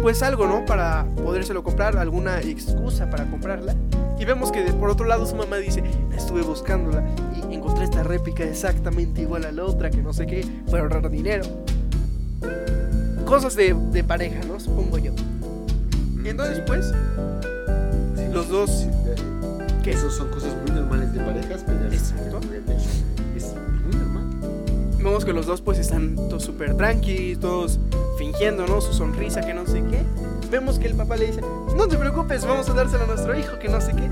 pues 0.00 0.22
algo, 0.22 0.46
¿no? 0.46 0.64
Para 0.64 1.06
podérselo 1.16 1.64
comprar, 1.64 1.96
alguna 1.96 2.40
excusa 2.40 3.10
para 3.10 3.24
comprarla. 3.24 3.74
Y 4.16 4.24
vemos 4.24 4.52
que 4.52 4.62
por 4.72 4.88
otro 4.88 5.06
lado 5.06 5.26
su 5.26 5.34
mamá 5.34 5.56
dice, 5.56 5.82
estuve 6.16 6.42
buscándola 6.42 7.04
y 7.34 7.52
encontré 7.52 7.82
esta 7.82 8.04
réplica 8.04 8.44
exactamente 8.44 9.22
igual 9.22 9.44
a 9.44 9.50
la 9.50 9.64
otra, 9.64 9.90
que 9.90 10.02
no 10.02 10.12
sé 10.12 10.26
qué, 10.26 10.46
para 10.70 10.84
ahorrar 10.84 11.10
dinero. 11.10 11.46
Cosas 13.24 13.56
de, 13.56 13.74
de 13.90 14.04
pareja, 14.04 14.38
¿no? 14.46 14.60
Supongo 14.60 14.98
yo. 14.98 15.12
Y 16.26 16.30
entonces, 16.30 16.60
pues, 16.66 16.92
los 18.32 18.48
dos- 18.48 18.86
¿qué? 19.84 19.92
Esos 19.92 20.14
son 20.16 20.28
cosas 20.30 20.52
muy 20.66 20.74
normales 20.74 21.12
de 21.12 21.20
parejas, 21.20 21.62
pero 21.64 21.84
Exacto. 21.92 22.40
es 23.36 23.54
muy 23.84 23.94
normal. 23.96 24.24
vemos 24.98 25.24
que 25.24 25.32
los 25.32 25.46
dos 25.46 25.60
pues 25.60 25.78
están 25.78 26.16
todos 26.16 26.42
súper 26.42 26.76
tranquilos, 26.76 27.38
todos 27.40 27.78
fingiendo, 28.18 28.66
¿no? 28.66 28.80
Su 28.80 28.92
sonrisa, 28.92 29.40
que 29.42 29.54
no 29.54 29.64
sé 29.66 29.84
qué. 29.88 30.02
Vemos 30.50 30.80
que 30.80 30.88
el 30.88 30.94
papá 30.96 31.16
le 31.16 31.28
dice, 31.28 31.40
no 31.76 31.86
te 31.86 31.96
preocupes, 31.96 32.44
vamos 32.44 32.68
a 32.68 32.72
dárselo 32.72 33.04
a 33.04 33.06
nuestro 33.06 33.38
hijo, 33.38 33.56
que 33.60 33.68
no 33.68 33.80
sé 33.80 33.92
qué. 33.92 34.10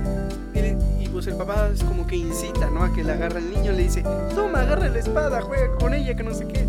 Y, 0.57 0.63
le- 0.63 0.77
y 1.01 1.09
pues 1.09 1.27
el 1.27 1.35
papá 1.35 1.69
es 1.75 1.83
como 1.83 2.07
que 2.07 2.15
incita, 2.17 2.71
¿no? 2.71 2.85
A 2.85 2.93
que 2.93 3.03
le 3.03 3.11
agarre 3.13 3.39
al 3.39 3.51
niño, 3.51 3.73
le 3.73 3.83
dice, 3.83 4.05
toma, 4.37 4.61
agarra 4.61 4.89
la 4.89 4.99
espada, 5.01 5.41
juega 5.43 5.69
con 5.81 5.95
ella, 5.95 6.15
que 6.15 6.23
no 6.23 6.33
sé 6.33 6.47
qué. 6.47 6.65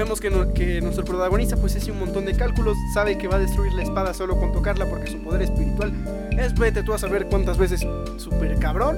Vemos 0.00 0.18
que, 0.18 0.30
no- 0.30 0.54
que 0.54 0.80
nuestro 0.80 1.04
protagonista 1.04 1.58
pues 1.58 1.76
hace 1.76 1.92
un 1.92 1.98
montón 1.98 2.24
de 2.24 2.32
cálculos, 2.34 2.74
sabe 2.94 3.18
que 3.18 3.28
va 3.28 3.36
a 3.36 3.38
destruir 3.38 3.74
la 3.74 3.82
espada 3.82 4.14
solo 4.14 4.40
con 4.40 4.50
tocarla 4.50 4.86
porque 4.88 5.10
su 5.10 5.18
poder 5.18 5.42
espiritual 5.42 5.92
es 6.38 6.54
vete 6.54 6.82
tú 6.82 6.94
a 6.94 6.98
saber 6.98 7.26
cuántas 7.26 7.58
veces 7.58 7.86
super 8.16 8.58
cabrón. 8.58 8.96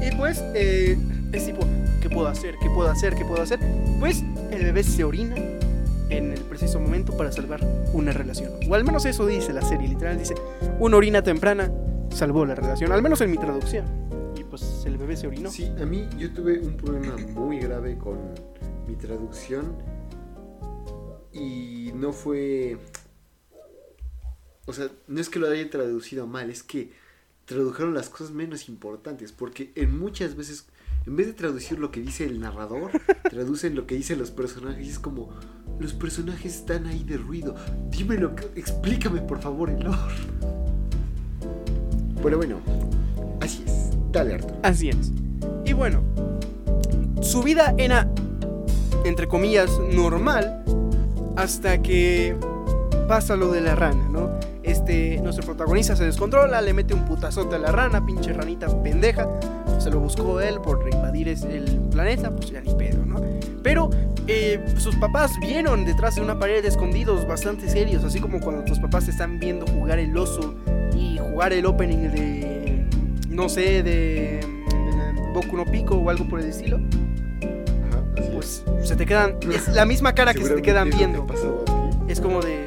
Y 0.00 0.14
pues 0.14 0.40
eh, 0.54 0.96
es 1.32 1.46
tipo, 1.46 1.62
¿qué 2.00 2.08
puedo 2.08 2.28
hacer? 2.28 2.54
¿Qué 2.62 2.70
puedo 2.70 2.88
hacer? 2.88 3.16
¿Qué 3.16 3.24
puedo 3.24 3.42
hacer? 3.42 3.58
Pues 3.98 4.22
el 4.52 4.62
bebé 4.62 4.84
se 4.84 5.02
orina 5.02 5.34
en 6.10 6.30
el 6.32 6.40
preciso 6.42 6.78
momento 6.78 7.16
para 7.16 7.32
salvar 7.32 7.60
una 7.92 8.12
relación. 8.12 8.52
O 8.70 8.74
al 8.76 8.84
menos 8.84 9.06
eso 9.06 9.26
dice 9.26 9.52
la 9.52 9.62
serie, 9.62 9.88
literal 9.88 10.16
dice, 10.16 10.34
una 10.78 10.96
orina 10.96 11.22
temprana 11.22 11.72
salvó 12.10 12.46
la 12.46 12.54
relación, 12.54 12.92
al 12.92 13.02
menos 13.02 13.20
en 13.20 13.32
mi 13.32 13.36
traducción. 13.36 13.84
Y 14.36 14.44
pues 14.44 14.84
el 14.86 14.96
bebé 14.96 15.16
se 15.16 15.26
orinó. 15.26 15.50
Sí, 15.50 15.72
a 15.82 15.84
mí 15.84 16.08
yo 16.16 16.32
tuve 16.32 16.60
un 16.60 16.76
problema 16.76 17.16
muy 17.34 17.58
grave 17.58 17.98
con 17.98 18.16
mi 18.86 18.94
traducción 18.94 19.72
y 21.32 21.92
no 21.94 22.12
fue... 22.12 22.78
O 24.66 24.72
sea, 24.72 24.88
no 25.08 25.20
es 25.20 25.28
que 25.28 25.38
lo 25.38 25.48
haya 25.48 25.68
traducido 25.68 26.26
mal, 26.26 26.50
es 26.50 26.62
que 26.62 26.92
tradujeron 27.44 27.94
las 27.94 28.08
cosas 28.08 28.30
menos 28.30 28.68
importantes, 28.68 29.32
porque 29.32 29.72
en 29.74 29.98
muchas 29.98 30.36
veces, 30.36 30.66
en 31.06 31.16
vez 31.16 31.26
de 31.26 31.32
traducir 31.32 31.78
lo 31.80 31.90
que 31.90 32.00
dice 32.00 32.24
el 32.24 32.38
narrador, 32.38 32.92
traducen 33.30 33.74
lo 33.74 33.86
que 33.86 33.96
dicen 33.96 34.18
los 34.18 34.30
personajes 34.30 34.86
y 34.86 34.90
es 34.90 34.98
como, 35.00 35.30
los 35.80 35.92
personajes 35.92 36.54
están 36.54 36.86
ahí 36.86 37.02
de 37.02 37.16
ruido, 37.16 37.56
dímelo, 37.90 38.36
explícame 38.54 39.22
por 39.22 39.40
favor 39.40 39.70
el 39.70 39.80
lore. 39.82 40.14
Pero 42.22 42.36
bueno, 42.36 42.60
así 43.40 43.64
es, 43.66 43.90
dale 44.12 44.34
Arturo. 44.34 44.60
Así 44.62 44.90
es. 44.90 45.10
Y 45.64 45.72
bueno, 45.72 46.04
su 47.22 47.42
vida 47.42 47.74
era, 47.78 48.08
entre 49.04 49.26
comillas, 49.26 49.70
normal 49.92 50.62
hasta 51.40 51.80
que 51.80 52.36
pasa 53.08 53.34
lo 53.34 53.50
de 53.50 53.62
la 53.62 53.74
rana, 53.74 54.08
¿no? 54.10 54.30
Este, 54.62 55.18
nuestro 55.22 55.44
protagonista 55.44 55.96
se 55.96 56.04
descontrola, 56.04 56.60
le 56.60 56.74
mete 56.74 56.92
un 56.92 57.06
putazote 57.06 57.56
a 57.56 57.58
la 57.58 57.72
rana, 57.72 58.04
pinche 58.04 58.32
ranita 58.32 58.68
pendeja. 58.82 59.26
Se 59.78 59.90
lo 59.90 60.00
buscó 60.00 60.40
él 60.40 60.60
por 60.60 60.86
invadir 60.92 61.28
el 61.28 61.80
planeta, 61.90 62.30
pues 62.30 62.50
ya 62.50 62.60
ni 62.60 62.74
pedo, 62.74 63.06
¿no? 63.06 63.20
Pero 63.62 63.88
eh, 64.26 64.62
sus 64.76 64.94
papás 64.96 65.32
vieron 65.40 65.86
detrás 65.86 66.16
de 66.16 66.20
una 66.20 66.38
pared 66.38 66.62
escondidos 66.64 67.26
bastante 67.26 67.68
serios, 67.70 68.04
así 68.04 68.20
como 68.20 68.38
cuando 68.40 68.62
tus 68.64 68.78
papás 68.78 69.06
te 69.06 69.10
están 69.10 69.38
viendo 69.38 69.66
jugar 69.66 69.98
el 69.98 70.16
oso 70.16 70.54
y 70.94 71.18
jugar 71.18 71.54
el 71.54 71.64
opening 71.64 72.10
de, 72.10 72.86
no 73.30 73.48
sé, 73.48 73.82
de, 73.82 74.40
de 74.42 75.32
Boku 75.32 75.56
no 75.56 75.64
Pico 75.64 75.94
o 75.94 76.10
algo 76.10 76.28
por 76.28 76.40
el 76.40 76.46
estilo. 76.46 76.78
Se 78.90 78.96
te 78.96 79.06
quedan, 79.06 79.36
es 79.54 79.68
la 79.68 79.84
misma 79.84 80.16
cara 80.16 80.34
que 80.34 80.44
se 80.44 80.52
te 80.52 80.62
quedan 80.62 80.90
viendo. 80.90 81.24
es 82.08 82.20
como 82.20 82.40
de. 82.42 82.64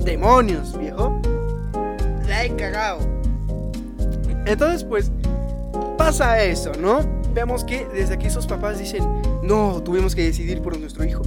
Demonios, 0.00 0.76
viejo. 0.76 1.22
La 2.26 2.44
he 2.44 2.56
cagado. 2.56 2.98
Entonces, 4.46 4.82
pues. 4.82 5.12
Pasa 5.96 6.42
eso, 6.42 6.72
¿no? 6.80 7.00
Vemos 7.32 7.62
que 7.62 7.86
desde 7.94 8.14
aquí 8.14 8.30
sus 8.30 8.46
papás 8.46 8.80
dicen: 8.80 9.04
No, 9.44 9.80
tuvimos 9.84 10.16
que 10.16 10.24
decidir 10.24 10.60
por 10.60 10.76
nuestro 10.76 11.04
hijo. 11.04 11.22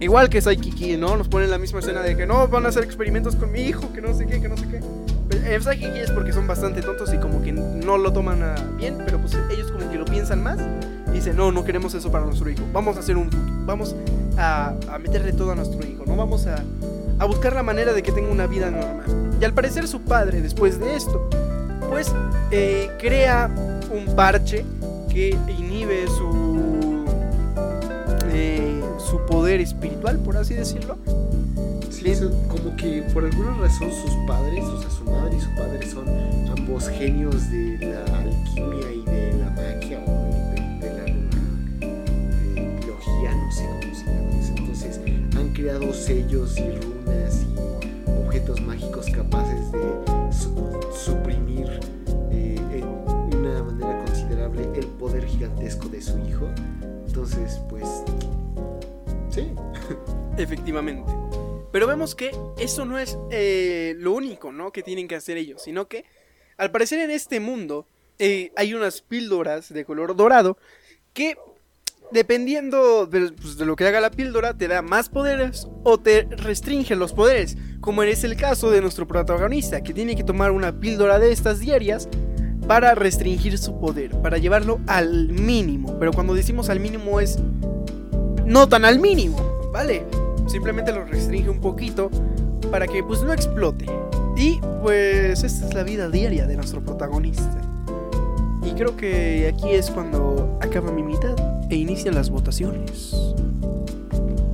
Igual 0.00 0.28
que 0.28 0.40
Saikiki, 0.40 0.96
¿no? 0.96 1.16
Nos 1.16 1.28
ponen 1.28 1.50
la 1.50 1.58
misma 1.58 1.78
escena 1.78 2.00
de 2.00 2.16
que 2.16 2.26
no, 2.26 2.48
van 2.48 2.66
a 2.66 2.70
hacer 2.70 2.82
experimentos 2.82 3.36
con 3.36 3.52
mi 3.52 3.60
hijo, 3.60 3.92
que 3.92 4.00
no 4.00 4.12
sé 4.12 4.26
qué, 4.26 4.40
que 4.40 4.48
no 4.48 4.56
sé 4.56 4.66
qué. 4.66 4.80
En 5.54 5.62
Saikiki 5.62 6.00
es 6.00 6.10
porque 6.10 6.32
son 6.32 6.48
bastante 6.48 6.82
tontos 6.82 7.14
y 7.14 7.18
como 7.18 7.40
que 7.42 7.52
no 7.52 7.96
lo 7.96 8.12
toman 8.12 8.42
a 8.42 8.54
bien, 8.76 8.98
pero 9.04 9.18
pues 9.18 9.38
ellos 9.52 9.70
como 9.70 9.88
que 9.88 9.98
lo 9.98 10.04
piensan 10.04 10.42
más 10.42 10.58
y 11.10 11.14
dicen, 11.16 11.36
no, 11.36 11.52
no 11.52 11.64
queremos 11.64 11.94
eso 11.94 12.10
para 12.10 12.24
nuestro 12.24 12.50
hijo. 12.50 12.62
Vamos 12.72 12.96
a 12.96 13.00
hacer 13.00 13.16
un... 13.16 13.30
Vamos 13.66 13.94
a, 14.36 14.74
a 14.90 14.98
meterle 14.98 15.32
todo 15.32 15.52
a 15.52 15.54
nuestro 15.54 15.86
hijo, 15.86 16.04
¿no? 16.06 16.16
Vamos 16.16 16.46
a, 16.46 16.62
a 17.18 17.24
buscar 17.24 17.54
la 17.54 17.62
manera 17.62 17.92
de 17.92 18.02
que 18.02 18.12
tenga 18.12 18.30
una 18.30 18.46
vida 18.46 18.70
normal. 18.70 19.04
Y 19.40 19.44
al 19.44 19.54
parecer 19.54 19.86
su 19.88 20.00
padre, 20.02 20.40
después 20.42 20.78
de 20.80 20.96
esto, 20.96 21.28
pues 21.88 22.12
eh, 22.50 22.90
crea 22.98 23.50
un 23.90 24.14
parche 24.14 24.64
que 25.08 25.36
inhibe 25.58 26.06
su, 26.06 27.04
eh, 28.32 28.80
su 28.98 29.18
poder 29.26 29.60
espiritual, 29.60 30.18
por 30.18 30.36
así 30.36 30.54
decirlo. 30.54 30.98
Sí, 31.90 32.14
como 32.48 32.76
que 32.76 33.02
por 33.12 33.24
alguna 33.24 33.54
razón 33.58 33.90
sus 33.90 34.14
padres, 34.26 34.64
o 34.64 34.80
sea, 34.80 34.90
su 34.90 35.04
madre 35.04 35.36
y 35.36 35.40
su 35.40 35.54
padre 35.54 35.86
son 35.90 36.08
ambos 36.56 36.88
genios 36.88 37.50
de 37.50 37.78
la 37.78 38.18
alquimia 38.18 38.92
y 38.92 38.99
creado 45.60 45.92
sellos 45.92 46.56
y 46.56 46.70
runas 46.70 47.42
y 47.42 48.10
objetos 48.24 48.60
mágicos 48.62 49.06
capaces 49.14 49.70
de 49.72 49.80
su- 50.32 50.80
suprimir 50.94 51.68
eh, 52.32 52.56
en 52.78 53.36
una 53.36 53.62
manera 53.62 54.02
considerable 54.06 54.62
el 54.74 54.86
poder 54.86 55.26
gigantesco 55.26 55.88
de 55.88 56.00
su 56.00 56.18
hijo. 56.26 56.48
Entonces, 57.06 57.60
pues, 57.68 57.84
sí. 59.30 59.52
Efectivamente. 60.38 61.12
Pero 61.72 61.86
vemos 61.86 62.14
que 62.14 62.30
eso 62.58 62.86
no 62.86 62.98
es 62.98 63.18
eh, 63.30 63.94
lo 63.98 64.12
único, 64.12 64.52
¿no? 64.52 64.72
Que 64.72 64.82
tienen 64.82 65.08
que 65.08 65.16
hacer 65.16 65.36
ellos, 65.36 65.62
sino 65.62 65.88
que 65.88 66.04
al 66.56 66.70
parecer 66.70 67.00
en 67.00 67.10
este 67.10 67.38
mundo 67.38 67.86
eh, 68.18 68.50
hay 68.56 68.72
unas 68.72 69.02
píldoras 69.02 69.72
de 69.72 69.84
color 69.84 70.16
dorado 70.16 70.56
que 71.12 71.36
dependiendo 72.12 73.06
de, 73.06 73.32
pues, 73.32 73.56
de 73.56 73.66
lo 73.66 73.76
que 73.76 73.86
haga 73.86 74.00
la 74.00 74.10
píldora 74.10 74.54
te 74.54 74.68
da 74.68 74.82
más 74.82 75.08
poderes 75.08 75.68
o 75.84 75.98
te 75.98 76.26
restringe 76.30 76.96
los 76.96 77.12
poderes, 77.12 77.56
como 77.80 78.02
es 78.02 78.24
el 78.24 78.36
caso 78.36 78.70
de 78.70 78.80
nuestro 78.80 79.06
protagonista, 79.06 79.82
que 79.82 79.94
tiene 79.94 80.16
que 80.16 80.24
tomar 80.24 80.50
una 80.50 80.78
píldora 80.80 81.18
de 81.18 81.32
estas 81.32 81.60
diarias 81.60 82.08
para 82.66 82.94
restringir 82.94 83.58
su 83.58 83.78
poder, 83.80 84.20
para 84.22 84.38
llevarlo 84.38 84.80
al 84.86 85.28
mínimo. 85.28 85.98
Pero 85.98 86.12
cuando 86.12 86.34
decimos 86.34 86.68
al 86.68 86.80
mínimo 86.80 87.20
es 87.20 87.38
no 88.44 88.68
tan 88.68 88.84
al 88.84 88.98
mínimo, 88.98 89.70
¿vale? 89.72 90.04
Simplemente 90.46 90.92
lo 90.92 91.04
restringe 91.04 91.48
un 91.48 91.60
poquito 91.60 92.10
para 92.70 92.86
que 92.86 93.02
pues 93.02 93.22
no 93.22 93.32
explote. 93.32 93.86
Y 94.36 94.60
pues 94.82 95.42
esta 95.42 95.68
es 95.68 95.74
la 95.74 95.82
vida 95.82 96.08
diaria 96.08 96.46
de 96.46 96.56
nuestro 96.56 96.82
protagonista. 96.82 97.60
Y 98.62 98.72
creo 98.72 98.96
que 98.96 99.52
aquí 99.52 99.70
es 99.70 99.90
cuando 99.90 100.58
acaba 100.60 100.92
mi 100.92 101.02
mitad 101.02 101.36
e 101.70 101.76
inician 101.76 102.14
las 102.14 102.30
votaciones. 102.30 103.14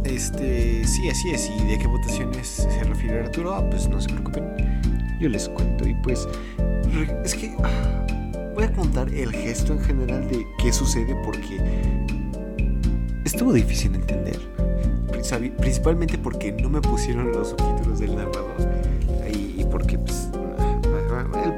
Este, 0.04 0.84
sí, 0.86 1.08
así 1.08 1.30
es. 1.30 1.50
¿Y 1.50 1.66
de 1.66 1.78
qué 1.78 1.86
votaciones 1.86 2.46
se 2.46 2.84
refiere 2.84 3.20
Arturo? 3.20 3.54
Ah, 3.54 3.68
pues 3.68 3.88
no 3.88 4.00
se 4.00 4.08
preocupen. 4.08 4.44
Yo 5.20 5.28
les 5.28 5.48
cuento. 5.48 5.86
Y 5.88 5.94
pues, 6.02 6.26
es 7.24 7.34
que 7.34 7.54
ah, 7.62 8.06
voy 8.54 8.64
a 8.64 8.72
contar 8.72 9.08
el 9.12 9.32
gesto 9.32 9.72
en 9.72 9.80
general 9.80 10.28
de 10.28 10.46
qué 10.62 10.72
sucede 10.72 11.14
porque 11.24 11.58
estuvo 13.24 13.52
difícil 13.52 13.92
de 13.92 13.98
entender. 13.98 14.38
Princi- 15.10 15.52
Principalmente 15.56 16.18
porque 16.18 16.52
no 16.52 16.68
me 16.70 16.80
pusieron 16.80 17.32
los 17.32 17.48
subtítulos 17.50 17.98
del 17.98 18.14
narrador. 18.16 18.56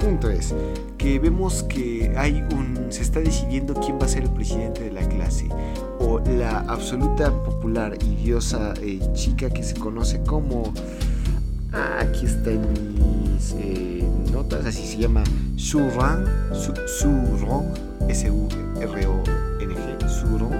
Punto 0.08 0.30
es 0.30 0.54
que 0.96 1.18
vemos 1.18 1.64
que 1.64 2.14
hay 2.16 2.42
un. 2.52 2.86
Se 2.88 3.02
está 3.02 3.20
decidiendo 3.20 3.74
quién 3.74 3.98
va 4.00 4.06
a 4.06 4.08
ser 4.08 4.22
el 4.22 4.30
presidente 4.30 4.84
de 4.84 4.90
la 4.90 5.06
clase 5.06 5.48
o 6.00 6.18
la 6.20 6.60
absoluta 6.60 7.30
popular 7.44 7.94
y 8.02 8.14
diosa 8.14 8.72
eh, 8.80 9.00
chica 9.12 9.50
que 9.50 9.62
se 9.62 9.74
conoce 9.74 10.22
como 10.22 10.72
ah, 11.74 11.98
aquí 12.00 12.24
está 12.24 12.52
en 12.52 12.62
mis 12.94 13.54
eh, 13.58 14.02
notas 14.32 14.64
así 14.64 14.86
se 14.86 14.96
llama 14.96 15.24
Surang 15.56 16.24
Su, 16.54 16.72
Surong 16.86 17.66
S 18.08 18.30
U 18.30 18.48
R 18.80 19.06
O 19.06 19.22
N 19.60 19.74
G 19.74 20.08
Surong 20.08 20.54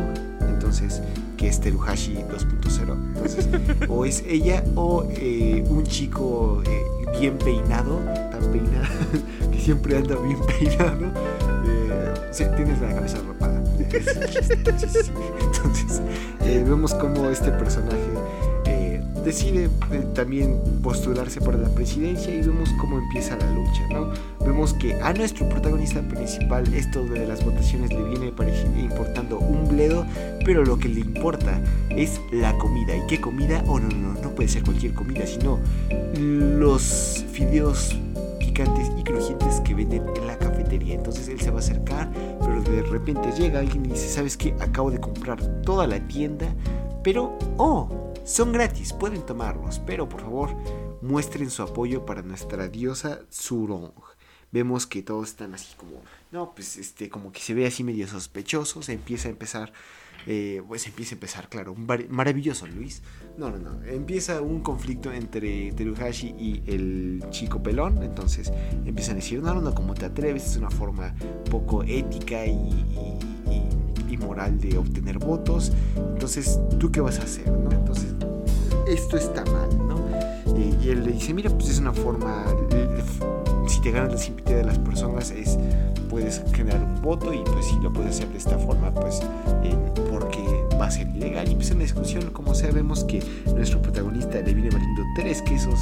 entonces 0.47 1.01
que 1.39 1.49
es 1.49 1.59
Teruhashi 1.59 2.17
2.0 2.17 2.97
entonces 3.15 3.49
o 3.89 4.05
es 4.05 4.23
ella 4.29 4.63
o 4.75 5.07
eh, 5.11 5.65
un 5.71 5.85
chico 5.85 6.63
bien 7.19 7.39
peinado 7.39 8.01
tan 8.31 8.53
peinado 8.53 8.87
que 9.51 9.61
siempre 9.61 9.97
anda 9.97 10.17
bien 10.17 10.39
peinado 10.47 11.07
eh, 11.67 12.15
sí, 12.31 12.45
tienes 12.57 12.81
la 12.81 12.95
cabeza 12.95 13.19
rapada. 13.27 13.63
Entonces, 13.79 15.11
eh, 16.41 16.65
vemos 16.67 16.95
cómo 16.95 17.29
este 17.31 17.51
personaje 17.53 18.11
decide 19.29 19.69
eh, 19.93 20.07
también 20.15 20.59
postularse 20.83 21.39
para 21.43 21.59
la 21.59 21.69
presidencia 21.69 22.35
y 22.35 22.41
vemos 22.41 22.71
cómo 22.81 22.99
empieza 22.99 23.37
la 23.37 23.51
lucha, 23.53 23.87
¿no? 23.93 24.11
Vemos 24.41 24.73
que 24.73 24.95
a 24.95 25.13
nuestro 25.13 25.47
protagonista 25.51 26.01
principal 26.01 26.73
esto 26.73 27.05
de 27.05 27.27
las 27.27 27.45
votaciones 27.45 27.93
le 27.93 28.03
viene 28.05 28.33
importando 28.81 29.39
un 29.39 29.69
bledo, 29.69 30.07
pero 30.47 30.65
lo 30.65 30.79
que 30.79 30.89
le 30.89 31.01
importa 31.01 31.61
es 31.91 32.23
la 32.33 32.57
comida. 32.57 32.97
¿Y 32.97 33.07
qué 33.07 33.21
comida? 33.21 33.63
Oh, 33.67 33.79
no, 33.79 33.89
no, 33.89 34.15
no 34.15 34.31
puede 34.31 34.49
ser 34.49 34.63
cualquier 34.63 34.95
comida, 34.95 35.27
sino 35.27 35.59
los 36.19 37.23
fideos 37.31 37.95
picantes 38.39 38.91
y 38.99 39.03
crujientes 39.03 39.61
que 39.61 39.75
venden 39.75 40.05
en 40.17 40.27
la 40.27 40.39
cafetería. 40.39 40.95
Entonces 40.95 41.29
él 41.29 41.39
se 41.39 41.51
va 41.51 41.57
a 41.57 41.61
acercar, 41.61 42.11
pero 42.41 42.63
de 42.63 42.83
repente 42.83 43.31
llega 43.39 43.61
alguien 43.61 43.85
y 43.85 43.91
dice, 43.91 44.09
¿sabes 44.09 44.39
qué? 44.39 44.55
Acabo 44.61 44.91
de 44.91 44.99
comprar 45.01 45.39
toda 45.61 45.87
la 45.87 46.01
tienda, 46.09 46.47
pero, 47.03 47.39
oh, 47.59 48.08
son 48.29 48.53
gratis, 48.53 48.93
pueden 48.93 49.25
tomarlos, 49.25 49.79
pero 49.81 50.07
por 50.07 50.21
favor 50.21 50.55
muestren 51.01 51.49
su 51.49 51.63
apoyo 51.63 52.05
para 52.05 52.21
nuestra 52.21 52.69
diosa 52.69 53.21
Surong. 53.31 53.93
Vemos 54.53 54.87
que 54.87 55.03
todos 55.03 55.31
están 55.31 55.55
así 55.55 55.75
como, 55.77 56.03
no, 56.31 56.55
pues 56.55 56.77
este, 56.77 57.09
como 57.09 57.33
que 57.33 57.41
se 57.41 57.55
ve 57.55 57.67
así 57.67 57.85
medio 57.85 58.07
sospechoso, 58.07 58.83
se 58.83 58.93
empieza 58.93 59.29
a 59.29 59.31
empezar 59.31 59.73
eh, 60.27 60.63
pues 60.69 60.87
empieza 60.87 61.15
a 61.15 61.17
empezar, 61.17 61.49
claro, 61.49 61.73
un 61.73 61.87
maravilloso 62.11 62.67
Luis. 62.67 63.03
No, 63.39 63.51
no, 63.51 63.57
no. 63.57 63.83
Empieza 63.85 64.43
un 64.43 64.61
conflicto 64.61 65.11
entre 65.11 65.73
Teruhashi 65.73 66.35
y 66.39 66.63
el 66.67 67.25
chico 67.31 67.63
pelón. 67.63 68.03
Entonces 68.03 68.53
empiezan 68.85 69.13
a 69.13 69.17
decir, 69.17 69.41
no, 69.43 69.55
no, 69.55 69.63
no, 69.63 69.75
como 69.75 69.95
te 69.95 70.05
atreves, 70.05 70.51
es 70.51 70.57
una 70.59 70.71
forma 70.71 71.15
poco 71.51 71.83
ética 71.83 72.45
y, 72.45 72.51
y, 72.53 73.78
moral 74.19 74.61
de 74.61 74.79
obtener 74.79 75.19
votos. 75.19 75.73
Entonces, 75.97 76.59
¿tú 76.79 76.91
qué 76.91 77.01
vas 77.01 77.19
a 77.19 77.23
hacer? 77.23 77.51
¿no? 77.51 77.71
Entonces, 77.71 78.15
esto 78.87 79.17
está 79.17 79.45
mal, 79.47 79.69
¿no? 79.87 79.99
Eh, 80.57 80.75
y 80.83 80.89
él 80.91 81.05
le 81.05 81.13
dice, 81.13 81.35
mira, 81.35 81.51
pues 81.51 81.71
es 81.71 81.79
una 81.79 81.93
forma, 81.93 82.45
si 83.67 83.81
te 83.81 83.91
ganas 83.91 84.13
la 84.13 84.19
simpatía 84.19 84.57
de 84.57 84.65
las 84.65 84.79
personas, 84.79 85.31
es 85.31 85.59
puedes 86.09 86.43
generar 86.53 86.83
un 86.83 87.01
voto 87.01 87.33
y 87.33 87.39
pues 87.39 87.67
si 87.67 87.79
lo 87.81 87.93
puedes 87.93 88.17
hacer 88.17 88.29
de 88.29 88.39
esta 88.39 88.59
forma, 88.59 88.93
pues 88.93 89.21
eh, 89.63 89.77
porque 90.11 90.43
va 90.81 90.87
a 90.87 90.91
ser 90.91 91.09
ilegal. 91.09 91.49
Y 91.49 91.53
empieza 91.53 91.75
una 91.75 91.85
discusión, 91.85 92.31
como 92.31 92.55
sabemos 92.55 93.05
que 93.05 93.23
nuestro 93.55 93.81
protagonista 93.81 94.41
le 94.41 94.55
viene 94.55 94.71
valiendo 94.71 95.03
tres 95.17 95.43
quesos 95.43 95.79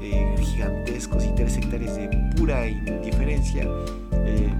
eh, 0.00 0.34
gigantescos 0.38 1.24
y 1.24 1.34
tres 1.34 1.56
hectáreas 1.56 1.96
de 1.96 2.08
pura 2.36 2.66
indiferencia. 2.66 3.68
Eh, 4.12 4.50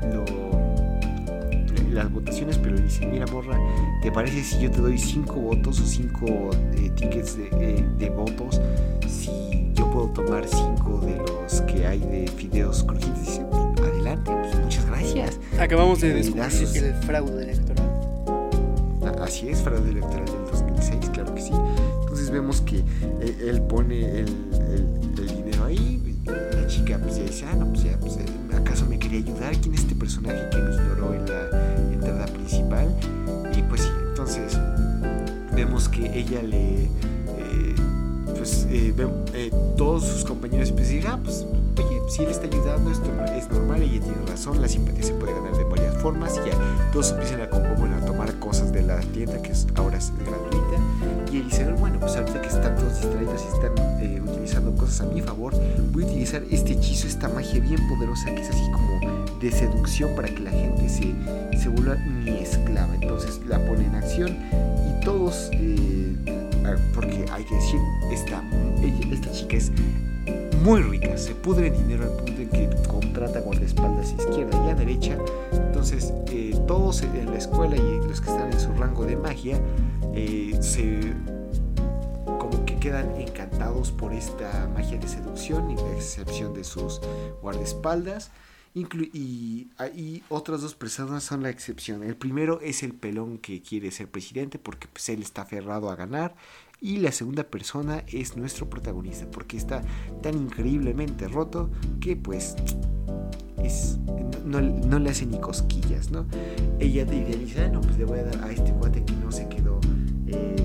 las 1.94 2.12
votaciones, 2.12 2.58
pero 2.58 2.76
dice, 2.76 3.06
mira 3.06 3.26
morra, 3.26 3.58
¿te 4.02 4.10
parece 4.10 4.42
si 4.42 4.60
yo 4.60 4.70
te 4.70 4.80
doy 4.80 4.98
cinco 4.98 5.34
votos 5.36 5.80
o 5.80 5.86
cinco 5.86 6.50
tickets 6.96 7.36
de, 7.36 7.84
de 7.98 8.10
votos? 8.10 8.60
Si 9.08 9.30
yo 9.74 9.90
puedo 9.90 10.08
tomar 10.08 10.46
cinco 10.46 11.00
de 11.00 11.16
los 11.16 11.60
que 11.62 11.86
hay 11.86 12.00
de 12.00 12.30
fideos 12.36 12.82
crujientes, 12.84 13.26
dice, 13.26 13.46
adelante, 13.82 14.30
pues 14.32 14.54
muchas 14.62 14.86
gracias. 14.86 15.40
Acabamos 15.58 16.00
de 16.00 16.14
descubrir 16.14 16.84
el 16.84 16.94
fraude 17.04 17.42
electoral. 17.42 17.90
Así 19.20 19.48
es, 19.48 19.62
fraude 19.62 19.90
electoral 19.90 20.24
del 20.26 20.44
2006, 20.50 21.10
claro 21.12 21.34
que 21.34 21.40
sí. 21.40 21.52
Entonces 22.00 22.30
vemos 22.30 22.60
que 22.60 22.78
eh, 22.78 23.48
él 23.48 23.62
pone 23.62 24.20
el, 24.20 24.26
dinero 25.14 25.64
ahí, 25.64 26.20
la 26.26 26.66
chica 26.66 26.98
pues 26.98 27.16
ya 27.16 27.22
dice, 27.22 27.46
ah, 27.50 27.54
no, 27.54 27.68
pues 27.68 27.84
ya, 27.84 27.98
pues, 27.98 28.16
eh, 28.16 28.26
¿acaso 28.54 28.86
me 28.86 28.98
quería 28.98 29.18
ayudar? 29.18 29.56
¿Quién 29.58 29.74
es 29.74 29.80
este 29.80 29.94
personaje 29.94 30.48
que 30.50 30.58
me 30.58 30.74
ignoró 30.74 31.14
en 31.14 31.26
la 31.26 31.63
principal? 32.26 32.88
Y 33.56 33.62
pues 33.62 33.82
sí, 33.82 33.88
entonces 34.08 34.58
vemos 35.54 35.88
que 35.88 36.18
ella 36.18 36.42
le... 36.42 36.84
Eh, 36.84 37.74
pues 38.36 38.66
todos 39.76 40.04
sus 40.04 40.24
compañeros 40.24 40.70
empiezan 40.70 41.06
a 41.06 41.14
ah, 41.14 41.20
pues 41.22 41.46
si 42.08 42.22
él 42.22 42.30
está 42.30 42.46
ayudando, 42.46 42.90
esto 42.90 43.10
es 43.36 43.48
normal, 43.50 43.82
ella 43.82 44.00
tiene 44.00 44.26
razón, 44.26 44.60
la 44.60 44.68
simpatía 44.68 45.02
se 45.02 45.14
puede 45.14 45.32
ganar 45.32 45.56
de 45.56 45.64
varias 45.64 45.96
formas 46.02 46.38
y 46.44 46.50
ya 46.50 46.90
todos 46.92 47.12
empiezan 47.12 47.40
a, 47.40 47.46
bueno, 47.76 47.96
a 47.96 48.04
tomar 48.04 48.38
cosas 48.38 48.72
de 48.72 48.82
la 48.82 49.00
tienda 49.00 49.40
que 49.40 49.52
ahora 49.74 49.98
es 49.98 50.12
gratuita 50.18 51.32
y 51.32 51.38
él 51.38 51.44
dice, 51.48 51.72
bueno, 51.72 51.98
pues 51.98 52.16
ahorita 52.16 52.40
que 52.40 52.48
están 52.48 52.76
todos 52.76 53.00
distraídos 53.00 53.42
y 53.42 53.54
están 53.54 54.00
eh, 54.00 54.20
utilizando 54.20 54.76
cosas 54.76 55.00
a 55.00 55.04
mi 55.06 55.22
favor, 55.22 55.54
voy 55.92 56.04
a 56.04 56.06
utilizar 56.06 56.42
este 56.50 56.72
hechizo, 56.74 57.06
esta 57.06 57.28
magia 57.28 57.60
bien 57.60 57.80
poderosa 57.88 58.26
que 58.26 58.42
es 58.42 58.50
así 58.50 58.70
como 58.72 59.23
de 59.44 59.52
seducción 59.52 60.16
para 60.16 60.28
que 60.28 60.40
la 60.40 60.50
gente 60.50 60.88
se, 60.88 61.14
se 61.58 61.68
vuelva 61.68 61.96
mi 61.96 62.38
esclava. 62.38 62.94
Entonces 62.94 63.40
la 63.46 63.58
pone 63.66 63.84
en 63.84 63.94
acción 63.94 64.36
y 64.88 65.04
todos, 65.04 65.50
eh, 65.52 66.16
ah, 66.64 66.76
porque 66.94 67.26
hay 67.30 67.44
que 67.44 67.54
decir, 67.54 67.78
esta, 68.10 68.42
esta 69.12 69.32
chica 69.32 69.56
es 69.56 69.70
muy 70.62 70.80
rica, 70.80 71.18
se 71.18 71.34
pudre 71.34 71.70
dinero 71.70 72.04
al 72.04 72.24
punto 72.24 72.40
en 72.40 72.48
que 72.48 72.70
contrata 72.88 73.40
guardaespaldas 73.40 74.12
izquierda 74.12 74.66
y 74.66 74.70
a 74.70 74.74
derecha. 74.74 75.18
Entonces, 75.52 76.14
eh, 76.28 76.58
todos 76.66 77.02
en 77.02 77.30
la 77.30 77.36
escuela 77.36 77.76
y 77.76 78.08
los 78.08 78.22
que 78.22 78.30
están 78.30 78.50
en 78.50 78.58
su 78.58 78.72
rango 78.72 79.04
de 79.04 79.16
magia 79.16 79.58
eh, 80.14 80.56
se 80.60 81.00
como 82.24 82.64
que 82.64 82.76
quedan 82.78 83.14
encantados 83.20 83.92
por 83.92 84.14
esta 84.14 84.70
magia 84.74 84.96
de 84.96 85.06
seducción, 85.06 85.70
y 85.70 85.78
a 85.78 85.96
excepción 85.96 86.54
de 86.54 86.64
sus 86.64 87.02
guardaespaldas. 87.42 88.30
Y, 88.74 89.68
ahí 89.78 90.22
otras 90.28 90.62
dos 90.62 90.74
personas 90.74 91.22
son 91.22 91.42
la 91.42 91.50
excepción. 91.50 92.02
El 92.02 92.16
primero 92.16 92.60
es 92.60 92.82
el 92.82 92.92
pelón 92.92 93.38
que 93.38 93.62
quiere 93.62 93.90
ser 93.90 94.08
presidente 94.08 94.58
porque 94.58 94.88
pues, 94.88 95.08
él 95.08 95.22
está 95.22 95.42
aferrado 95.42 95.90
a 95.90 95.96
ganar 95.96 96.34
y 96.80 96.98
la 96.98 97.12
segunda 97.12 97.44
persona 97.44 98.02
es 98.08 98.36
nuestro 98.36 98.68
protagonista 98.68 99.30
porque 99.30 99.56
está 99.56 99.82
tan 100.22 100.36
increíblemente 100.36 101.28
roto 101.28 101.70
que 102.00 102.16
pues 102.16 102.56
es, 103.62 103.98
no, 104.44 104.60
le 104.60 105.10
hace 105.10 105.24
ni 105.24 105.40
cosquillas, 105.40 106.10
¿no? 106.10 106.26
Ella 106.80 107.06
te 107.06 107.16
idealiza, 107.16 107.68
no, 107.68 107.80
pues 107.80 107.96
le 107.96 108.04
voy 108.04 108.18
a 108.18 108.24
dar 108.24 108.44
a 108.44 108.50
este 108.50 108.72
cuate 108.72 109.04
que 109.04 109.14
no 109.14 109.30
se 109.30 109.48
quedó, 109.48 109.80
eh, 110.26 110.63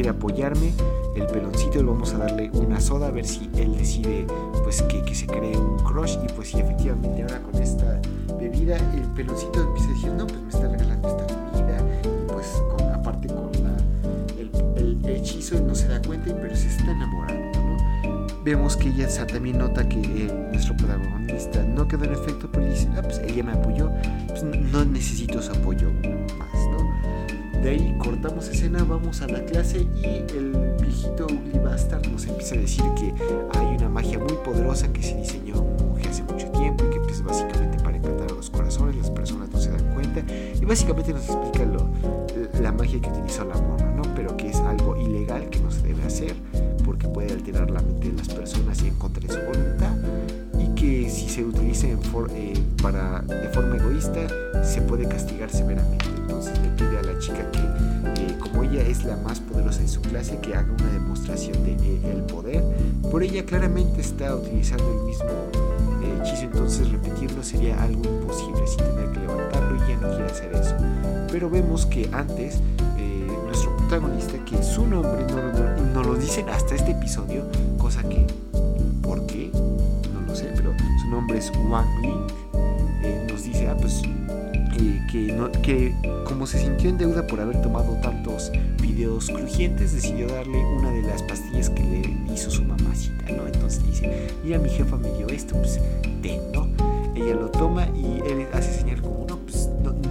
quiere 0.00 0.16
apoyarme, 0.16 0.72
el 1.14 1.26
peloncito, 1.26 1.84
vamos 1.84 2.14
a 2.14 2.18
darle 2.18 2.50
una 2.54 2.80
soda 2.80 3.08
a 3.08 3.10
ver 3.10 3.26
si 3.26 3.50
él 3.54 3.76
decide 3.76 4.26
pues 4.64 4.80
que, 4.84 5.02
que 5.02 5.14
se 5.14 5.26
cree 5.26 5.54
un 5.54 5.76
crush 5.80 6.16
y 6.24 6.32
pues 6.32 6.48
sí, 6.48 6.58
efectivamente 6.58 7.20
ahora 7.20 7.42
con 7.42 7.62
esta 7.62 8.00
bebida 8.38 8.78
el 8.94 9.02
peloncito 9.14 9.60
empieza 9.60 9.90
a 9.90 9.92
decir, 9.92 10.10
no, 10.12 10.26
pues 10.26 10.40
me 10.40 10.48
está 10.48 10.68
regalando 10.68 11.06
esta 11.06 11.26
bebida 11.52 11.82
y 12.02 12.32
pues 12.32 12.46
aparte 12.94 13.28
con 13.28 13.50
hechizo 15.06 15.60
no 15.60 15.74
se 15.74 15.88
da 15.88 16.00
cuenta, 16.00 16.34
pero 16.40 16.56
se 16.56 16.68
está 16.68 16.92
enamorando. 16.92 17.58
Vemos 18.42 18.78
que 18.78 18.88
ella 18.88 19.06
también 19.26 19.58
nota 19.58 19.86
que 19.86 20.00
eh, 20.00 20.48
nuestro 20.50 20.74
protagonista 20.78 21.62
no 21.62 21.86
quedó 21.86 22.04
en 22.04 22.14
efecto, 22.14 22.48
pero 22.50 22.64
dice, 22.64 22.88
ah, 22.96 23.02
pues 23.02 23.18
ella 23.18 23.42
me 23.42 23.52
apoyó, 23.52 23.90
pues 24.28 24.42
no 24.44 24.82
necesito 24.86 25.42
su 25.42 25.52
apoyo 25.52 25.90
más. 26.38 26.59
De 27.62 27.70
ahí 27.70 27.94
cortamos 27.98 28.48
escena, 28.48 28.84
vamos 28.84 29.20
a 29.20 29.26
la 29.26 29.44
clase 29.44 29.86
y 30.02 30.24
el 30.36 30.76
viejito 30.80 31.26
Ugly 31.26 31.58
Bastard 31.58 32.06
nos 32.08 32.26
empieza 32.26 32.54
a 32.54 32.58
decir 32.58 32.84
que 32.96 33.12
hay 33.58 33.76
una 33.76 33.88
magia 33.88 34.18
muy 34.18 34.32
poderosa 34.44 34.90
que 34.92 35.02
se 35.02 35.14
diseñó 35.16 35.70
hace 36.10 36.22
mucho 36.24 36.48
tiempo 36.50 36.84
y 36.84 36.90
que 36.90 37.00
pues, 37.00 37.22
básicamente 37.22 37.78
para 37.82 37.96
encantar 37.96 38.30
a 38.30 38.34
los 38.34 38.50
corazones, 38.50 38.96
las 38.96 39.10
personas 39.10 39.48
no 39.50 39.58
se 39.58 39.70
dan 39.70 39.94
cuenta 39.94 40.22
y 40.60 40.64
básicamente 40.64 41.12
nos 41.12 41.24
explica 41.24 41.64
lo, 41.64 41.88
la 42.60 42.72
magia 42.72 43.00
que 43.00 43.08
utilizó 43.08 43.44
la 43.44 43.54
mona, 43.60 43.90
¿no? 43.92 44.02
Pero 44.14 44.36
que 44.36 44.48
es 44.48 44.56
algo 44.60 44.96
ilegal 44.96 45.48
que 45.50 45.60
no 45.60 45.70
se 45.70 45.82
debe 45.82 46.02
hacer 46.02 46.34
porque 46.84 47.06
puede 47.08 47.32
alterar 47.32 47.70
la 47.70 47.80
mente 47.80 48.10
de 48.10 48.16
las 48.16 48.28
personas 48.28 48.82
y 48.82 48.88
en 48.88 48.96
contra 48.96 49.26
de 49.26 49.32
su 49.32 49.40
voluntad 49.40 49.96
que 50.80 51.10
si 51.10 51.28
se 51.28 51.44
utiliza 51.44 51.88
en 51.88 51.98
eh, 52.30 52.54
para, 52.82 53.20
de 53.20 53.48
forma 53.50 53.76
egoísta 53.76 54.20
se 54.64 54.80
puede 54.80 55.06
castigar 55.06 55.50
severamente. 55.50 56.06
Entonces 56.22 56.58
le 56.60 56.70
pide 56.70 56.98
a 56.98 57.02
la 57.02 57.18
chica 57.18 57.50
que, 57.52 58.22
eh, 58.22 58.38
como 58.38 58.62
ella 58.62 58.80
es 58.82 59.04
la 59.04 59.16
más 59.18 59.40
poderosa 59.40 59.80
de 59.82 59.88
su 59.88 60.00
clase, 60.00 60.38
que 60.40 60.54
haga 60.54 60.72
una 60.72 60.92
demostración 60.92 61.62
de 61.64 61.72
eh, 61.72 62.12
el 62.12 62.22
poder. 62.22 62.64
Por 63.10 63.22
ella 63.22 63.44
claramente 63.44 64.00
está 64.00 64.34
utilizando 64.34 64.90
el 64.90 65.04
mismo 65.04 65.28
hechizo, 66.22 66.44
entonces 66.44 66.90
repetirlo 66.90 67.42
sería 67.42 67.80
algo 67.82 68.02
imposible 68.02 68.66
sin 68.66 68.78
tener 68.78 69.10
que 69.12 69.20
levantarlo 69.20 69.76
y 69.76 69.90
ella 69.90 70.00
no 70.00 70.08
quiere 70.08 70.24
hacer 70.24 70.54
eso 70.54 70.76
pero 71.30 71.48
vemos 71.48 71.86
que 71.86 72.08
antes 72.12 72.60
eh, 72.98 73.26
nuestro 73.46 73.76
protagonista, 73.76 74.32
que 74.44 74.62
su 74.62 74.86
nombre 74.86 75.24
no, 75.28 75.92
no, 75.94 76.02
lo 76.02 76.14
dicen 76.14 76.48
hasta 76.48 76.74
este 76.74 76.92
episodio, 76.92 77.44
cosa 77.78 78.02
que, 78.02 78.26
nombre 81.30 81.38
es 81.38 81.52
Wang 81.68 81.86
Ling, 82.02 82.26
eh, 83.04 83.26
nos 83.30 83.44
dice, 83.44 83.68
ah, 83.68 83.76
pues, 83.80 84.02
que, 85.12 85.32
que 85.62 85.94
como 86.24 86.44
se 86.44 86.58
sintió 86.58 86.90
en 86.90 86.98
deuda 86.98 87.24
por 87.24 87.40
haber 87.40 87.62
tomado 87.62 87.92
tantos 88.02 88.50
videos 88.82 89.28
crujientes, 89.28 89.92
decidió 89.92 90.26
darle 90.26 90.58
una 90.58 90.90
de 90.90 91.02
las 91.02 91.22
pastillas 91.22 91.70
que 91.70 91.84
le 91.84 92.34
hizo 92.34 92.50
su 92.50 92.64
mamacita, 92.64 93.30
¿no? 93.30 93.46
Entonces 93.46 93.86
dice, 93.86 94.28
mira, 94.42 94.58
mi 94.58 94.70
jefa 94.70 94.96
me 94.96 95.08
dio 95.18 95.28
esto, 95.28 95.54
pues, 95.54 95.78
ten, 96.20 96.40
¿no? 96.52 96.66
Ella 97.14 97.34
lo 97.34 97.48
toma 97.50 97.86
y 97.94 98.20
él 98.28 98.48
hace 98.52 98.72
señal 98.72 99.00
como 99.00 99.20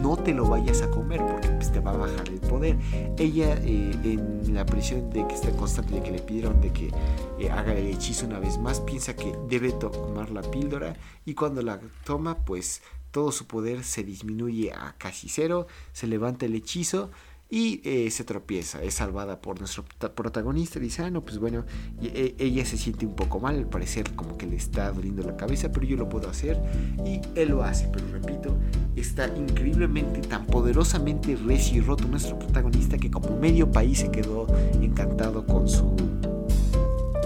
no 0.09 0.17
te 0.17 0.33
lo 0.33 0.49
vayas 0.49 0.81
a 0.81 0.89
comer 0.89 1.21
porque 1.21 1.47
pues, 1.47 1.48
va 1.79 1.91
a 1.91 1.97
bajar 1.97 2.27
el 2.27 2.39
poder. 2.39 2.77
Ella 3.17 3.55
eh, 3.63 3.91
en 4.03 4.53
la 4.53 4.65
presión 4.65 5.09
de 5.09 5.27
que 5.27 5.35
está 5.35 5.51
constante 5.51 5.95
de 5.95 6.03
que 6.03 6.11
le 6.11 6.19
pidieron 6.19 6.61
de 6.61 6.71
que 6.71 6.91
eh, 7.39 7.49
haga 7.49 7.73
el 7.73 7.87
hechizo 7.87 8.25
una 8.25 8.39
vez 8.39 8.57
más, 8.57 8.79
piensa 8.81 9.15
que 9.15 9.33
debe 9.47 9.71
tomar 9.71 10.31
la 10.31 10.41
píldora 10.41 10.95
y 11.25 11.33
cuando 11.33 11.61
la 11.61 11.79
toma 12.05 12.35
pues 12.45 12.81
todo 13.11 13.31
su 13.31 13.47
poder 13.47 13.83
se 13.83 14.03
disminuye 14.03 14.71
a 14.71 14.95
casi 14.97 15.29
cero, 15.29 15.67
se 15.93 16.07
levanta 16.07 16.45
el 16.45 16.55
hechizo 16.55 17.11
y 17.51 17.81
eh, 17.83 18.11
se 18.11 18.23
tropieza, 18.23 18.83
es 18.83 18.93
salvada 18.93 19.41
por 19.41 19.57
nuestro 19.59 19.83
prota- 19.83 20.13
protagonista, 20.13 20.79
dice, 20.79 21.03
ah, 21.03 21.09
no, 21.09 21.25
pues 21.25 21.39
bueno, 21.39 21.65
y, 21.99 22.07
eh, 22.07 22.35
ella 22.37 22.63
se 22.63 22.77
siente 22.77 23.05
un 23.07 23.15
poco 23.15 23.39
mal, 23.39 23.55
al 23.55 23.65
parecer 23.67 24.13
como 24.15 24.37
que 24.37 24.45
le 24.45 24.55
está 24.55 24.91
doliendo 24.91 25.23
la 25.23 25.35
cabeza, 25.35 25.71
pero 25.71 25.85
yo 25.87 25.97
lo 25.97 26.07
puedo 26.07 26.29
hacer 26.29 26.61
y 27.05 27.21
él 27.33 27.49
lo 27.49 27.63
hace, 27.63 27.89
pero 27.91 28.05
repito, 28.11 28.55
está 28.95 29.27
increíblemente, 29.35 30.21
tan 30.21 30.45
poderosamente 30.45 31.35
recio 31.35 31.77
y 31.77 31.81
roto 31.81 32.07
nuestro 32.07 32.37
protagonista 32.37 32.97
que 32.97 33.09
como 33.09 33.35
medio 33.37 33.71
país 33.71 33.99
se 33.99 34.11
quedó 34.11 34.45
encantado 34.81 35.45
con 35.45 35.67
su 35.67 35.95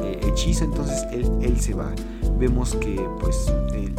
eh, 0.01 0.19
hechizo, 0.28 0.63
entonces 0.63 1.05
él, 1.11 1.30
él 1.41 1.59
se 1.59 1.74
va. 1.74 1.93
Vemos 2.39 2.76
que 2.76 2.95
pues 3.19 3.51
eh, 3.74 3.91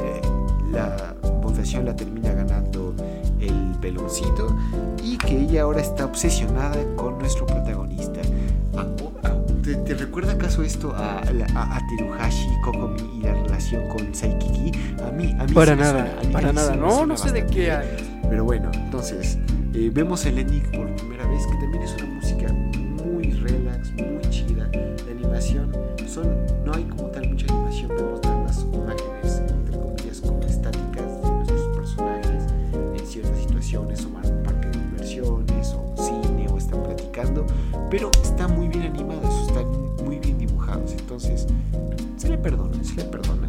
la 0.73 1.15
votación 1.43 1.85
la 1.85 1.95
termina 1.95 2.33
ganando 2.33 2.84
peloncito 3.89 4.57
y 5.03 5.19
que 5.19 5.41
ella 5.43 5.63
ahora 5.63 5.83
está 5.83 6.07
obsesionada 6.07 6.77
con 6.97 7.19
nuestro 7.19 7.45
protagonista. 7.45 8.21
¿Te, 9.63 9.75
te 9.77 9.95
recuerda 9.95 10.33
acaso 10.33 10.63
esto 10.63 10.95
a, 10.95 11.19
a, 11.21 11.77
a 11.77 11.81
Teruhashi, 11.97 12.49
Kokomi 12.63 13.19
y 13.19 13.21
la 13.23 13.35
relación 13.35 13.87
con 13.89 14.15
Saikiki? 14.15 14.73
A 15.07 15.11
mí, 15.11 15.35
a 15.39 15.45
mí 15.45 15.53
Para 15.53 15.77
nada, 15.77 16.07
suena, 16.07 16.21
a 16.21 16.25
mí- 16.25 16.33
para 16.33 16.53
nada. 16.53 16.77
No, 16.77 17.05
no 17.07 17.17
sé 17.17 17.31
de 17.33 17.45
qué 17.47 17.61
bien. 17.61 17.81
Pero 18.29 18.45
bueno, 18.45 18.71
entonces 18.75 19.39
eh, 19.75 19.91
vemos 19.93 20.25
el 20.25 20.39
ending 20.39 20.63
por 20.73 20.95
primera 20.97 21.27
vez, 21.27 21.47
que 21.47 21.57
también 21.59 21.83
es 21.83 21.95
una 21.95 22.07
música 22.15 22.53
muy 23.05 23.33
relax, 23.33 23.93
muy 23.93 24.21
chida. 24.31 24.69
La 24.73 25.13
animación, 25.13 25.73
son, 26.09 26.27
no 26.65 26.73
hay 26.75 26.85
como 26.85 27.05
situaciones, 33.75 34.07
o 34.07 34.11
van 34.11 34.25
a 34.25 34.29
un 34.29 34.43
parque 34.43 34.69
de 34.69 34.79
diversiones, 34.85 35.73
o 35.75 35.81
un 35.81 35.97
cine, 35.97 36.49
o 36.49 36.59
están 36.59 36.83
platicando, 36.83 37.45
pero 37.91 38.11
está 38.23 38.47
muy 38.49 38.69
bien 38.69 38.83
animados, 38.85 39.49
están 39.49 39.67
muy 40.05 40.19
bien 40.19 40.39
dibujados, 40.39 40.93
entonces 40.93 41.47
se 42.17 42.29
le 42.29 42.39
perdona, 42.39 42.83
se 42.85 42.95
le 42.95 43.05
perdona. 43.05 43.47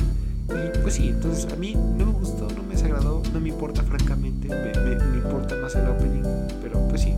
Y 0.50 0.78
pues 0.82 0.96
sí, 0.96 1.10
entonces 1.10 1.52
a 1.52 1.56
mí 1.56 1.76
no 1.76 2.06
me 2.08 2.12
gustó, 2.14 2.48
no 2.56 2.64
me 2.64 2.74
desagradó, 2.76 3.22
no 3.34 3.40
me 3.40 3.50
importa 3.50 3.84
francamente, 3.84 4.48
me, 4.48 4.56
me- 4.80 4.96
me 5.12 5.18
importa 5.18 5.56
más 5.58 5.76
el 5.76 5.88
opening, 5.88 6.24
pero 6.62 6.80
pues 6.88 7.02
sí. 7.02 7.16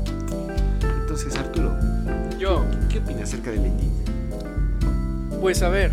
Entonces 1.02 1.36
Arturo, 1.38 1.72
Yo, 2.40 2.64
¿qué 2.90 3.00
opinas 3.00 3.24
acerca 3.24 3.52
del 3.52 3.66
ending? 3.66 3.92
pues 5.42 5.62
a 5.62 5.70
ver. 5.70 5.92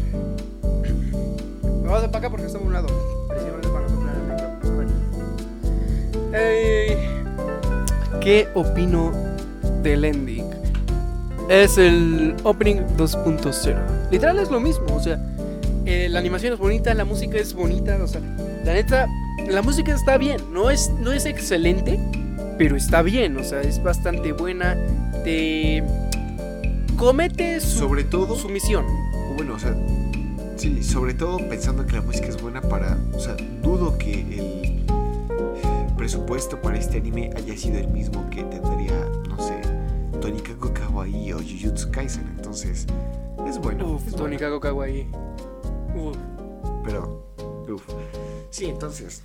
Me 1.82 1.90
vas 1.90 2.02
a 2.02 2.06
para 2.10 2.18
acá 2.18 2.30
porque 2.30 2.46
está 2.46 2.58
a 2.58 2.62
un 2.62 2.72
lado. 2.72 2.88
Eh, 6.36 6.96
¿Qué 8.20 8.48
opino 8.54 9.12
del 9.82 10.04
ending? 10.04 10.50
Es 11.48 11.78
el 11.78 12.34
opening 12.42 12.78
2.0. 12.96 14.10
Literal 14.10 14.38
es 14.40 14.50
lo 14.50 14.58
mismo, 14.58 14.86
o 14.96 15.00
sea, 15.00 15.20
eh, 15.86 16.08
la 16.10 16.18
animación 16.18 16.54
es 16.54 16.58
bonita, 16.58 16.92
la 16.94 17.04
música 17.04 17.36
es 17.38 17.54
bonita, 17.54 17.98
o 18.02 18.08
sea, 18.08 18.20
la 18.64 18.72
neta, 18.72 19.06
la 19.48 19.62
música 19.62 19.94
está 19.94 20.16
bien, 20.16 20.40
no 20.52 20.70
es, 20.70 20.90
no 21.00 21.12
es 21.12 21.24
excelente, 21.24 22.00
pero 22.58 22.74
está 22.74 23.02
bien, 23.02 23.36
o 23.36 23.44
sea, 23.44 23.60
es 23.60 23.80
bastante 23.80 24.32
buena, 24.32 24.76
te 25.22 25.84
comete 26.96 27.60
su, 27.60 27.78
Sobre 27.78 28.02
todo, 28.02 28.34
su 28.34 28.48
misión. 28.48 28.86
bueno, 29.36 29.54
o 29.54 29.58
sea, 29.58 29.76
sí, 30.56 30.82
sobre 30.82 31.14
todo 31.14 31.36
pensando 31.48 31.86
que 31.86 31.92
la 31.92 32.02
música 32.02 32.26
es 32.26 32.40
buena 32.40 32.60
para, 32.60 32.98
o 33.12 33.20
sea, 33.20 33.36
dudo 33.62 33.98
que 33.98 34.20
el 34.20 34.73
presupuesto 36.08 36.60
para 36.60 36.76
este 36.78 36.98
anime 36.98 37.30
haya 37.34 37.56
sido 37.56 37.78
el 37.78 37.88
mismo 37.88 38.28
que 38.28 38.44
tendría, 38.44 39.08
no 39.26 39.38
sé, 39.38 39.58
Tonikaku 40.20 40.74
Kawaii 40.74 41.32
o 41.32 41.38
Jujutsu 41.38 41.90
Kaisen, 41.90 42.26
entonces 42.36 42.86
es 43.48 43.58
bueno. 43.58 43.92
Uf, 43.92 44.02
es 44.06 44.12
bueno. 44.12 44.24
Tonikaku 44.24 44.60
Kawaii. 44.60 45.06
Uf. 45.96 46.14
Pero, 46.84 47.26
uf. 47.72 47.82
Sí, 48.50 48.66
entonces, 48.66 49.22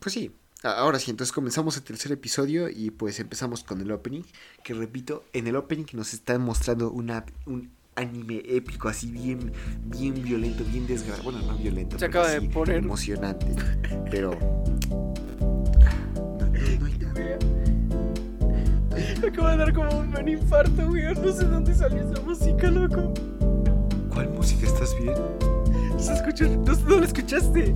pues 0.00 0.14
sí. 0.14 0.30
Ahora 0.62 0.98
sí, 0.98 1.10
entonces 1.10 1.30
comenzamos 1.34 1.76
el 1.76 1.82
tercer 1.82 2.10
episodio 2.10 2.70
y 2.70 2.90
pues 2.90 3.20
empezamos 3.20 3.62
con 3.62 3.78
el 3.82 3.90
opening. 3.92 4.22
Que 4.64 4.72
repito, 4.72 5.24
en 5.34 5.46
el 5.46 5.56
opening 5.56 5.84
nos 5.92 6.14
están 6.14 6.40
mostrando 6.40 6.90
una, 6.90 7.26
un 7.44 7.70
anime 7.96 8.40
épico, 8.46 8.88
así 8.88 9.10
bien, 9.10 9.52
bien 9.84 10.14
violento, 10.22 10.64
bien 10.72 10.86
desgraciado. 10.86 11.30
Bueno, 11.30 11.46
no 11.46 11.58
violento, 11.58 11.98
Se 11.98 12.08
pero 12.08 12.22
acaba 12.22 12.30
de 12.30 12.48
poner- 12.48 12.76
emocionante. 12.78 13.46
Pero. 14.10 14.30
Me 19.20 19.28
acaba 19.28 19.52
de 19.52 19.56
dar 19.56 19.72
como 19.72 19.98
un 19.98 20.10
buen 20.10 20.28
infarto, 20.28 20.88
güey. 20.88 21.02
No 21.14 21.32
sé 21.32 21.44
dónde 21.44 21.74
salió 21.74 22.02
esa 22.02 22.20
música, 22.22 22.70
loco. 22.70 23.12
¿Cuál 24.12 24.28
música 24.30 24.66
estás 24.66 24.94
bien? 25.00 25.14
Se 25.98 26.12
escuchó, 26.12 26.44
no, 26.44 26.74
no 26.88 27.00
la 27.00 27.06
escuchaste. 27.06 27.74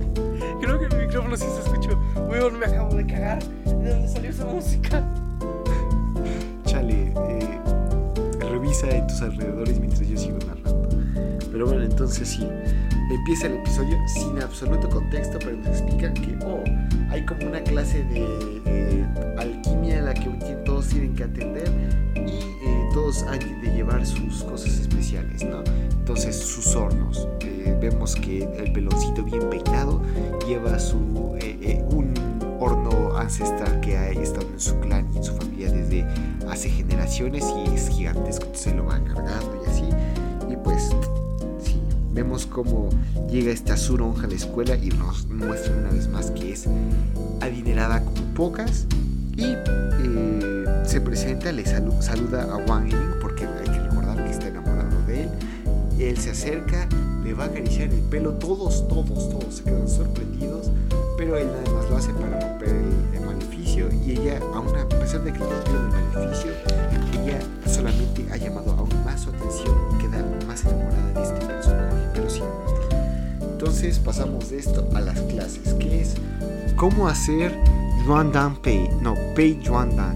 Creo 0.61 0.79
que 0.79 0.85
el 0.85 1.07
micrófono 1.07 1.35
sí 1.35 1.45
se 1.45 1.61
escuchó. 1.61 1.99
Weón, 2.29 2.59
me 2.59 2.65
acabo 2.65 2.95
de 2.95 3.05
cagar. 3.05 3.43
¿De 3.65 3.89
dónde 3.89 4.07
salió 4.07 4.29
esa 4.29 4.45
música? 4.45 5.03
Chale, 6.65 7.11
eh, 7.15 7.59
revisa 8.51 8.89
en 8.89 9.07
tus 9.07 9.21
alrededores 9.21 9.79
mientras 9.79 10.07
yo 10.07 10.17
sigo 10.17 10.37
narrando. 10.47 10.89
Pero 11.51 11.65
bueno, 11.65 11.83
entonces 11.83 12.29
sí, 12.29 12.47
empieza 13.11 13.47
el 13.47 13.55
episodio 13.55 13.97
sin 14.07 14.41
absoluto 14.41 14.87
contexto, 14.89 15.37
pero 15.39 15.57
nos 15.57 15.67
explican 15.67 16.13
que, 16.13 16.37
oh, 16.45 16.63
hay 17.11 17.25
como 17.25 17.47
una 17.47 17.61
clase 17.61 18.03
de 18.05 19.05
alquimia 19.37 19.99
en 19.99 20.05
la 20.05 20.13
que 20.13 20.29
todos 20.65 20.87
tienen 20.87 21.13
que 21.13 21.25
atender 21.25 21.69
y 22.15 22.37
eh, 22.37 22.89
todos 22.93 23.23
han 23.23 23.39
de 23.61 23.69
llevar 23.75 24.05
sus 24.05 24.43
cosas 24.43 24.79
especiales, 24.79 25.43
¿no? 25.43 25.63
Entonces, 25.91 26.37
sus 26.37 26.73
hornos. 26.75 27.27
Eh, 27.41 27.77
vemos 27.79 28.15
que 28.15 28.43
el 28.43 28.71
peloncito 28.71 29.23
bien 29.23 29.49
peinado 29.49 30.01
lleva 30.47 30.79
su 30.79 31.37
eh, 31.41 31.83
un 31.91 32.13
horno 32.59 33.17
ancestral 33.17 33.79
que 33.81 33.97
ha 33.97 34.09
estado 34.11 34.47
en 34.47 34.59
su 34.59 34.79
clan 34.79 35.07
y 35.13 35.17
en 35.17 35.23
su 35.23 35.33
familia 35.35 35.71
desde 35.71 36.05
hace 36.49 36.69
generaciones 36.69 37.45
y 37.65 37.75
es 37.75 37.89
gigantesco, 37.89 38.47
se 38.53 38.73
lo 38.73 38.85
van 38.85 39.03
cargando 39.03 39.63
y 39.65 39.69
así. 39.69 39.89
Y 40.49 40.55
pues, 40.57 40.89
vemos 42.13 42.45
cómo 42.45 42.89
llega 43.29 43.51
esta 43.51 43.77
Suronja 43.77 44.25
a 44.25 44.29
la 44.29 44.35
escuela 44.35 44.75
y 44.75 44.89
nos 44.89 45.27
muestra 45.27 45.73
una 45.75 45.89
vez 45.91 46.07
más 46.09 46.31
que 46.31 46.51
es 46.53 46.65
adinerada 47.41 48.03
como 48.03 48.21
pocas. 48.33 48.85
Y 49.37 49.45
eh, 49.45 50.65
se 50.85 50.99
presenta, 51.01 51.51
le 51.51 51.63
salu- 51.63 52.01
saluda 52.01 52.43
a 52.43 52.57
Wang 52.57 52.89
Ying 52.89 53.19
porque 53.21 53.45
hay 53.45 53.63
que 53.69 53.79
recordar 53.79 54.23
que 54.23 54.29
está 54.31 54.47
enamorado 54.49 55.01
de 55.07 55.23
él. 55.23 55.29
Él 55.99 56.17
se 56.17 56.31
acerca, 56.31 56.87
le 57.23 57.33
va 57.33 57.45
a 57.45 57.47
acariciar 57.47 57.89
el 57.89 57.99
pelo, 58.01 58.33
todos, 58.33 58.87
todos, 58.87 59.29
todos 59.29 59.55
se 59.55 59.63
quedan 59.63 59.87
sorprendidos, 59.87 60.71
pero 61.17 61.37
él 61.37 61.47
nada 61.47 61.77
más 61.77 61.89
lo 61.89 61.97
hace 61.97 62.11
para 62.13 62.39
romper 62.39 62.69
el, 62.69 63.17
el 63.19 63.25
maleficio 63.25 63.87
y 64.05 64.11
ella, 64.13 64.39
aún 64.53 64.75
a 64.75 64.89
pesar 64.89 65.23
de 65.23 65.31
que 65.31 65.39
rompieron 65.39 65.91
el 65.93 66.19
maleficio, 66.19 66.51
ella 67.23 67.39
solamente 67.81 68.23
ha 68.31 68.37
llamado 68.37 68.71
aún 68.73 68.89
más 69.03 69.21
su 69.21 69.29
atención 69.29 69.75
y 69.95 70.03
queda 70.03 70.23
más 70.45 70.63
enamorada 70.63 71.13
de 71.13 71.23
este 71.23 71.45
personaje, 71.47 72.07
pero 72.13 72.29
sí. 72.29 72.41
Entonces 73.41 73.97
pasamos 73.97 74.51
de 74.51 74.59
esto 74.59 74.87
a 74.93 75.01
las 75.01 75.19
clases, 75.21 75.73
que 75.73 76.01
es 76.01 76.13
cómo 76.75 77.07
hacer 77.07 77.57
Yuan 78.05 78.31
Dan 78.31 78.55
Pei, 78.57 78.87
no, 79.01 79.15
Pei 79.35 79.59
Yuan 79.63 79.95
Dan, 79.95 80.13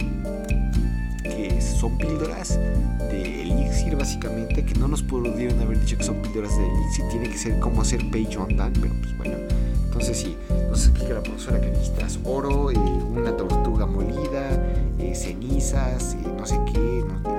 que 1.24 1.60
son 1.60 1.98
píldoras 1.98 2.60
de 3.10 3.42
elixir 3.42 3.96
básicamente, 3.96 4.64
que 4.64 4.76
no 4.76 4.88
nos 4.88 5.02
pudieron 5.02 5.60
haber 5.60 5.80
dicho 5.80 5.98
que 5.98 6.04
son 6.04 6.22
píldoras 6.22 6.56
de 6.56 6.68
elixir, 6.68 7.06
tiene 7.10 7.30
que 7.30 7.38
ser 7.38 7.60
cómo 7.60 7.82
hacer 7.82 8.08
Pei 8.12 8.28
Yuan 8.28 8.56
Dan, 8.56 8.74
pero 8.74 8.94
pues 9.02 9.18
bueno. 9.18 9.38
Entonces 9.86 10.20
sí, 10.20 10.38
nos 10.70 10.88
explica 10.88 11.16
la 11.16 11.24
profesora 11.24 11.60
que 11.62 11.72
necesitas 11.72 12.20
oro, 12.26 12.70
eh, 12.70 12.78
una 12.78 13.36
tortuga 13.36 13.86
molida, 13.86 14.52
eh, 15.00 15.16
cenizas, 15.16 16.16
eh, 16.16 16.28
no 16.38 16.46
sé 16.46 16.60
qué, 16.72 17.02
no, 17.08 17.35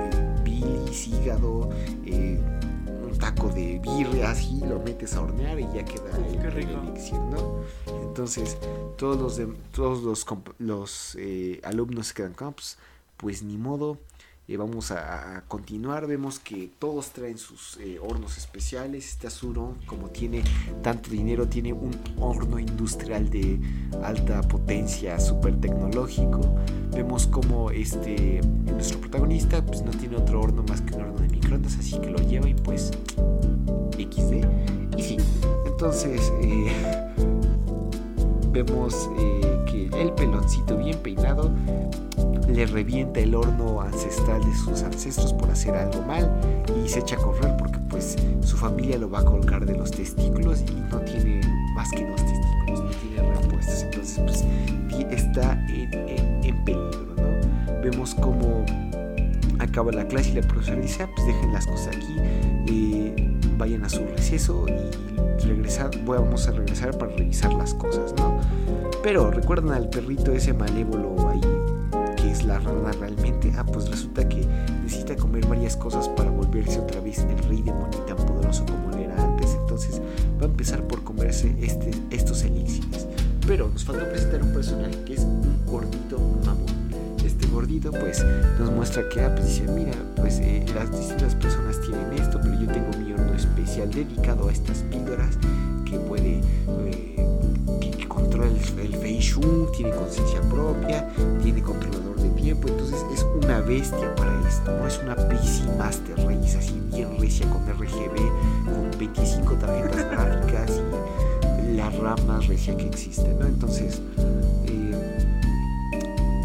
hígado, 0.91 1.69
eh, 2.05 2.39
un 3.09 3.17
taco 3.17 3.49
de 3.49 3.79
birria, 3.79 4.31
así 4.31 4.59
lo 4.67 4.79
metes 4.79 5.15
a 5.15 5.21
hornear 5.21 5.59
y 5.59 5.63
ya 5.73 5.83
queda 5.85 6.09
el, 6.17 6.51
rico. 6.51 6.71
elixir, 6.83 7.19
¿no? 7.19 7.61
Entonces 8.03 8.57
todos 8.97 9.17
los, 9.19 9.37
de- 9.37 9.53
todos 9.73 10.03
los, 10.03 10.25
los 10.59 11.15
eh, 11.19 11.59
alumnos 11.63 12.07
se 12.07 12.13
quedan 12.13 12.33
como, 12.33 12.51
pues, 12.53 12.77
pues 13.17 13.43
ni 13.43 13.57
modo, 13.57 13.97
eh, 14.47 14.55
vamos 14.55 14.91
a, 14.91 15.43
continuar. 15.47 16.07
Vemos 16.07 16.39
que 16.39 16.69
todos 16.79 17.09
traen 17.09 17.37
sus 17.37 17.77
eh, 17.77 17.99
hornos 17.99 18.37
especiales. 18.37 19.09
Este 19.09 19.27
Azuro, 19.27 19.75
como 19.85 20.09
tiene 20.09 20.41
tanto 20.81 21.09
dinero, 21.09 21.47
tiene 21.47 21.73
un 21.73 21.91
horno 22.17 22.57
industrial 22.57 23.29
de 23.29 23.59
alta 24.03 24.41
potencia, 24.43 25.19
súper 25.19 25.59
tecnológico. 25.59 26.55
Vemos 26.91 27.27
como 27.27 27.71
este, 27.71 28.39
nuestro 28.65 29.01
protagonista 29.01 29.65
pues, 29.65 29.81
no 29.83 29.91
tiene 29.91 30.15
otro 30.15 30.41
horno 30.41 30.63
más 30.63 30.81
que 30.81 30.95
un 30.95 31.01
horno 31.01 31.19
de 31.19 31.27
microondas, 31.27 31.77
así 31.77 31.99
que 31.99 32.09
lo 32.09 32.19
lleva 32.19 32.47
y 32.47 32.53
pues 32.53 32.91
XD. 33.97 34.45
Y 34.97 35.03
sí, 35.03 35.17
entonces 35.65 36.31
eh, 36.41 36.71
vemos 38.51 39.09
que 39.69 39.89
el 39.93 40.13
peloncito 40.13 40.77
bien 40.77 40.97
peinado 40.99 41.51
le 42.47 42.65
revienta 42.65 43.19
el 43.19 43.35
horno 43.35 43.81
ancestral 43.81 44.41
de 44.43 44.55
sus 44.55 44.83
ancestros 44.83 45.33
por 45.33 45.49
hacer 45.49 45.75
algo 45.75 46.01
mal 46.03 46.31
y 46.83 46.87
se 46.87 46.99
echa 46.99 47.15
a 47.15 47.19
correr 47.19 47.55
porque 47.57 47.79
pues 47.89 48.15
su 48.41 48.57
familia 48.57 48.97
lo 48.97 49.09
va 49.09 49.19
a 49.19 49.25
colgar 49.25 49.65
de 49.65 49.75
los 49.75 49.91
testículos 49.91 50.61
y 50.61 50.75
no 50.91 50.99
tiene 51.01 51.41
más 51.75 51.89
que 51.91 52.05
dos 52.05 52.21
testículos, 52.25 52.83
no 52.83 52.89
tiene 52.89 53.33
repuestos, 53.33 53.83
entonces 53.83 54.19
pues 54.23 54.45
está 55.11 55.53
en, 55.69 55.93
en, 56.43 56.65
peligro, 56.65 57.15
¿no? 57.17 57.81
Vemos 57.81 58.15
cómo 58.15 58.65
acaba 59.59 59.91
la 59.91 60.07
clase 60.07 60.31
y 60.31 60.33
la 60.33 60.41
profesora 60.41 60.79
dice, 60.79 61.03
ah, 61.03 61.09
pues 61.15 61.27
dejen 61.27 61.53
las 61.53 61.65
cosas 61.65 61.95
aquí, 61.95 62.15
eh, 62.67 63.15
vayan 63.57 63.83
a 63.83 63.89
su 63.89 64.05
receso 64.05 64.65
y 64.67 65.45
regresar, 65.45 65.91
vamos 66.05 66.47
a 66.47 66.51
regresar 66.51 66.97
para 66.97 67.15
revisar 67.15 67.53
las 67.53 67.73
cosas, 67.73 68.13
¿no? 68.17 68.39
Pero 69.03 69.31
recuerdan 69.31 69.73
al 69.73 69.89
perrito 69.89 70.31
ese 70.31 70.53
malévolo 70.53 71.29
ahí 71.29 71.41
la 72.47 72.59
rana 72.59 72.91
realmente? 72.93 73.51
Ah, 73.57 73.65
pues 73.65 73.89
resulta 73.89 74.27
que 74.27 74.47
necesita 74.83 75.15
comer 75.15 75.45
varias 75.45 75.75
cosas 75.75 76.07
para 76.09 76.29
volverse 76.29 76.79
otra 76.79 77.01
vez 77.01 77.19
el 77.19 77.37
rey 77.49 77.61
demonio 77.61 77.99
tan 77.99 78.15
poderoso 78.17 78.65
como 78.65 78.91
lo 78.91 78.97
era 78.97 79.21
antes. 79.21 79.55
Entonces 79.59 80.01
va 80.41 80.45
a 80.45 80.49
empezar 80.49 80.81
por 80.83 81.03
comerse 81.03 81.53
este, 81.61 81.91
estos 82.09 82.43
elixires. 82.43 83.07
Pero 83.45 83.69
nos 83.69 83.83
falta 83.83 84.09
presentar 84.09 84.41
un 84.41 84.53
personaje 84.53 85.03
que 85.05 85.13
es 85.13 85.19
un 85.19 85.65
gordito 85.65 86.19
mamón. 86.45 86.65
Este 87.23 87.47
gordito 87.47 87.91
pues 87.91 88.25
nos 88.59 88.71
muestra 88.71 89.07
que, 89.09 89.21
ah, 89.21 89.33
pues 89.35 89.47
dice, 89.47 89.71
mira, 89.71 89.93
pues 90.15 90.39
eh, 90.39 90.65
las 90.73 90.91
distintas 90.91 91.35
personas 91.35 91.79
tienen 91.81 92.13
esto, 92.13 92.39
pero 92.41 92.59
yo 92.59 92.67
tengo 92.67 92.89
mi 92.97 93.11
horno 93.11 93.33
especial 93.33 93.91
dedicado 93.91 94.47
a 94.47 94.51
estas 94.51 94.79
píldoras 94.83 95.37
que 95.85 95.99
puede... 95.99 96.41
Eh, 96.85 97.17
el, 98.43 98.79
el 98.79 98.99
tiene 99.71 99.91
conciencia 99.91 100.41
propia, 100.49 101.07
tiene 101.41 101.61
controlador 102.27 102.69
entonces 102.69 103.05
es 103.13 103.25
una 103.43 103.59
bestia 103.61 104.15
para 104.15 104.47
esto, 104.47 104.71
no 104.71 104.87
es 104.87 104.99
una 104.99 105.15
PC 105.15 105.63
Master 105.77 106.15
Race 106.17 106.57
así 106.57 106.81
bien 106.93 107.17
recia 107.19 107.47
con 107.49 107.65
RGB, 107.65 108.15
con 108.65 108.99
25 108.99 109.53
tarjetas 109.55 110.05
gráficas 110.11 110.81
y 111.63 111.75
la 111.75 111.89
RAM 111.89 112.25
más 112.25 112.47
recia 112.47 112.75
que 112.75 112.87
existe, 112.87 113.27
¿no? 113.39 113.45
Entonces, 113.45 114.01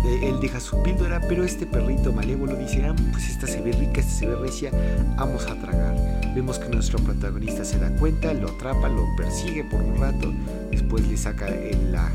eh, 0.05 0.28
él 0.28 0.41
deja 0.41 0.61
su 0.61 0.83
píldora, 0.83 1.20
pero 1.28 1.45
este 1.45 1.66
perrito 1.66 2.12
malévolo 2.12 2.57
dice, 2.57 2.85
ah, 2.85 2.95
pues 3.12 3.28
esta 3.30 3.47
se 3.47 3.61
ve 3.61 3.72
rica, 3.72 4.01
esta 4.01 4.12
se 4.12 4.26
ve 4.26 4.37
recia, 4.37 4.70
vamos 5.16 5.47
a 5.47 5.55
tragar. 5.61 5.95
Vemos 6.35 6.59
que 6.59 6.68
nuestro 6.68 6.99
protagonista 6.99 7.64
se 7.64 7.78
da 7.78 7.91
cuenta, 7.97 8.33
lo 8.33 8.49
atrapa, 8.49 8.89
lo 8.89 9.07
persigue 9.16 9.64
por 9.64 9.80
un 9.83 9.99
rato, 9.99 10.33
después 10.70 11.07
le 11.07 11.16
saca 11.16 11.49
la, 11.91 12.11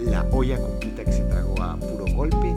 la 0.00 0.26
olla 0.30 0.58
completa 0.58 1.04
que 1.04 1.12
se 1.12 1.22
tragó 1.22 1.60
a 1.62 1.76
puro 1.76 2.04
golpe, 2.14 2.54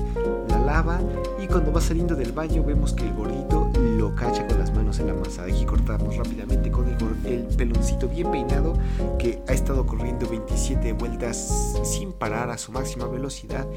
lava 0.70 1.01
y 1.41 1.47
cuando 1.47 1.74
va 1.74 1.82
saliendo 1.82 2.15
del 2.15 2.32
baño 2.32 2.63
vemos 2.63 2.93
que 2.93 3.03
el 3.03 3.13
gordito 3.13 3.72
lo 3.97 4.13
cacha 4.13 4.45
con 4.47 4.59
las 4.59 4.72
manos 4.72 4.99
en 4.99 5.07
la 5.07 5.15
masa. 5.15 5.43
Aquí 5.43 5.65
cortamos 5.65 6.15
rápidamente 6.15 6.70
con 6.70 6.88
el, 6.88 7.47
peloncito 7.57 8.07
bien 8.07 8.30
peinado 8.30 8.78
que 9.17 9.41
ha 9.47 9.53
estado 9.53 9.88
corriendo 9.88 10.30
27 10.30 10.93
vueltas 10.93 11.74
sin 11.84 12.13
parar 12.13 12.51
a 12.51 12.57
su 12.59 12.72
máxima 12.72 13.07
velocidad, 13.07 13.67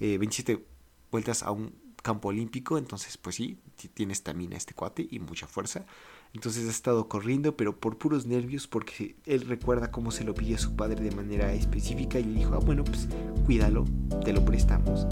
27 0.00 0.52
eh, 0.52 0.64
vueltas 1.12 1.44
a 1.44 1.52
un 1.52 1.72
campo 2.02 2.28
olímpico, 2.28 2.78
entonces 2.78 3.16
pues 3.16 3.36
sí, 3.36 3.58
tiene 3.94 4.12
estamina 4.12 4.56
este 4.56 4.74
cuate 4.74 5.06
y 5.08 5.20
mucha 5.20 5.46
fuerza. 5.46 5.86
Entonces 6.32 6.66
ha 6.66 6.70
estado 6.70 7.08
corriendo, 7.08 7.56
pero 7.56 7.78
por 7.78 7.98
puros 7.98 8.26
nervios, 8.26 8.66
porque 8.66 9.16
él 9.24 9.42
recuerda 9.42 9.90
cómo 9.90 10.10
se 10.10 10.24
lo 10.24 10.34
pidió 10.34 10.58
su 10.58 10.74
padre 10.74 11.02
de 11.02 11.14
manera 11.14 11.52
específica 11.52 12.18
y 12.18 12.24
le 12.24 12.40
dijo, 12.40 12.54
ah, 12.54 12.60
bueno, 12.64 12.84
pues 12.84 13.08
cuídalo, 13.46 13.84
te 14.24 14.32
lo 14.32 14.44
prestamos. 14.44 15.06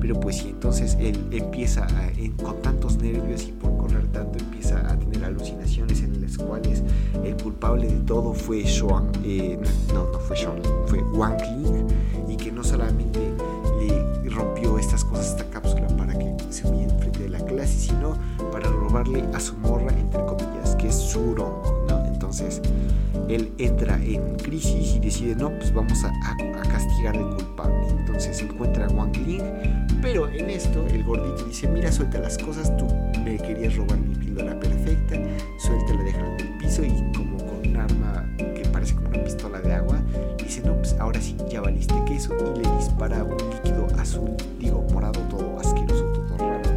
Pero 0.00 0.18
pues 0.20 0.36
sí, 0.36 0.48
entonces 0.50 0.96
él 1.00 1.18
empieza 1.30 1.86
con 2.42 2.60
tantos 2.62 2.98
nervios 2.98 3.44
y 3.44 3.52
por 3.52 3.76
correr 3.76 4.06
tanto 4.08 4.38
empieza 4.38 4.78
a 4.90 4.98
tener 4.98 5.24
alucinaciones 5.24 6.02
en 6.02 6.20
las 6.20 6.36
cuales 6.38 6.82
el 7.24 7.36
culpable 7.36 7.88
de 7.88 8.00
todo 8.00 8.32
fue 8.32 8.66
Sean, 8.66 9.10
eh, 9.24 9.58
no, 9.92 10.10
no 10.10 10.18
fue 10.20 10.36
Sean, 10.36 10.60
fue 10.86 11.02
Wang 11.02 11.40
Ling 11.40 11.86
y 12.28 12.36
que 12.36 12.52
no 12.52 12.62
solamente 12.62 13.18
le 13.80 14.30
rompió 14.30 14.78
estas 14.78 15.04
cosas, 15.04 15.28
esta 15.28 15.44
cápsula 15.50 15.86
para 15.96 16.16
que 16.18 16.34
se 16.50 16.66
uniera 16.66 16.92
enfrente 16.92 17.20
de 17.20 17.28
la 17.30 17.40
clase, 17.40 17.78
sino 17.78 18.16
para 18.52 18.68
robarle 18.70 19.24
a 19.34 19.40
su 19.40 19.56
morra, 19.56 19.92
entre 19.98 20.24
comillas, 20.24 20.76
que 20.76 20.88
es 20.88 20.94
Surong, 20.94 21.52
¿no? 21.87 21.87
Entonces 22.28 22.60
él 23.30 23.50
entra 23.56 23.96
en 24.04 24.36
crisis 24.36 24.96
y 24.96 25.00
decide, 25.00 25.34
no, 25.34 25.48
pues 25.48 25.72
vamos 25.72 26.04
a, 26.04 26.12
castigar 26.68 27.16
al 27.16 27.36
culpable. 27.36 27.88
Entonces 27.88 28.42
encuentra 28.42 28.84
a 28.84 28.88
Wang 28.90 29.16
Ling 29.16 29.42
pero 30.02 30.28
en 30.28 30.50
esto 30.50 30.86
el 30.86 31.02
gordito 31.02 31.44
dice, 31.44 31.66
mira, 31.66 31.90
suelta 31.90 32.18
las 32.20 32.38
cosas, 32.38 32.76
tú 32.76 32.86
me 33.24 33.36
querías 33.36 33.74
robar 33.76 33.98
mi 33.98 34.14
píldora 34.14 34.58
perfecta, 34.60 35.16
suéltala, 35.58 36.04
déjala 36.04 36.34
en 36.34 36.40
el 36.40 36.58
piso 36.58 36.84
y 36.84 36.90
como 37.16 37.36
con 37.38 37.68
un 37.68 37.76
arma 37.76 38.24
que 38.36 38.62
parece 38.72 38.94
como 38.94 39.08
una 39.08 39.24
pistola 39.24 39.60
de 39.60 39.72
agua, 39.72 39.98
dice, 40.36 40.62
no, 40.64 40.76
pues 40.76 40.94
ahora 41.00 41.20
sí, 41.20 41.36
ya 41.50 41.62
valiste 41.62 41.94
queso 42.06 42.36
y 42.54 42.60
le 42.60 42.76
dispara 42.76 43.24
un 43.24 43.36
líquido 43.50 43.88
azul, 43.98 44.30
digo, 44.60 44.86
morado, 44.92 45.20
todo 45.22 45.58
asqueroso, 45.58 46.04
todo 46.12 46.38
raro. 46.38 46.70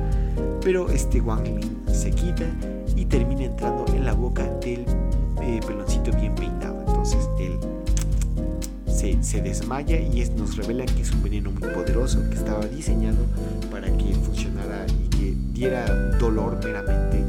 Pero 0.64 0.90
este 0.90 1.22
Wang 1.22 1.44
Lin 1.44 1.84
se 1.92 2.10
quita 2.10 2.46
y 2.96 3.06
termina 3.06 3.44
entrando 3.44 3.86
en 3.94 4.04
la 4.04 4.14
boca 4.14 4.46
del 4.62 4.86
eh, 5.42 5.60
peloncito 5.66 6.12
bien 6.12 6.36
peinado. 6.36 6.80
Entonces 6.88 7.28
él 7.40 7.58
se, 9.22 9.42
desmaya 9.42 10.00
y 10.00 10.30
nos 10.38 10.56
revela 10.58 10.86
que 10.86 11.02
es 11.02 11.12
un 11.12 11.24
veneno 11.24 11.52
muy 11.52 11.68
poderoso 11.70 12.20
que 12.30 12.36
estaba 12.36 12.66
diseñado 12.68 13.18
para 13.72 13.88
que 13.98 14.14
funcionara 14.14 14.86
y 14.88 15.10
que 15.10 15.34
diera 15.54 15.86
dolor 16.20 16.60
meramente 16.64 17.24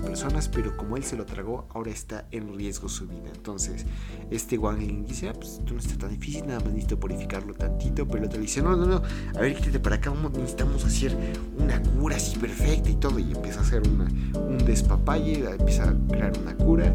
personas, 0.00 0.48
pero 0.48 0.76
como 0.76 0.96
él 0.96 1.04
se 1.04 1.16
lo 1.16 1.24
tragó, 1.24 1.66
ahora 1.70 1.90
está 1.90 2.26
en 2.30 2.56
riesgo 2.56 2.88
su 2.88 3.06
vida. 3.06 3.30
Entonces, 3.34 3.86
este 4.30 4.58
Wang 4.58 4.78
Ling 4.78 5.04
dice, 5.06 5.28
ah, 5.28 5.32
pues 5.34 5.58
esto 5.58 5.74
no 5.74 5.80
está 5.80 5.96
tan 5.96 6.10
difícil, 6.10 6.46
nada 6.46 6.60
más 6.60 6.68
necesito 6.68 6.98
purificarlo 6.98 7.54
tantito, 7.54 8.06
pero 8.06 8.18
el 8.18 8.24
otro 8.24 8.40
dice, 8.40 8.62
no, 8.62 8.76
no, 8.76 8.86
no, 8.86 9.02
a 9.34 9.40
ver, 9.40 9.54
quítate 9.56 9.80
para 9.80 9.96
acá, 9.96 10.12
necesitamos 10.32 10.84
hacer 10.84 11.16
una 11.58 11.80
cura 11.82 12.16
así 12.16 12.36
perfecta 12.36 12.90
y 12.90 12.96
todo, 12.96 13.18
y 13.18 13.32
empieza 13.32 13.60
a 13.60 13.62
hacer 13.62 13.82
una, 13.88 14.04
un 14.38 14.58
despapalle, 14.58 15.44
empieza 15.50 15.90
a 15.90 15.94
crear 16.08 16.32
una 16.38 16.54
cura 16.56 16.94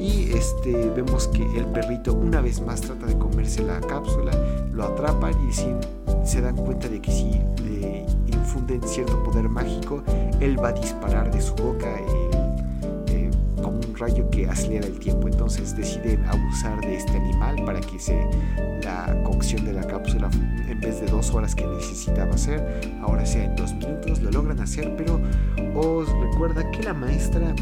y 0.00 0.32
este, 0.32 0.72
vemos 0.90 1.28
que 1.28 1.42
el 1.58 1.66
perrito 1.66 2.14
una 2.14 2.40
vez 2.40 2.60
más 2.62 2.80
trata 2.80 3.04
de 3.04 3.18
comerse 3.18 3.62
la 3.62 3.80
cápsula, 3.80 4.32
lo 4.72 4.84
atrapan 4.84 5.34
y 5.46 5.52
si 5.52 5.66
se 6.24 6.40
dan 6.40 6.56
cuenta 6.56 6.88
de 6.88 7.02
que 7.02 7.12
si 7.12 7.30
le 7.62 8.06
infunden 8.26 8.82
cierto 8.82 9.22
poder 9.22 9.48
mágico, 9.50 10.02
él 10.40 10.62
va 10.62 10.68
a 10.68 10.72
disparar 10.72 11.30
de 11.30 11.42
su 11.42 11.54
boca 11.54 11.86
eh, 11.98 12.29
rayo 14.00 14.28
que 14.30 14.48
acelera 14.48 14.86
el 14.86 14.98
tiempo. 14.98 15.28
Entonces 15.28 15.76
deciden 15.76 16.24
abusar 16.26 16.80
de 16.80 16.96
este 16.96 17.16
animal 17.16 17.56
para 17.64 17.80
que 17.80 17.98
se, 17.98 18.26
la 18.82 19.22
cocción 19.22 19.64
de 19.64 19.72
la 19.72 19.86
cápsula, 19.86 20.30
en 20.68 20.80
vez 20.80 21.00
de 21.00 21.06
dos 21.06 21.32
horas 21.32 21.54
que 21.54 21.66
necesitaba 21.66 22.34
hacer, 22.34 22.80
ahora 23.02 23.24
sea 23.24 23.44
en 23.44 23.56
dos 23.56 23.72
minutos. 23.74 24.20
Lo 24.20 24.30
logran 24.30 24.60
hacer, 24.60 24.94
pero 24.96 25.20
os 25.74 26.08
recuerda 26.20 26.68
que 26.70 26.82
la 26.82 26.94
maestra 26.94 27.54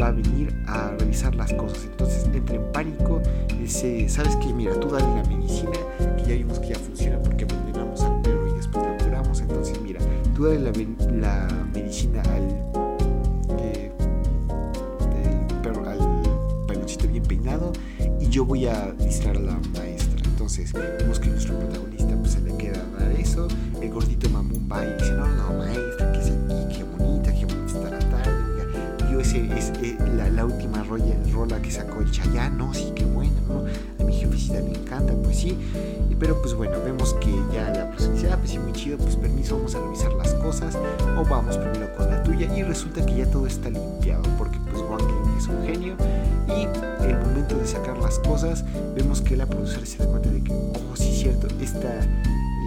va 0.00 0.08
a 0.08 0.12
venir 0.12 0.54
a 0.66 0.90
revisar 0.98 1.34
las 1.34 1.52
cosas. 1.52 1.84
Entonces 1.84 2.28
entra 2.34 2.56
en 2.56 2.72
pánico 2.72 3.20
dice, 3.62 4.08
¿sabes 4.08 4.36
qué? 4.36 4.52
Mira, 4.52 4.78
tú 4.78 4.88
dale 4.88 5.06
la 5.14 5.28
medicina, 5.28 5.70
que 6.16 6.22
ya 6.24 6.34
vimos 6.34 6.58
que 6.58 6.68
ya 6.68 6.78
funciona 6.78 7.18
porque 7.22 7.44
abandonamos 7.44 8.02
al 8.02 8.20
perro 8.22 8.48
y 8.48 8.54
después 8.54 8.84
lo 8.84 9.04
curamos. 9.04 9.40
Entonces, 9.40 9.80
mira, 9.80 10.00
tú 10.34 10.44
dale 10.44 10.60
la, 10.60 11.48
medicina 11.72 12.22
al, 12.22 12.71
y 18.20 18.28
yo 18.28 18.44
voy 18.44 18.66
a 18.66 18.92
distraer 18.92 19.36
a 19.38 19.40
la 19.40 19.60
maestra. 19.74 20.20
Entonces, 20.24 20.72
vemos 20.72 21.20
que 21.20 21.28
nuestro 21.28 21.58
protagonista 21.58 22.16
pues 22.16 22.32
se 22.32 22.40
le 22.40 22.56
queda 22.56 22.80
a 22.98 23.02
dar 23.04 23.12
eso. 23.12 23.48
El 23.80 23.90
gordito 23.90 24.28
mamón 24.30 24.68
va 24.70 24.84
y 24.84 24.92
dice, 24.94 25.12
no, 25.12 25.26
no, 25.28 25.58
maestra, 25.58 26.12
que 26.12 26.22
se 26.22 26.30
qué 26.74 26.84
bonita, 26.84 27.32
qué 27.32 27.44
bonita 27.44 27.66
está 27.66 27.90
la 27.90 27.98
tarde. 27.98 29.10
Yo 29.10 29.20
ese 29.20 29.46
es 29.56 29.72
eh, 29.82 29.96
la, 30.16 30.44
última 30.44 30.82
rola 30.84 31.60
que 31.60 31.70
sacó 31.70 32.00
el 32.00 32.10
Chayanne, 32.10 32.56
no, 32.56 32.72
sí, 32.72 32.92
qué 32.94 33.04
bueno, 33.04 33.34
¿no? 33.48 33.64
A 34.02 34.06
mi 34.06 34.14
jefecita 34.14 34.60
le 34.60 34.70
encanta, 34.70 35.12
pues 35.22 35.38
sí. 35.38 35.58
Pero 36.18 36.40
pues 36.40 36.54
bueno, 36.54 36.78
vemos 36.84 37.14
que 37.14 37.34
ya 37.52 37.70
la 37.70 37.90
presencia, 37.90 38.36
pues 38.38 38.50
sí, 38.50 38.58
muy 38.58 38.72
chido, 38.72 38.96
pues 38.96 39.16
permiso, 39.16 39.56
vamos 39.56 39.74
a 39.74 39.80
revisar 39.80 40.12
las 40.12 40.32
cosas. 40.34 40.78
O 41.18 41.24
vamos 41.24 41.56
primero 41.58 41.92
con 41.96 42.08
la 42.08 42.22
tuya. 42.22 42.48
Y 42.56 42.62
resulta 42.62 43.04
que 43.04 43.16
ya 43.16 43.26
todo 43.30 43.46
está 43.46 43.70
limpiado, 43.70 44.22
porque 44.38 44.58
pues 44.70 44.82
Wang 44.88 45.21
es 45.42 45.48
un 45.48 45.64
genio. 45.66 45.96
Y 46.48 47.04
el 47.04 47.18
momento 47.18 47.56
de 47.56 47.66
sacar 47.66 47.98
las 47.98 48.18
cosas, 48.20 48.64
vemos 48.94 49.20
que 49.20 49.36
la 49.36 49.46
productora 49.46 49.84
se 49.86 49.98
da 49.98 50.06
cuenta 50.06 50.30
de 50.30 50.42
que, 50.42 50.52
oh, 50.52 50.96
sí, 50.96 51.12
cierto, 51.12 51.48
esta 51.60 52.00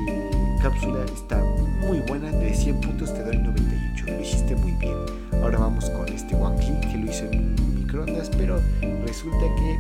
eh, 0.10 0.30
cápsula 0.62 1.06
está 1.14 1.42
muy 1.88 2.00
buena, 2.02 2.32
de 2.32 2.54
100 2.54 2.82
puntos 2.82 3.14
te 3.14 3.24
doy 3.24 3.38
98, 3.38 4.06
lo 4.08 4.22
hiciste 4.22 4.56
muy 4.56 4.74
bien. 4.74 4.96
Ahora 5.42 5.60
vamos 5.60 5.90
con 5.92 6.08
este 6.10 6.36
Wang 6.36 6.60
Lee 6.60 6.80
que 6.82 6.98
lo 6.98 7.12
hizo 7.12 7.26
en 7.26 7.56
microondas, 7.76 8.30
pero 8.38 8.60
resulta 9.06 9.46
que 9.56 9.80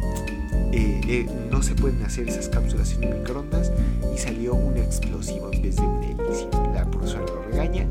eh, 0.71 1.01
eh, 1.07 1.29
no 1.51 1.61
se 1.63 1.75
pueden 1.75 2.01
hacer 2.03 2.29
esas 2.29 2.47
cápsulas 2.49 2.93
en 2.93 3.17
microondas 3.17 3.71
y 4.13 4.17
salió 4.17 4.55
un 4.55 4.77
explosivo 4.77 5.51
en 5.51 5.61
vez 5.61 5.75
de 5.75 5.81
un 5.81 6.03
elixir. 6.03 6.47
La 6.73 6.89
profesora 6.89 7.25
lo 7.25 7.43
regaña 7.51 7.87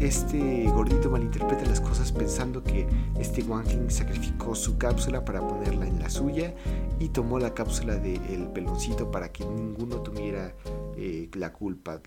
este 0.00 0.64
gordito 0.70 1.10
malinterpreta 1.10 1.64
las 1.64 1.80
cosas 1.80 2.12
pensando 2.12 2.62
que 2.62 2.86
este 3.18 3.42
Wangling 3.42 3.90
sacrificó 3.90 4.54
su 4.54 4.78
cápsula 4.78 5.24
para 5.24 5.46
ponerla 5.46 5.86
en 5.86 5.98
la 5.98 6.08
suya 6.08 6.54
y 7.00 7.08
tomó 7.08 7.38
la 7.38 7.52
cápsula 7.54 7.96
del 7.96 8.48
peloncito 8.48 9.10
para 9.10 9.32
que 9.32 9.44
ninguno 9.44 10.00
tuviera 10.00 10.54
eh, 10.96 11.28
la 11.34 11.52
culpa. 11.52 12.00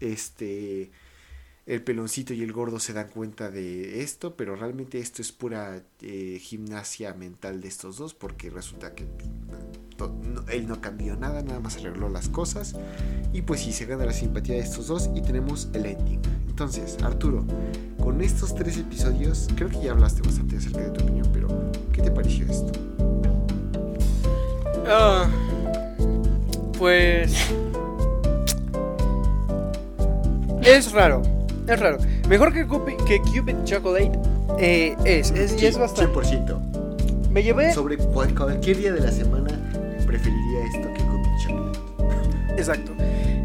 Este 0.00 0.90
el 1.66 1.82
peloncito 1.82 2.32
y 2.32 2.42
el 2.42 2.52
gordo 2.52 2.78
se 2.78 2.92
dan 2.92 3.08
cuenta 3.08 3.50
de 3.50 4.00
esto, 4.02 4.36
pero 4.36 4.54
realmente 4.54 5.00
esto 5.00 5.20
es 5.20 5.32
pura 5.32 5.82
eh, 6.00 6.38
gimnasia 6.40 7.12
mental 7.12 7.60
de 7.60 7.66
estos 7.66 7.98
dos, 7.98 8.14
porque 8.14 8.50
resulta 8.50 8.94
que 8.94 9.04
él 10.52 10.68
no 10.68 10.80
cambió 10.80 11.16
nada, 11.16 11.42
nada 11.42 11.58
más 11.58 11.76
arregló 11.78 12.08
las 12.08 12.28
cosas, 12.28 12.76
y 13.32 13.42
pues 13.42 13.62
sí, 13.62 13.72
se 13.72 13.84
gana 13.84 14.06
la 14.06 14.12
simpatía 14.12 14.54
de 14.54 14.60
estos 14.60 14.86
dos 14.86 15.10
y 15.12 15.22
tenemos 15.22 15.68
el 15.72 15.86
ending. 15.86 16.20
Entonces, 16.48 16.98
Arturo, 17.02 17.44
con 17.98 18.20
estos 18.22 18.54
tres 18.54 18.78
episodios, 18.78 19.48
creo 19.56 19.68
que 19.68 19.82
ya 19.82 19.90
hablaste 19.90 20.22
bastante 20.22 20.58
acerca 20.58 20.82
de 20.82 20.90
tu 20.90 21.02
opinión, 21.02 21.28
pero 21.32 21.48
¿qué 21.92 22.00
te 22.00 22.12
pareció 22.12 22.46
esto? 22.46 22.72
Ah, 24.86 25.28
pues... 26.78 27.34
Es 30.62 30.90
raro 30.92 31.35
es 31.68 31.80
raro. 31.80 31.98
Mejor 32.28 32.52
que, 32.52 32.66
que 33.06 33.20
Cupid 33.20 33.64
Chocolate 33.64 34.12
eh, 34.58 34.96
es, 35.04 35.30
es, 35.32 35.60
y 35.60 35.66
es 35.66 35.78
bastante. 35.78 36.12
100%. 36.12 37.30
Me 37.30 37.42
llevé. 37.42 37.72
Sobre 37.72 37.98
cualquier 37.98 38.76
día 38.78 38.92
de 38.92 39.00
la 39.00 39.12
semana 39.12 39.48
preferiría 40.06 40.64
esto 40.72 40.92
que 40.94 41.00
Cupid 41.02 41.30
Chocolate. 41.46 41.78
Exacto. 42.56 42.92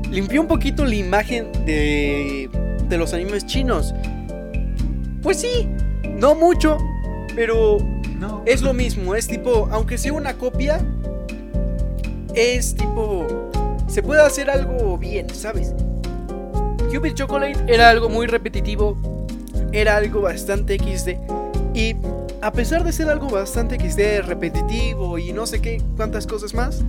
Limpió 0.09 0.41
un 0.41 0.47
poquito 0.47 0.85
la 0.85 0.95
imagen 0.95 1.51
de, 1.65 2.49
de 2.87 2.97
los 2.97 3.13
animes 3.13 3.45
chinos. 3.45 3.93
Pues 5.21 5.39
sí, 5.39 5.67
no 6.09 6.35
mucho, 6.35 6.77
pero 7.35 7.77
no. 8.19 8.43
es 8.45 8.61
lo 8.61 8.73
mismo. 8.73 9.15
Es 9.15 9.27
tipo, 9.27 9.67
aunque 9.71 9.97
sea 9.97 10.13
una 10.13 10.37
copia, 10.37 10.81
es 12.35 12.75
tipo. 12.75 13.49
Se 13.87 14.01
puede 14.01 14.21
hacer 14.21 14.49
algo 14.49 14.97
bien, 14.97 15.29
¿sabes? 15.29 15.73
Cupid 16.91 17.13
Chocolate 17.13 17.57
era 17.67 17.89
algo 17.89 18.09
muy 18.09 18.27
repetitivo, 18.27 18.97
era 19.71 19.95
algo 19.95 20.19
bastante 20.19 20.77
XD. 20.77 21.11
Y 21.73 21.95
a 22.41 22.51
pesar 22.51 22.83
de 22.83 22.91
ser 22.91 23.07
algo 23.07 23.29
bastante 23.29 23.79
XD, 23.79 24.27
repetitivo 24.27 25.17
y 25.17 25.31
no 25.31 25.45
sé 25.47 25.61
qué, 25.61 25.81
cuántas 25.95 26.27
cosas 26.27 26.53
más, 26.53 26.83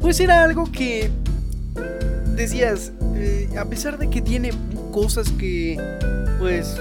pues 0.00 0.18
era 0.18 0.42
algo 0.42 0.64
que 0.72 1.08
decías, 2.34 2.90
eh, 3.14 3.48
a 3.56 3.64
pesar 3.66 3.96
de 3.98 4.10
que 4.10 4.20
tiene 4.20 4.50
cosas 4.90 5.30
que 5.30 5.76
pues 6.40 6.76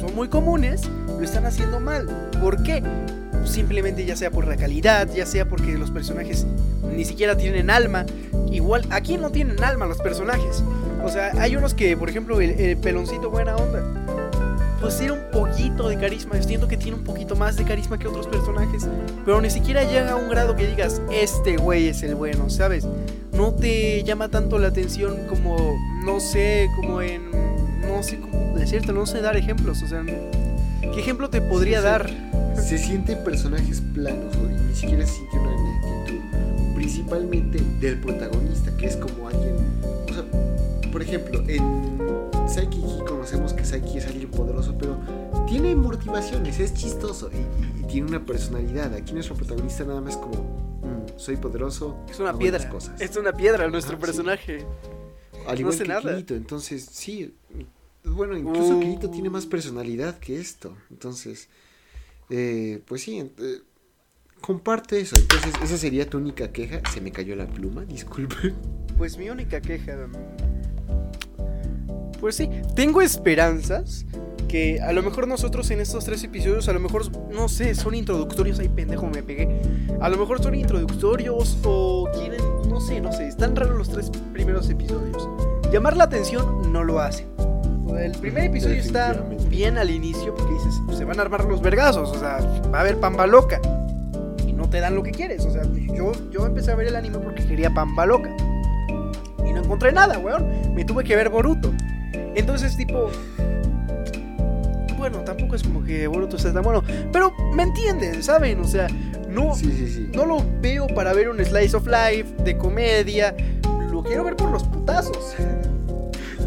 son 0.00 0.12
muy 0.16 0.26
comunes, 0.26 0.82
lo 1.06 1.22
están 1.22 1.46
haciendo 1.46 1.78
mal. 1.78 2.08
¿Por 2.42 2.64
qué? 2.64 2.82
Simplemente 3.44 4.04
ya 4.04 4.16
sea 4.16 4.32
por 4.32 4.48
la 4.48 4.56
calidad, 4.56 5.08
ya 5.14 5.24
sea 5.24 5.48
porque 5.48 5.78
los 5.78 5.92
personajes 5.92 6.46
ni 6.96 7.04
siquiera 7.04 7.36
tienen 7.36 7.70
alma. 7.70 8.06
Igual, 8.50 8.86
aquí 8.90 9.18
no 9.18 9.30
tienen 9.30 9.62
alma 9.62 9.86
los 9.86 9.98
personajes. 9.98 10.64
O 11.02 11.08
sea, 11.08 11.32
hay 11.38 11.56
unos 11.56 11.74
que, 11.74 11.96
por 11.96 12.10
ejemplo, 12.10 12.40
el, 12.40 12.76
peloncito 12.78 13.30
buena 13.30 13.56
onda. 13.56 13.82
Pues 14.80 14.96
tiene 14.96 15.12
un 15.12 15.30
poquito 15.30 15.88
de 15.88 15.98
carisma. 15.98 16.36
Yo 16.36 16.42
siento 16.42 16.68
que 16.68 16.76
tiene 16.76 16.96
un 16.96 17.04
poquito 17.04 17.36
más 17.36 17.56
de 17.56 17.64
carisma 17.64 17.98
que 17.98 18.08
otros 18.08 18.26
personajes. 18.26 18.86
Pero 19.24 19.40
ni 19.40 19.50
siquiera 19.50 19.84
llega 19.84 20.12
a 20.12 20.16
un 20.16 20.28
grado 20.28 20.56
que 20.56 20.66
digas, 20.66 21.02
este 21.12 21.56
güey 21.56 21.88
es 21.88 22.02
el 22.02 22.14
bueno, 22.14 22.48
¿sabes? 22.48 22.86
No 23.32 23.52
te 23.54 24.02
llama 24.04 24.28
tanto 24.28 24.58
la 24.58 24.68
atención 24.68 25.26
como, 25.28 25.56
no 26.04 26.20
sé, 26.20 26.68
como 26.76 27.02
en. 27.02 27.30
No 27.82 28.02
sé 28.02 28.20
cómo 28.20 28.56
decirte, 28.56 28.92
no 28.92 29.06
sé 29.06 29.20
dar 29.20 29.36
ejemplos. 29.36 29.82
O 29.82 29.88
sea, 29.88 30.02
¿qué 30.04 31.00
ejemplo 31.00 31.28
te 31.28 31.40
podría 31.40 31.80
dar? 31.80 32.10
Se 32.54 32.78
sienten 32.78 33.22
personajes 33.24 33.82
planos, 33.94 34.34
y 34.34 34.68
ni 34.68 34.74
siquiera 34.74 35.06
se 35.06 35.14
siente 35.14 35.38
una 35.38 35.50
actitud. 35.50 36.20
Principalmente 36.74 37.58
del 37.80 38.00
protagonista, 38.00 38.70
que 38.76 38.86
es 38.86 38.96
como 38.96 39.28
alguien 39.28 39.56
por 41.00 41.08
ejemplo, 41.08 41.42
en 41.48 42.46
Saiki 42.46 42.82
conocemos 43.08 43.54
que 43.54 43.64
Saiki 43.64 43.96
es 43.96 44.06
alguien 44.06 44.30
poderoso, 44.30 44.76
pero 44.76 45.00
tiene 45.48 45.74
motivaciones, 45.74 46.60
es 46.60 46.74
chistoso 46.74 47.30
y, 47.32 47.86
tiene 47.86 48.08
una 48.08 48.26
personalidad. 48.26 48.92
Aquí 48.92 49.14
nuestro 49.14 49.34
protagonista 49.34 49.82
nada 49.84 50.02
más 50.02 50.18
como, 50.18 50.42
mm, 50.82 51.18
soy 51.18 51.38
poderoso. 51.38 51.96
Es 52.06 52.20
una 52.20 52.36
piedra. 52.36 52.68
Cosas. 52.68 53.00
Es 53.00 53.16
una 53.16 53.32
piedra 53.32 53.66
nuestro 53.68 53.98
personaje. 53.98 54.66
Al 55.46 55.58
igual 55.58 55.78
que 55.78 55.84
nada. 55.86 56.02
Kirito, 56.02 56.34
entonces 56.34 56.86
sí. 56.90 57.34
Bueno, 58.04 58.36
incluso 58.36 58.76
uh. 58.76 58.80
Kirito 58.80 59.08
tiene 59.08 59.30
más 59.30 59.46
personalidad 59.46 60.18
que 60.18 60.38
esto. 60.38 60.76
Entonces, 60.90 61.48
eh, 62.28 62.82
pues 62.84 63.00
sí. 63.00 63.20
Eh, 63.20 63.62
comparte 64.42 65.00
eso. 65.00 65.16
Entonces, 65.16 65.54
esa 65.64 65.78
sería 65.78 66.08
tu 66.10 66.18
única 66.18 66.52
queja. 66.52 66.82
Se 66.92 67.00
me 67.00 67.10
cayó 67.10 67.34
la 67.36 67.46
pluma, 67.46 67.86
disculpe. 67.86 68.54
Pues 68.98 69.16
mi 69.16 69.30
única 69.30 69.62
queja 69.62 69.96
pues 72.20 72.36
sí, 72.36 72.50
tengo 72.74 73.00
esperanzas 73.00 74.04
que 74.50 74.80
a 74.80 74.92
lo 74.92 75.02
mejor 75.02 75.28
nosotros 75.28 75.70
en 75.70 75.80
estos 75.80 76.04
tres 76.04 76.24
episodios, 76.24 76.68
a 76.68 76.72
lo 76.72 76.80
mejor, 76.80 77.04
no 77.30 77.48
sé, 77.48 77.74
son 77.74 77.94
introductorios, 77.94 78.58
ay 78.58 78.68
pendejo 78.68 79.06
me 79.06 79.22
pegué, 79.22 79.60
a 80.00 80.08
lo 80.08 80.18
mejor 80.18 80.42
son 80.42 80.56
introductorios 80.56 81.56
o 81.64 82.08
quieren, 82.12 82.40
no 82.68 82.80
sé, 82.80 83.00
no 83.00 83.12
sé, 83.12 83.28
están 83.28 83.54
raros 83.54 83.78
los 83.78 83.88
tres 83.88 84.10
primeros 84.32 84.68
episodios. 84.68 85.28
Llamar 85.72 85.96
la 85.96 86.04
atención 86.04 86.72
no 86.72 86.82
lo 86.82 87.00
hace. 87.00 87.26
El 87.96 88.12
primer 88.12 88.44
episodio 88.44 88.76
está 88.76 89.12
bien 89.48 89.78
al 89.78 89.90
inicio 89.90 90.34
porque 90.34 90.52
dices, 90.54 90.74
se 90.96 91.04
van 91.04 91.18
a 91.18 91.22
armar 91.22 91.44
los 91.44 91.60
vergazos, 91.60 92.10
o 92.10 92.18
sea, 92.18 92.38
va 92.72 92.78
a 92.78 92.80
haber 92.80 92.98
pamba 92.98 93.26
loca. 93.26 93.60
Y 94.46 94.52
no 94.52 94.68
te 94.68 94.80
dan 94.80 94.96
lo 94.96 95.02
que 95.02 95.12
quieres, 95.12 95.44
o 95.44 95.50
sea, 95.52 95.62
yo, 95.94 96.12
yo 96.30 96.46
empecé 96.46 96.72
a 96.72 96.74
ver 96.74 96.88
el 96.88 96.96
anime 96.96 97.18
porque 97.18 97.46
quería 97.46 97.72
pamba 97.72 98.04
loca. 98.04 98.34
Y 99.44 99.52
no 99.52 99.62
encontré 99.62 99.92
nada, 99.92 100.18
weón. 100.18 100.74
Me 100.74 100.84
tuve 100.84 101.04
que 101.04 101.16
ver 101.16 101.28
Boruto. 101.28 101.72
Entonces, 102.34 102.76
tipo. 102.76 103.10
Bueno, 104.98 105.18
tampoco 105.20 105.56
es 105.56 105.62
como 105.62 105.82
que 105.82 106.06
Boruto 106.06 106.36
está 106.36 106.52
tan 106.52 106.62
bueno. 106.62 106.82
Pero 107.12 107.32
me 107.54 107.62
entienden, 107.62 108.22
¿saben? 108.22 108.60
O 108.60 108.68
sea, 108.68 108.86
no, 109.30 109.54
no 110.12 110.26
lo 110.26 110.44
veo 110.60 110.86
para 110.88 111.12
ver 111.14 111.30
un 111.30 111.42
slice 111.44 111.76
of 111.76 111.86
life 111.86 112.26
de 112.44 112.56
comedia. 112.58 113.34
Lo 113.90 114.02
quiero 114.02 114.24
ver 114.24 114.36
por 114.36 114.50
los 114.50 114.64
putazos. 114.64 115.34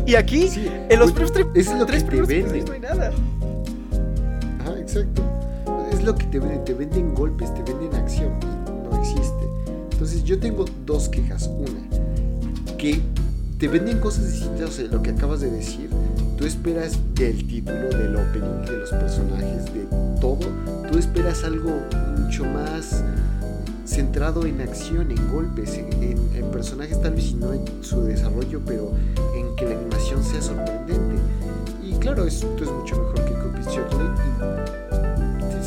Y 0.05 0.15
aquí, 0.15 0.49
en 0.89 0.99
los 0.99 1.13
tres, 1.13 1.31
primeros 1.31 2.67
no 2.67 2.73
hay 2.73 2.79
nada. 2.79 3.11
Ajá, 4.59 4.79
exacto. 4.79 5.23
Es 5.91 6.03
lo 6.03 6.13
que 6.13 6.25
te 6.25 6.39
venden. 6.39 6.63
Te 6.65 6.73
venden 6.73 7.15
golpes, 7.15 7.53
te 7.53 7.63
venden 7.63 7.95
acción. 7.95 8.33
No 8.89 8.99
existe. 8.99 9.47
Entonces, 9.93 10.23
yo 10.23 10.39
tengo 10.39 10.65
dos 10.85 11.09
quejas. 11.09 11.47
Una, 11.47 11.79
que 12.77 13.01
te 13.63 13.69
venden 13.69 13.97
cosas 14.01 14.29
distintas, 14.29 14.77
o 14.77 14.87
lo 14.89 15.01
que 15.01 15.11
acabas 15.11 15.39
de 15.39 15.49
decir. 15.49 15.89
Tú 16.37 16.45
esperas 16.45 16.99
del 17.15 17.47
título, 17.47 17.87
del 17.97 18.13
opening, 18.13 18.65
de 18.65 18.79
los 18.79 18.89
personajes, 18.89 19.73
de 19.73 19.87
todo. 20.19 20.49
Tú 20.91 20.97
esperas 20.97 21.45
algo 21.45 21.79
mucho 22.17 22.43
más 22.43 23.01
centrado 23.85 24.45
en 24.45 24.59
acción, 24.59 25.11
en 25.11 25.31
golpes, 25.31 25.77
en, 25.77 26.51
personajes 26.51 27.01
tal 27.01 27.13
vez 27.13 27.27
y 27.27 27.35
no 27.35 27.53
en 27.53 27.63
su 27.81 28.03
desarrollo, 28.03 28.59
pero 28.65 28.91
en 29.33 29.55
que 29.55 29.63
la 29.63 29.79
animación 29.79 30.21
sea 30.25 30.41
sorprendente. 30.41 31.15
Y 31.81 31.93
claro, 31.99 32.25
esto 32.25 32.61
es 32.61 32.69
mucho 32.69 32.97
mejor 32.97 33.15
que 33.23 33.31
Cupid 33.31 33.65
Chocolate. 33.73 34.62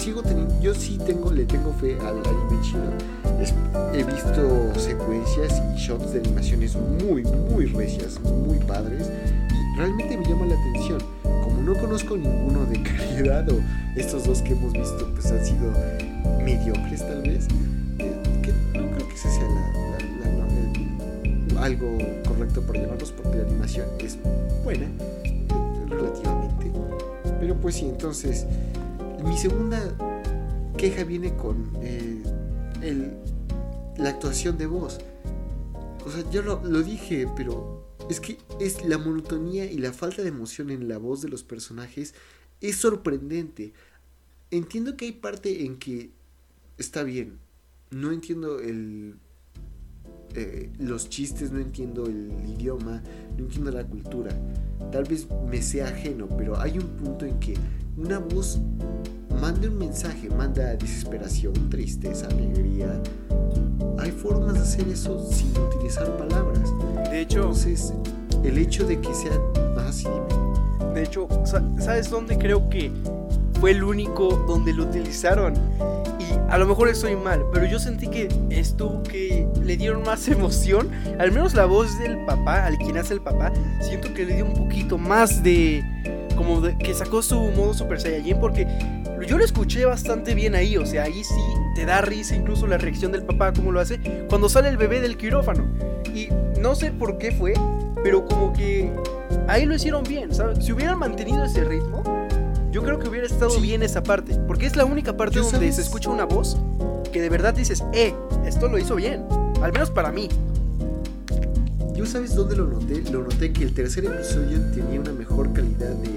Sigo 0.06 0.22
teniendo, 0.22 0.54
yo 0.60 0.72
sí 0.72 1.00
tengo, 1.04 1.32
le 1.32 1.44
tengo 1.46 1.72
fe 1.72 1.98
al 1.98 2.18
anime 2.18 2.62
chino 2.62 2.92
he 3.92 4.04
visto 4.04 4.72
secuencias 4.78 5.60
y 5.74 5.80
shots 5.80 6.12
de 6.12 6.20
animaciones 6.20 6.76
muy, 6.76 7.24
muy 7.24 7.66
recias, 7.66 8.20
muy 8.20 8.56
padres. 8.60 9.10
Y 9.50 9.76
realmente 9.76 10.16
me 10.16 10.24
llama 10.24 10.46
la 10.46 10.54
atención. 10.54 11.00
Como 11.24 11.60
no 11.60 11.74
conozco 11.74 12.16
ninguno 12.16 12.64
de 12.66 12.80
calidad, 12.84 13.50
o 13.50 13.60
estos 13.96 14.28
dos 14.28 14.42
que 14.42 14.52
hemos 14.52 14.72
visto, 14.74 15.12
pues 15.12 15.26
han 15.26 15.44
sido 15.44 15.72
mediocres 16.40 17.00
tal 17.00 17.22
vez. 17.22 17.48
Eh, 17.98 18.22
que 18.42 18.52
no 18.78 18.88
creo 18.92 19.08
que 19.08 19.14
ese 19.16 19.28
sea 19.28 19.48
algo 21.60 21.98
correcto 22.28 22.62
para 22.62 22.78
llamarlos, 22.78 23.10
porque 23.10 23.38
la 23.38 23.42
animación 23.42 23.88
es 23.98 24.16
buena, 24.62 24.84
eh, 24.84 25.86
relativamente. 25.88 26.70
Pero 27.40 27.56
pues 27.56 27.74
sí, 27.74 27.86
entonces, 27.86 28.46
mi 29.26 29.36
segunda 29.36 29.96
queja 30.76 31.04
viene 31.04 31.34
con 31.34 31.72
eh, 31.82 32.22
la 33.96 34.08
actuación 34.08 34.56
de 34.58 34.66
voz. 34.66 34.98
O 36.04 36.10
sea, 36.10 36.28
yo 36.30 36.42
lo, 36.42 36.82
dije, 36.82 37.28
pero 37.36 37.84
es 38.08 38.20
que 38.20 38.38
es 38.60 38.84
la 38.84 38.98
monotonía 38.98 39.64
y 39.64 39.78
la 39.78 39.92
falta 39.92 40.22
de 40.22 40.28
emoción 40.28 40.70
en 40.70 40.88
la 40.88 40.98
voz 40.98 41.22
de 41.22 41.28
los 41.28 41.42
personajes 41.42 42.14
es 42.60 42.76
sorprendente. 42.76 43.72
entiendo 44.50 44.96
que 44.96 45.06
hay 45.06 45.12
parte 45.12 45.64
en 45.64 45.78
que 45.78 46.10
está 46.78 47.02
bien. 47.02 47.38
No 47.90 48.12
entiendo 48.12 48.60
el 48.60 49.16
eh, 50.34 50.70
los 50.78 51.08
chistes, 51.08 51.50
no 51.50 51.58
entiendo 51.58 52.04
el 52.06 52.30
idioma, 52.46 53.02
no 53.36 53.44
entiendo 53.44 53.70
la 53.70 53.86
cultura. 53.86 54.30
Tal 54.92 55.04
vez 55.04 55.26
me 55.50 55.62
sea 55.62 55.88
ajeno, 55.88 56.28
pero 56.36 56.60
hay 56.60 56.78
un 56.78 56.88
punto 56.96 57.24
en 57.24 57.40
que 57.40 57.54
una 57.96 58.18
voz 58.18 58.60
manda 59.40 59.68
un 59.68 59.78
mensaje, 59.78 60.28
manda 60.30 60.74
desesperación, 60.76 61.52
tristeza, 61.70 62.26
alegría. 62.28 63.00
Hay 63.98 64.10
formas 64.10 64.54
de 64.54 64.60
hacer 64.60 64.88
eso 64.88 65.26
sin 65.30 65.50
utilizar 65.58 66.06
palabras. 66.16 66.72
De 67.10 67.20
hecho, 67.20 67.38
Entonces, 67.40 67.92
el 68.44 68.58
hecho 68.58 68.86
de 68.86 69.00
que 69.00 69.14
sea 69.14 69.32
así, 69.86 70.08
de 70.94 71.02
hecho, 71.02 71.28
sa- 71.44 71.62
¿sabes 71.78 72.10
dónde 72.10 72.38
creo 72.38 72.68
que 72.68 72.90
fue 73.60 73.72
el 73.72 73.82
único 73.84 74.28
donde 74.46 74.72
lo 74.72 74.84
utilizaron? 74.84 75.54
Y 76.18 76.50
a 76.50 76.58
lo 76.58 76.66
mejor 76.66 76.88
estoy 76.88 77.16
mal, 77.16 77.44
pero 77.52 77.66
yo 77.66 77.78
sentí 77.78 78.08
que 78.08 78.28
esto 78.50 79.02
que 79.02 79.46
le 79.62 79.76
dieron 79.76 80.02
más 80.02 80.26
emoción, 80.28 80.88
al 81.18 81.32
menos 81.32 81.54
la 81.54 81.66
voz 81.66 81.98
del 81.98 82.24
papá, 82.24 82.64
al 82.66 82.76
quien 82.78 82.96
hace 82.98 83.14
el 83.14 83.20
papá, 83.20 83.52
siento 83.80 84.12
que 84.14 84.24
le 84.24 84.34
dio 84.36 84.44
un 84.46 84.54
poquito 84.54 84.96
más 84.98 85.42
de 85.42 85.82
como 86.36 86.60
de, 86.60 86.76
que 86.78 86.94
sacó 86.94 87.22
su 87.22 87.40
modo 87.52 87.74
Super 87.74 88.00
Saiyajin 88.00 88.38
porque 88.38 88.66
yo 89.26 89.38
lo 89.38 89.44
escuché 89.44 89.84
bastante 89.86 90.34
bien 90.34 90.54
ahí, 90.54 90.76
o 90.76 90.86
sea, 90.86 91.04
ahí 91.04 91.24
sí 91.24 91.34
te 91.74 91.84
da 91.84 92.00
risa 92.02 92.36
incluso 92.36 92.66
la 92.66 92.78
reacción 92.78 93.10
del 93.12 93.22
papá 93.24 93.52
como 93.52 93.72
lo 93.72 93.80
hace 93.80 93.98
cuando 94.28 94.48
sale 94.48 94.68
el 94.68 94.76
bebé 94.76 95.00
del 95.00 95.16
quirófano. 95.16 95.64
Y 96.14 96.28
no 96.60 96.74
sé 96.74 96.92
por 96.92 97.18
qué 97.18 97.32
fue, 97.32 97.54
pero 98.04 98.24
como 98.26 98.52
que 98.52 98.90
ahí 99.48 99.64
lo 99.66 99.74
hicieron 99.74 100.02
bien, 100.04 100.32
¿sabes? 100.34 100.64
Si 100.64 100.72
hubieran 100.72 100.98
mantenido 100.98 101.44
ese 101.44 101.64
ritmo, 101.64 102.02
yo 102.70 102.82
creo 102.82 102.98
que 102.98 103.08
hubiera 103.08 103.26
estado 103.26 103.50
Sí. 103.50 103.60
bien 103.60 103.82
esa 103.82 104.02
parte, 104.02 104.34
porque 104.46 104.66
es 104.66 104.76
la 104.76 104.84
única 104.84 105.16
parte 105.16 105.38
donde 105.38 105.52
¿sabes? 105.56 105.76
se 105.76 105.82
escucha 105.82 106.10
una 106.10 106.24
voz 106.24 106.56
que 107.12 107.20
de 107.20 107.28
verdad 107.30 107.54
dices, 107.54 107.82
"Eh, 107.92 108.14
esto 108.46 108.68
lo 108.68 108.78
hizo 108.78 108.94
bien." 108.96 109.24
Al 109.62 109.72
menos 109.72 109.90
para 109.90 110.12
mí. 110.12 110.28
Yo 111.94 112.04
sabes 112.04 112.34
dónde 112.34 112.56
lo 112.56 112.66
noté? 112.66 113.02
Lo 113.10 113.22
noté 113.22 113.52
que 113.54 113.64
el 113.64 113.72
tercer 113.72 114.04
episodio 114.04 114.60
tenía 114.74 115.00
una 115.00 115.12
mejor 115.12 115.50
calidad 115.54 115.88
de 115.94 116.10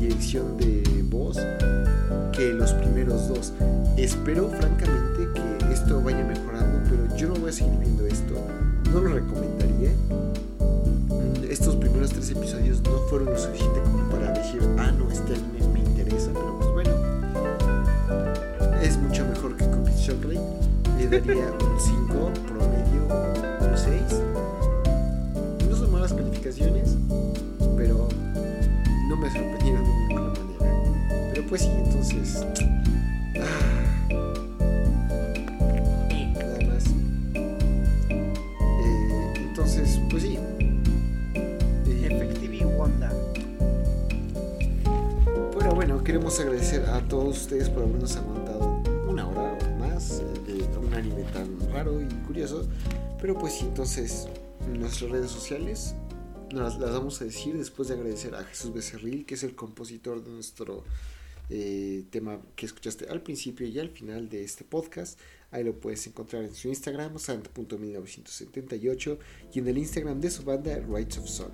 dirección 0.00 0.56
de 0.56 0.82
voz 1.10 1.38
que 2.32 2.52
los 2.52 2.72
primeros 2.74 3.28
dos. 3.28 3.52
Espero 3.96 4.48
francamente 4.50 5.28
que 5.34 5.72
esto 5.72 6.02
vaya 6.02 6.24
mejorando, 6.24 6.78
pero 6.88 7.16
yo 7.16 7.28
no 7.28 7.34
voy 7.36 7.50
a 7.50 7.52
seguir 7.52 7.78
viendo 7.78 8.06
esto. 8.06 8.34
No 8.92 9.00
lo 9.00 9.14
recomendaría. 9.14 9.90
Mm, 11.08 11.50
Estos 11.50 11.76
primeros 11.76 12.10
tres 12.10 12.30
episodios 12.30 12.82
no 12.82 12.98
fueron 13.08 13.28
lo 13.30 13.38
suficiente 13.38 13.80
como 13.82 14.08
para 14.10 14.32
decir, 14.32 14.60
ah, 14.78 14.92
no, 14.92 15.10
este 15.10 15.34
anime 15.34 15.66
me 15.72 15.80
interesa, 15.80 16.30
pero 16.32 16.58
pues 16.58 16.70
bueno. 16.72 16.90
Es 18.82 18.96
mucho 18.98 19.24
mejor 19.26 19.56
que 19.56 19.64
Cookies 19.66 20.02
Chocolate. 20.04 20.40
Le 20.98 21.08
daría 21.08 21.46
un 21.60 21.80
5 21.80 22.32
promedio, 22.46 23.02
un 23.60 23.76
6 23.76 24.22
no 25.68 25.76
son 25.76 25.92
malas 25.92 26.12
calificaciones, 26.12 26.96
pero 27.76 28.08
no 29.16 29.22
me 29.22 29.30
sorprendieron 29.30 29.84
de 29.84 29.90
ninguna 29.90 30.28
manera. 30.28 31.30
Pero 31.32 31.46
pues 31.46 31.62
sí, 31.62 31.70
entonces. 31.84 32.46
nada 36.34 36.58
más. 36.66 36.84
Eh, 38.10 39.34
entonces, 39.36 40.00
pues 40.10 40.22
sí. 40.22 40.38
Efectivi 42.04 42.64
Wanda. 42.64 43.12
Bueno, 45.54 45.74
bueno, 45.74 46.04
queremos 46.04 46.38
agradecer 46.40 46.84
a 46.86 47.00
todos 47.00 47.38
ustedes 47.38 47.70
por 47.70 47.84
habernos 47.84 48.16
aguantado 48.16 48.82
una 49.08 49.26
hora 49.28 49.56
o 49.64 49.78
más 49.78 50.20
eh, 50.46 50.68
de 50.70 50.78
un 50.78 50.92
anime 50.94 51.22
tan 51.32 51.58
raro 51.72 52.00
y 52.02 52.06
curioso. 52.26 52.66
Pero 53.20 53.38
pues 53.38 53.54
sí, 53.54 53.64
entonces 53.64 54.28
nuestras 54.68 55.10
redes 55.10 55.30
sociales 55.30 55.94
las 56.50 56.78
vamos 56.78 57.20
a 57.20 57.24
decir 57.24 57.56
después 57.56 57.88
de 57.88 57.94
agradecer 57.94 58.34
a 58.34 58.44
Jesús 58.44 58.72
Becerril, 58.72 59.26
que 59.26 59.34
es 59.34 59.42
el 59.42 59.54
compositor 59.54 60.22
de 60.22 60.30
nuestro 60.30 60.84
eh, 61.48 62.04
tema 62.10 62.40
que 62.56 62.66
escuchaste 62.66 63.08
al 63.08 63.22
principio 63.22 63.66
y 63.66 63.78
al 63.78 63.90
final 63.90 64.28
de 64.28 64.44
este 64.44 64.64
podcast. 64.64 65.18
Ahí 65.52 65.62
lo 65.62 65.78
puedes 65.78 66.04
encontrar 66.06 66.42
en 66.42 66.54
su 66.54 66.68
Instagram, 66.68 67.18
santa.1978, 67.18 69.18
y 69.54 69.58
en 69.60 69.68
el 69.68 69.78
Instagram 69.78 70.20
de 70.20 70.30
su 70.30 70.42
banda, 70.42 70.76
Rights 70.88 71.18
of 71.18 71.28
Sun. 71.28 71.50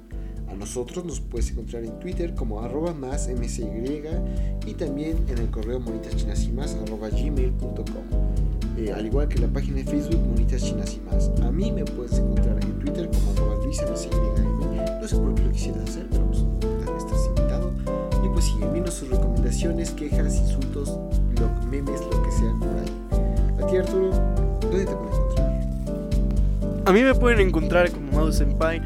A 0.48 0.54
nosotros 0.54 1.04
nos 1.04 1.20
puedes 1.20 1.50
encontrar 1.50 1.84
en 1.84 1.98
Twitter 2.00 2.34
como 2.34 2.62
arroba 2.62 2.94
más 2.94 3.28
msy 3.28 3.64
y 4.66 4.74
también 4.74 5.24
en 5.28 5.38
el 5.38 5.50
correo 5.50 5.78
monitaschinasimas 5.78 6.74
arroba 6.74 7.10
gmail.com. 7.10 7.84
Eh, 8.78 8.90
al 8.90 9.04
igual 9.04 9.28
que 9.28 9.38
la 9.38 9.48
página 9.48 9.76
de 9.76 9.84
Facebook 9.84 10.26
Monitas 10.26 10.64
Chinas 10.64 10.94
y 10.94 11.00
más. 11.00 11.28
A 11.42 11.52
mí 11.52 11.70
me 11.70 11.84
puedes 11.84 12.18
encontrar 12.18 12.58
en 12.64 12.78
Twitter 12.80 13.10
como 13.10 13.32
arroba 13.32 13.64
luismsym. 13.64 14.51
No 15.02 15.08
sé 15.08 15.16
por 15.16 15.34
qué 15.34 15.42
lo 15.42 15.50
quisieras 15.50 15.82
hacer, 15.82 16.06
pero 16.12 16.24
pues 16.26 16.38
estás 16.96 17.26
invitado. 17.26 17.72
Y 18.24 18.28
pues 18.28 18.44
sí, 18.44 18.52
envíenos 18.62 18.94
sus 18.94 19.08
recomendaciones, 19.08 19.90
quejas, 19.90 20.36
insultos, 20.36 20.96
memes, 21.68 22.00
lo 22.02 22.22
que 22.22 22.30
sea 22.30 22.54
por 22.56 22.68
ahí. 22.68 23.60
A 23.60 23.66
ti 23.66 23.76
Arturo, 23.78 24.10
¿dónde 24.60 24.84
te 24.84 24.92
pueden 24.94 25.12
encontrar? 25.12 26.82
A 26.84 26.92
mí 26.92 27.02
me 27.02 27.14
pueden 27.16 27.40
encontrar 27.40 27.90
como 27.90 28.12
Mouse 28.12 28.36
Senpai 28.36 28.80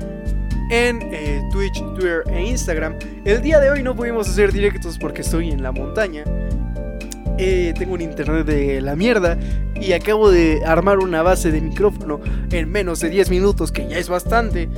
en 0.70 1.02
eh, 1.02 1.46
Twitch, 1.52 1.84
Twitter 1.96 2.22
e 2.28 2.46
Instagram. 2.46 2.94
El 3.26 3.42
día 3.42 3.60
de 3.60 3.68
hoy 3.68 3.82
no 3.82 3.94
pudimos 3.94 4.26
hacer 4.26 4.52
directos 4.52 4.96
porque 4.98 5.20
estoy 5.20 5.50
en 5.50 5.62
la 5.62 5.70
montaña. 5.70 6.24
Eh, 7.36 7.74
tengo 7.78 7.92
un 7.92 8.00
internet 8.00 8.46
de 8.46 8.80
la 8.80 8.96
mierda 8.96 9.36
y 9.74 9.92
acabo 9.92 10.30
de 10.30 10.64
armar 10.64 10.98
una 10.98 11.20
base 11.20 11.52
de 11.52 11.60
micrófono 11.60 12.22
en 12.50 12.70
menos 12.70 13.00
de 13.00 13.10
10 13.10 13.28
minutos, 13.28 13.70
que 13.70 13.86
ya 13.86 13.98
es 13.98 14.08
bastante. 14.08 14.70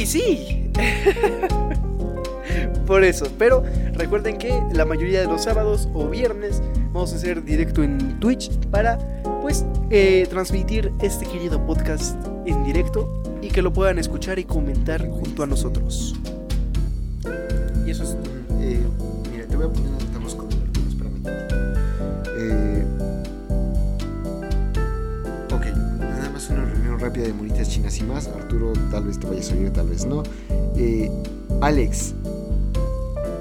Y 0.00 0.06
sí, 0.06 0.70
por 2.86 3.04
eso. 3.04 3.26
Pero 3.36 3.62
recuerden 3.92 4.38
que 4.38 4.50
la 4.72 4.86
mayoría 4.86 5.20
de 5.20 5.26
los 5.26 5.42
sábados 5.42 5.90
o 5.92 6.08
viernes 6.08 6.62
vamos 6.94 7.12
a 7.12 7.16
hacer 7.16 7.44
directo 7.44 7.82
en 7.82 8.18
Twitch 8.18 8.50
para 8.70 8.98
pues 9.42 9.66
eh, 9.90 10.26
transmitir 10.30 10.90
este 11.02 11.26
querido 11.26 11.66
podcast 11.66 12.16
en 12.46 12.64
directo 12.64 13.22
y 13.42 13.48
que 13.48 13.60
lo 13.60 13.74
puedan 13.74 13.98
escuchar 13.98 14.38
y 14.38 14.44
comentar 14.44 15.06
junto 15.06 15.42
a 15.42 15.46
nosotros. 15.46 16.14
Y 17.86 17.90
eso 17.90 18.04
es. 18.04 18.16
Eh, 18.58 18.80
mira, 19.30 19.46
te 19.48 19.54
voy 19.54 19.66
a 19.66 19.68
poner 19.68 19.90
de 27.18 27.32
monitas 27.32 27.68
chinas 27.68 27.98
y 27.98 28.04
más. 28.04 28.28
Arturo, 28.28 28.72
tal 28.90 29.04
vez 29.04 29.18
te 29.18 29.26
vayas 29.26 29.50
a 29.50 29.54
oír, 29.54 29.72
tal 29.72 29.88
vez 29.88 30.06
no. 30.06 30.22
Eh, 30.76 31.10
Alex, 31.60 32.14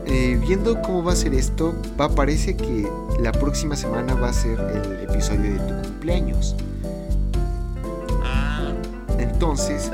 eh, 0.06 0.40
viendo 0.42 0.82
cómo 0.82 1.04
va 1.04 1.14
a 1.14 1.16
ser 1.16 1.34
esto, 1.34 1.74
va, 2.00 2.10
parece 2.10 2.56
que 2.56 2.88
la 3.22 3.32
próxima 3.32 3.76
semana 3.76 4.16
va 4.16 4.30
a 4.30 4.34
ser 4.34 4.60
el 4.60 5.10
episodio 5.10 5.54
de 5.54 5.60
tu 5.60 5.90
cumpleaños. 5.90 6.56
Entonces, 9.18 9.92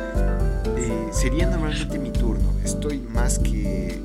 eh, 0.78 1.08
sería 1.12 1.48
normalmente 1.48 2.00
mi 2.00 2.12
turno. 2.12 2.50
Estoy 2.64 3.00
más 3.00 3.40
que 3.40 4.02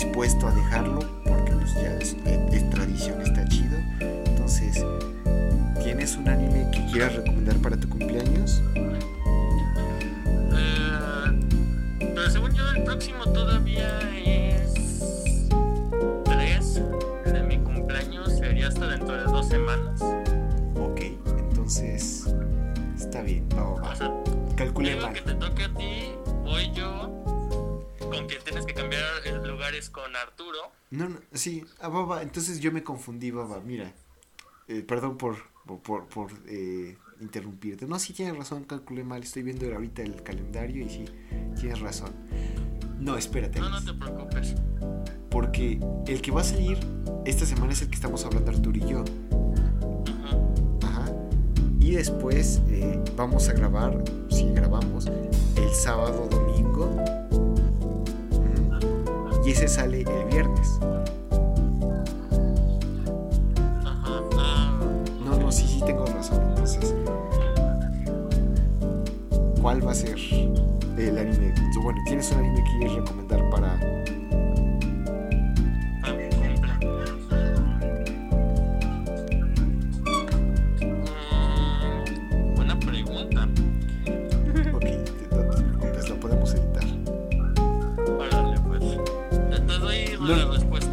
dispuesto 0.00 0.46
a 0.46 0.54
dejarlo 0.54 1.00
porque 1.24 1.52
pues 1.52 2.16
es 2.52 2.70
tradición, 2.70 3.20
está 3.22 3.46
chido. 3.48 3.76
Entonces, 4.00 4.84
¿tienes 6.06 6.16
un 6.18 6.28
anime 6.28 6.70
que 6.70 6.86
quieras 6.92 7.16
recomendar 7.16 7.56
para 7.56 7.76
tu 7.76 7.88
cumpleaños? 7.88 8.62
eh, 10.54 11.48
pero 11.98 12.30
según 12.30 12.54
yo, 12.54 12.70
el 12.70 12.84
próximo 12.84 13.24
todavía 13.32 13.98
es 14.14 15.48
3. 16.24 16.82
El 17.24 17.32
de 17.32 17.42
mi 17.42 17.58
cumpleaños 17.58 18.38
sería 18.38 18.68
hasta 18.68 18.86
dentro 18.86 19.16
de 19.16 19.24
dos 19.24 19.48
semanas. 19.48 20.00
Ok, 20.76 21.00
entonces 21.26 22.32
está 22.96 23.22
bien. 23.22 23.48
va, 23.56 23.64
va, 23.64 23.80
va. 23.80 23.90
O 23.90 23.96
sea, 23.96 24.08
mal. 24.08 25.12
que 25.12 25.22
te 25.22 25.34
toque 25.34 25.64
a 25.64 25.74
ti, 25.74 26.12
voy 26.44 26.70
yo. 26.72 27.24
Con 27.98 28.28
quien 28.28 28.44
tienes 28.44 28.64
que 28.64 28.74
cambiar 28.74 29.02
lugares 29.44 29.90
con 29.90 30.14
Arturo. 30.14 30.70
No, 30.90 31.08
no, 31.08 31.18
sí, 31.32 31.64
ah, 31.80 31.88
va, 31.88 32.22
entonces 32.22 32.60
yo 32.60 32.70
me 32.70 32.84
confundí, 32.84 33.32
baba, 33.32 33.60
mira. 33.60 33.92
Eh, 34.68 34.82
perdón 34.82 35.16
por, 35.16 35.36
por, 35.82 36.06
por, 36.06 36.30
eh, 36.48 36.96
interrumpirte. 37.20 37.86
No, 37.86 37.98
sí 37.98 38.12
tienes 38.12 38.36
razón, 38.36 38.64
calculé 38.64 39.04
mal. 39.04 39.22
Estoy 39.22 39.42
viendo 39.42 39.72
ahorita 39.72 40.02
el 40.02 40.22
calendario 40.22 40.84
y 40.84 40.88
sí, 40.88 41.04
tienes 41.58 41.80
razón. 41.80 42.10
No, 42.98 43.16
espérate. 43.16 43.60
No, 43.60 43.68
no 43.68 43.84
te 43.84 43.92
preocupes. 43.94 44.54
Porque 45.30 45.78
el 46.06 46.20
que 46.20 46.30
va 46.30 46.40
a 46.40 46.44
salir 46.44 46.78
esta 47.24 47.46
semana 47.46 47.72
es 47.72 47.82
el 47.82 47.88
que 47.88 47.94
estamos 47.94 48.24
hablando 48.24 48.50
Arturo 48.50 48.76
y 48.76 48.88
yo. 48.88 49.04
Ajá. 50.82 51.12
Y 51.78 51.92
después 51.92 52.60
eh, 52.68 53.00
vamos 53.16 53.48
a 53.48 53.52
grabar, 53.52 54.02
si 54.30 54.48
grabamos, 54.50 55.06
el 55.06 55.70
sábado, 55.74 56.28
domingo. 56.28 56.90
Y 59.44 59.50
ese 59.50 59.68
sale 59.68 60.00
el 60.00 60.24
viernes. 60.28 60.80
sí, 65.56 65.66
sí 65.66 65.80
tengo 65.84 66.04
razón. 66.04 66.42
Entonces, 66.50 66.94
¿cuál 69.60 69.86
va 69.86 69.92
a 69.92 69.94
ser 69.94 70.16
el 70.98 71.18
anime? 71.18 71.54
Bueno, 71.82 71.98
¿tienes 72.06 72.30
un 72.32 72.38
anime 72.38 72.62
que 72.62 72.78
quieres 72.78 72.96
recomendar 72.96 73.50
para... 73.50 73.76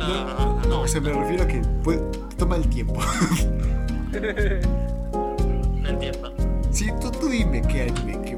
No, 0.04 0.62
no, 0.68 0.82
o 0.82 0.88
sea, 0.88 1.02
me 1.02 1.12
refiero 1.14 1.44
a 1.44 1.48
que 1.48 1.62
puede, 1.84 2.00
toma 2.38 2.58
el 2.58 2.68
tiempo. 2.68 3.00
No 4.22 5.90
entiendo. 5.90 6.34
Sí, 6.72 6.90
tú, 7.02 7.12
tú 7.12 7.28
dime 7.30 7.62
qué 7.62 7.84
anime, 7.84 8.20
qué... 8.24 8.38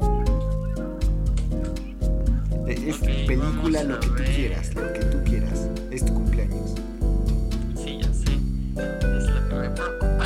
Es 2.66 2.96
Ok, 2.96 3.06
película, 3.26 3.84
lo 3.84 4.00
que 4.00 4.08
tú 4.08 4.14
ver. 4.14 4.24
quieras, 4.34 4.74
lo 4.74 4.92
que 4.92 5.00
tú 5.00 5.22
quieras. 5.24 5.68
Es 5.90 6.04
tu 6.04 6.12
cumpleaños. 6.14 6.74
Sí, 7.76 8.00
ya 8.02 8.12
sé. 8.12 8.32
Es 9.16 9.30
lo 9.30 9.48
que 9.48 9.54
me 9.54 9.70
preocupa. 9.70 10.24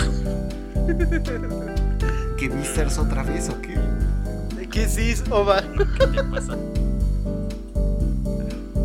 ¿Que 2.38 2.48
Beastars 2.48 2.98
otra 2.98 3.22
vez 3.24 3.50
o 3.50 3.60
qué? 3.60 3.78
¿Qué 4.70 4.88
cis, 4.88 5.22
Ova? 5.30 5.60
¿Qué 5.98 6.06
te 6.06 6.24
pasa? 6.24 6.56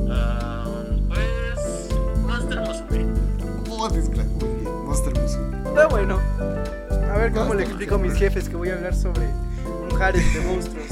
Ah, 0.10 0.66
pues. 1.08 1.90
Monster 2.26 2.60
Musume. 2.60 3.06
Oh. 3.70 3.90
Muy 3.90 4.00
bien, 4.02 4.86
Monster 4.86 5.14
Musume. 5.22 5.58
Está 5.70 5.88
bueno. 5.88 6.20
A 7.16 7.18
ver 7.18 7.32
cómo 7.32 7.54
le 7.54 7.64
explico 7.64 7.96
a 7.96 7.98
mis 7.98 8.14
jefes 8.16 8.50
que 8.50 8.58
voy 8.58 8.68
a 8.68 8.74
hablar 8.74 8.94
sobre 8.94 9.22
un 9.24 9.88
de 10.12 10.42
monstruos. 10.46 10.92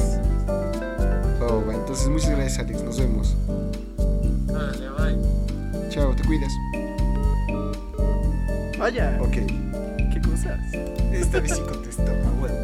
Oh, 1.41 1.61
va, 1.67 1.74
entonces 1.74 2.07
muchas 2.07 2.30
gracias, 2.30 2.59
Alex. 2.59 2.82
Nos 2.82 2.97
vemos. 2.97 3.36
Órale, 4.49 4.89
bye. 4.89 5.89
Chao, 5.89 6.15
te 6.15 6.24
cuidas. 6.24 6.53
Vaya, 8.80 9.19
Ok. 9.21 9.32
qué 9.32 10.21
cosas. 10.26 10.61
Esta 11.11 11.41
vez 11.41 11.55
sí 11.55 11.61
contestó. 11.61 12.03
Ah, 12.07 12.32
bueno. 12.39 12.55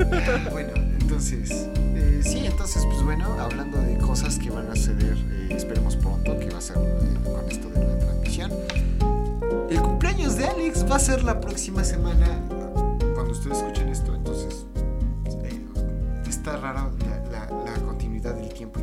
Bueno, 0.50 0.72
entonces. 1.00 1.50
eh, 1.94 2.20
sí, 2.22 2.44
entonces, 2.44 2.84
pues 2.84 3.02
bueno, 3.02 3.24
hablando 3.40 3.78
de 3.78 3.96
cosas 3.96 4.38
que 4.38 4.50
van 4.50 4.68
a 4.70 4.76
suceder, 4.76 5.16
eh, 5.16 5.54
esperemos 5.56 5.96
pronto, 5.96 6.38
que 6.38 6.50
va 6.50 6.58
a 6.58 6.60
ser 6.60 6.76
eh, 6.76 7.18
con 7.24 7.50
esto 7.50 7.70
de 7.70 7.80
la 7.86 7.98
transmisión. 7.98 8.50
El 9.70 9.80
cumpleaños 9.80 10.36
de 10.36 10.44
Alex 10.46 10.84
va 10.90 10.96
a 10.96 11.00
ser 11.00 11.22
la 11.24 11.40
próxima 11.40 11.82
semana. 11.82 12.26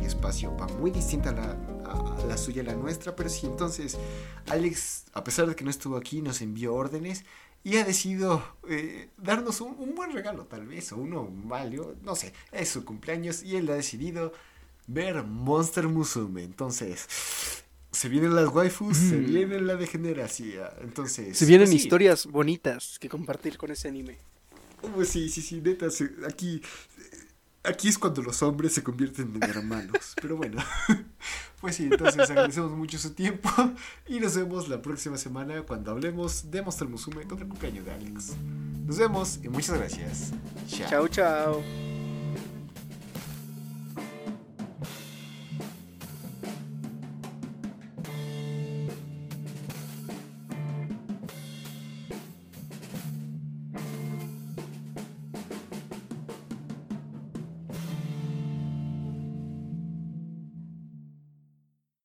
Espacio. 0.06 0.56
Va 0.56 0.66
muy 0.68 0.90
distinta 0.90 1.30
a 1.30 1.32
la, 1.32 1.56
a- 1.84 2.22
a 2.22 2.24
la 2.26 2.36
suya 2.36 2.62
y 2.62 2.66
la 2.66 2.74
nuestra, 2.74 3.14
pero 3.16 3.28
sí, 3.28 3.46
entonces. 3.46 3.96
Alex, 4.48 5.04
a 5.12 5.24
pesar 5.24 5.46
de 5.46 5.54
que 5.56 5.64
no 5.64 5.70
estuvo 5.70 5.96
aquí, 5.96 6.22
nos 6.22 6.40
envió 6.40 6.74
órdenes 6.74 7.24
y 7.64 7.76
ha 7.76 7.84
decidido 7.84 8.42
eh, 8.68 9.08
darnos 9.16 9.60
un, 9.60 9.74
un 9.78 9.94
buen 9.94 10.12
regalo, 10.12 10.44
tal 10.46 10.66
vez, 10.66 10.92
o 10.92 10.96
uno 10.96 11.24
malo, 11.24 11.96
no 12.02 12.14
sé, 12.14 12.32
es 12.52 12.68
su 12.68 12.84
cumpleaños 12.84 13.42
y 13.42 13.56
él 13.56 13.68
ha 13.70 13.74
decidido 13.74 14.32
ver 14.86 15.22
Monster 15.24 15.86
Musume. 15.88 16.44
Entonces, 16.44 17.06
se 17.90 18.08
vienen 18.08 18.34
las 18.34 18.48
waifus, 18.48 18.96
se 18.96 19.16
Mm. 19.16 19.26
viene 19.26 19.60
la 19.60 19.74
degeneración. 19.76 20.68
Entonces, 20.82 21.36
Se 21.36 21.46
vienen 21.46 21.66
pues 21.68 21.78
sí. 21.80 21.84
historias 21.84 22.26
bonitas 22.26 22.98
que 22.98 23.08
compartir 23.08 23.58
con 23.58 23.70
ese 23.70 23.88
anime. 23.88 24.16
Pues 24.94 25.08
sí, 25.08 25.28
sí, 25.28 25.42
sí, 25.42 25.60
neta, 25.60 25.86
aquí, 26.28 26.62
aquí 27.64 27.88
es 27.88 27.98
cuando 27.98 28.22
los 28.22 28.42
hombres 28.42 28.72
se 28.72 28.82
convierten 28.82 29.34
en 29.34 29.42
hermanos. 29.42 30.14
Pero 30.20 30.36
bueno, 30.36 30.62
pues 31.60 31.76
sí, 31.76 31.88
entonces 31.90 32.28
agradecemos 32.30 32.72
mucho 32.72 32.98
su 32.98 33.14
tiempo 33.14 33.50
y 34.06 34.20
nos 34.20 34.36
vemos 34.36 34.68
la 34.68 34.82
próxima 34.82 35.16
semana 35.16 35.62
cuando 35.62 35.90
hablemos 35.90 36.50
de 36.50 36.62
Monster 36.62 36.88
Musume 36.88 37.24
contra 37.24 37.44
el 37.44 37.48
cumpleaños 37.48 37.84
de 37.84 37.92
Alex. 37.92 38.36
Nos 38.86 38.98
vemos 38.98 39.40
y 39.42 39.48
muchas 39.48 39.76
gracias. 39.76 40.32
Chao, 40.88 41.08
chao. 41.08 41.87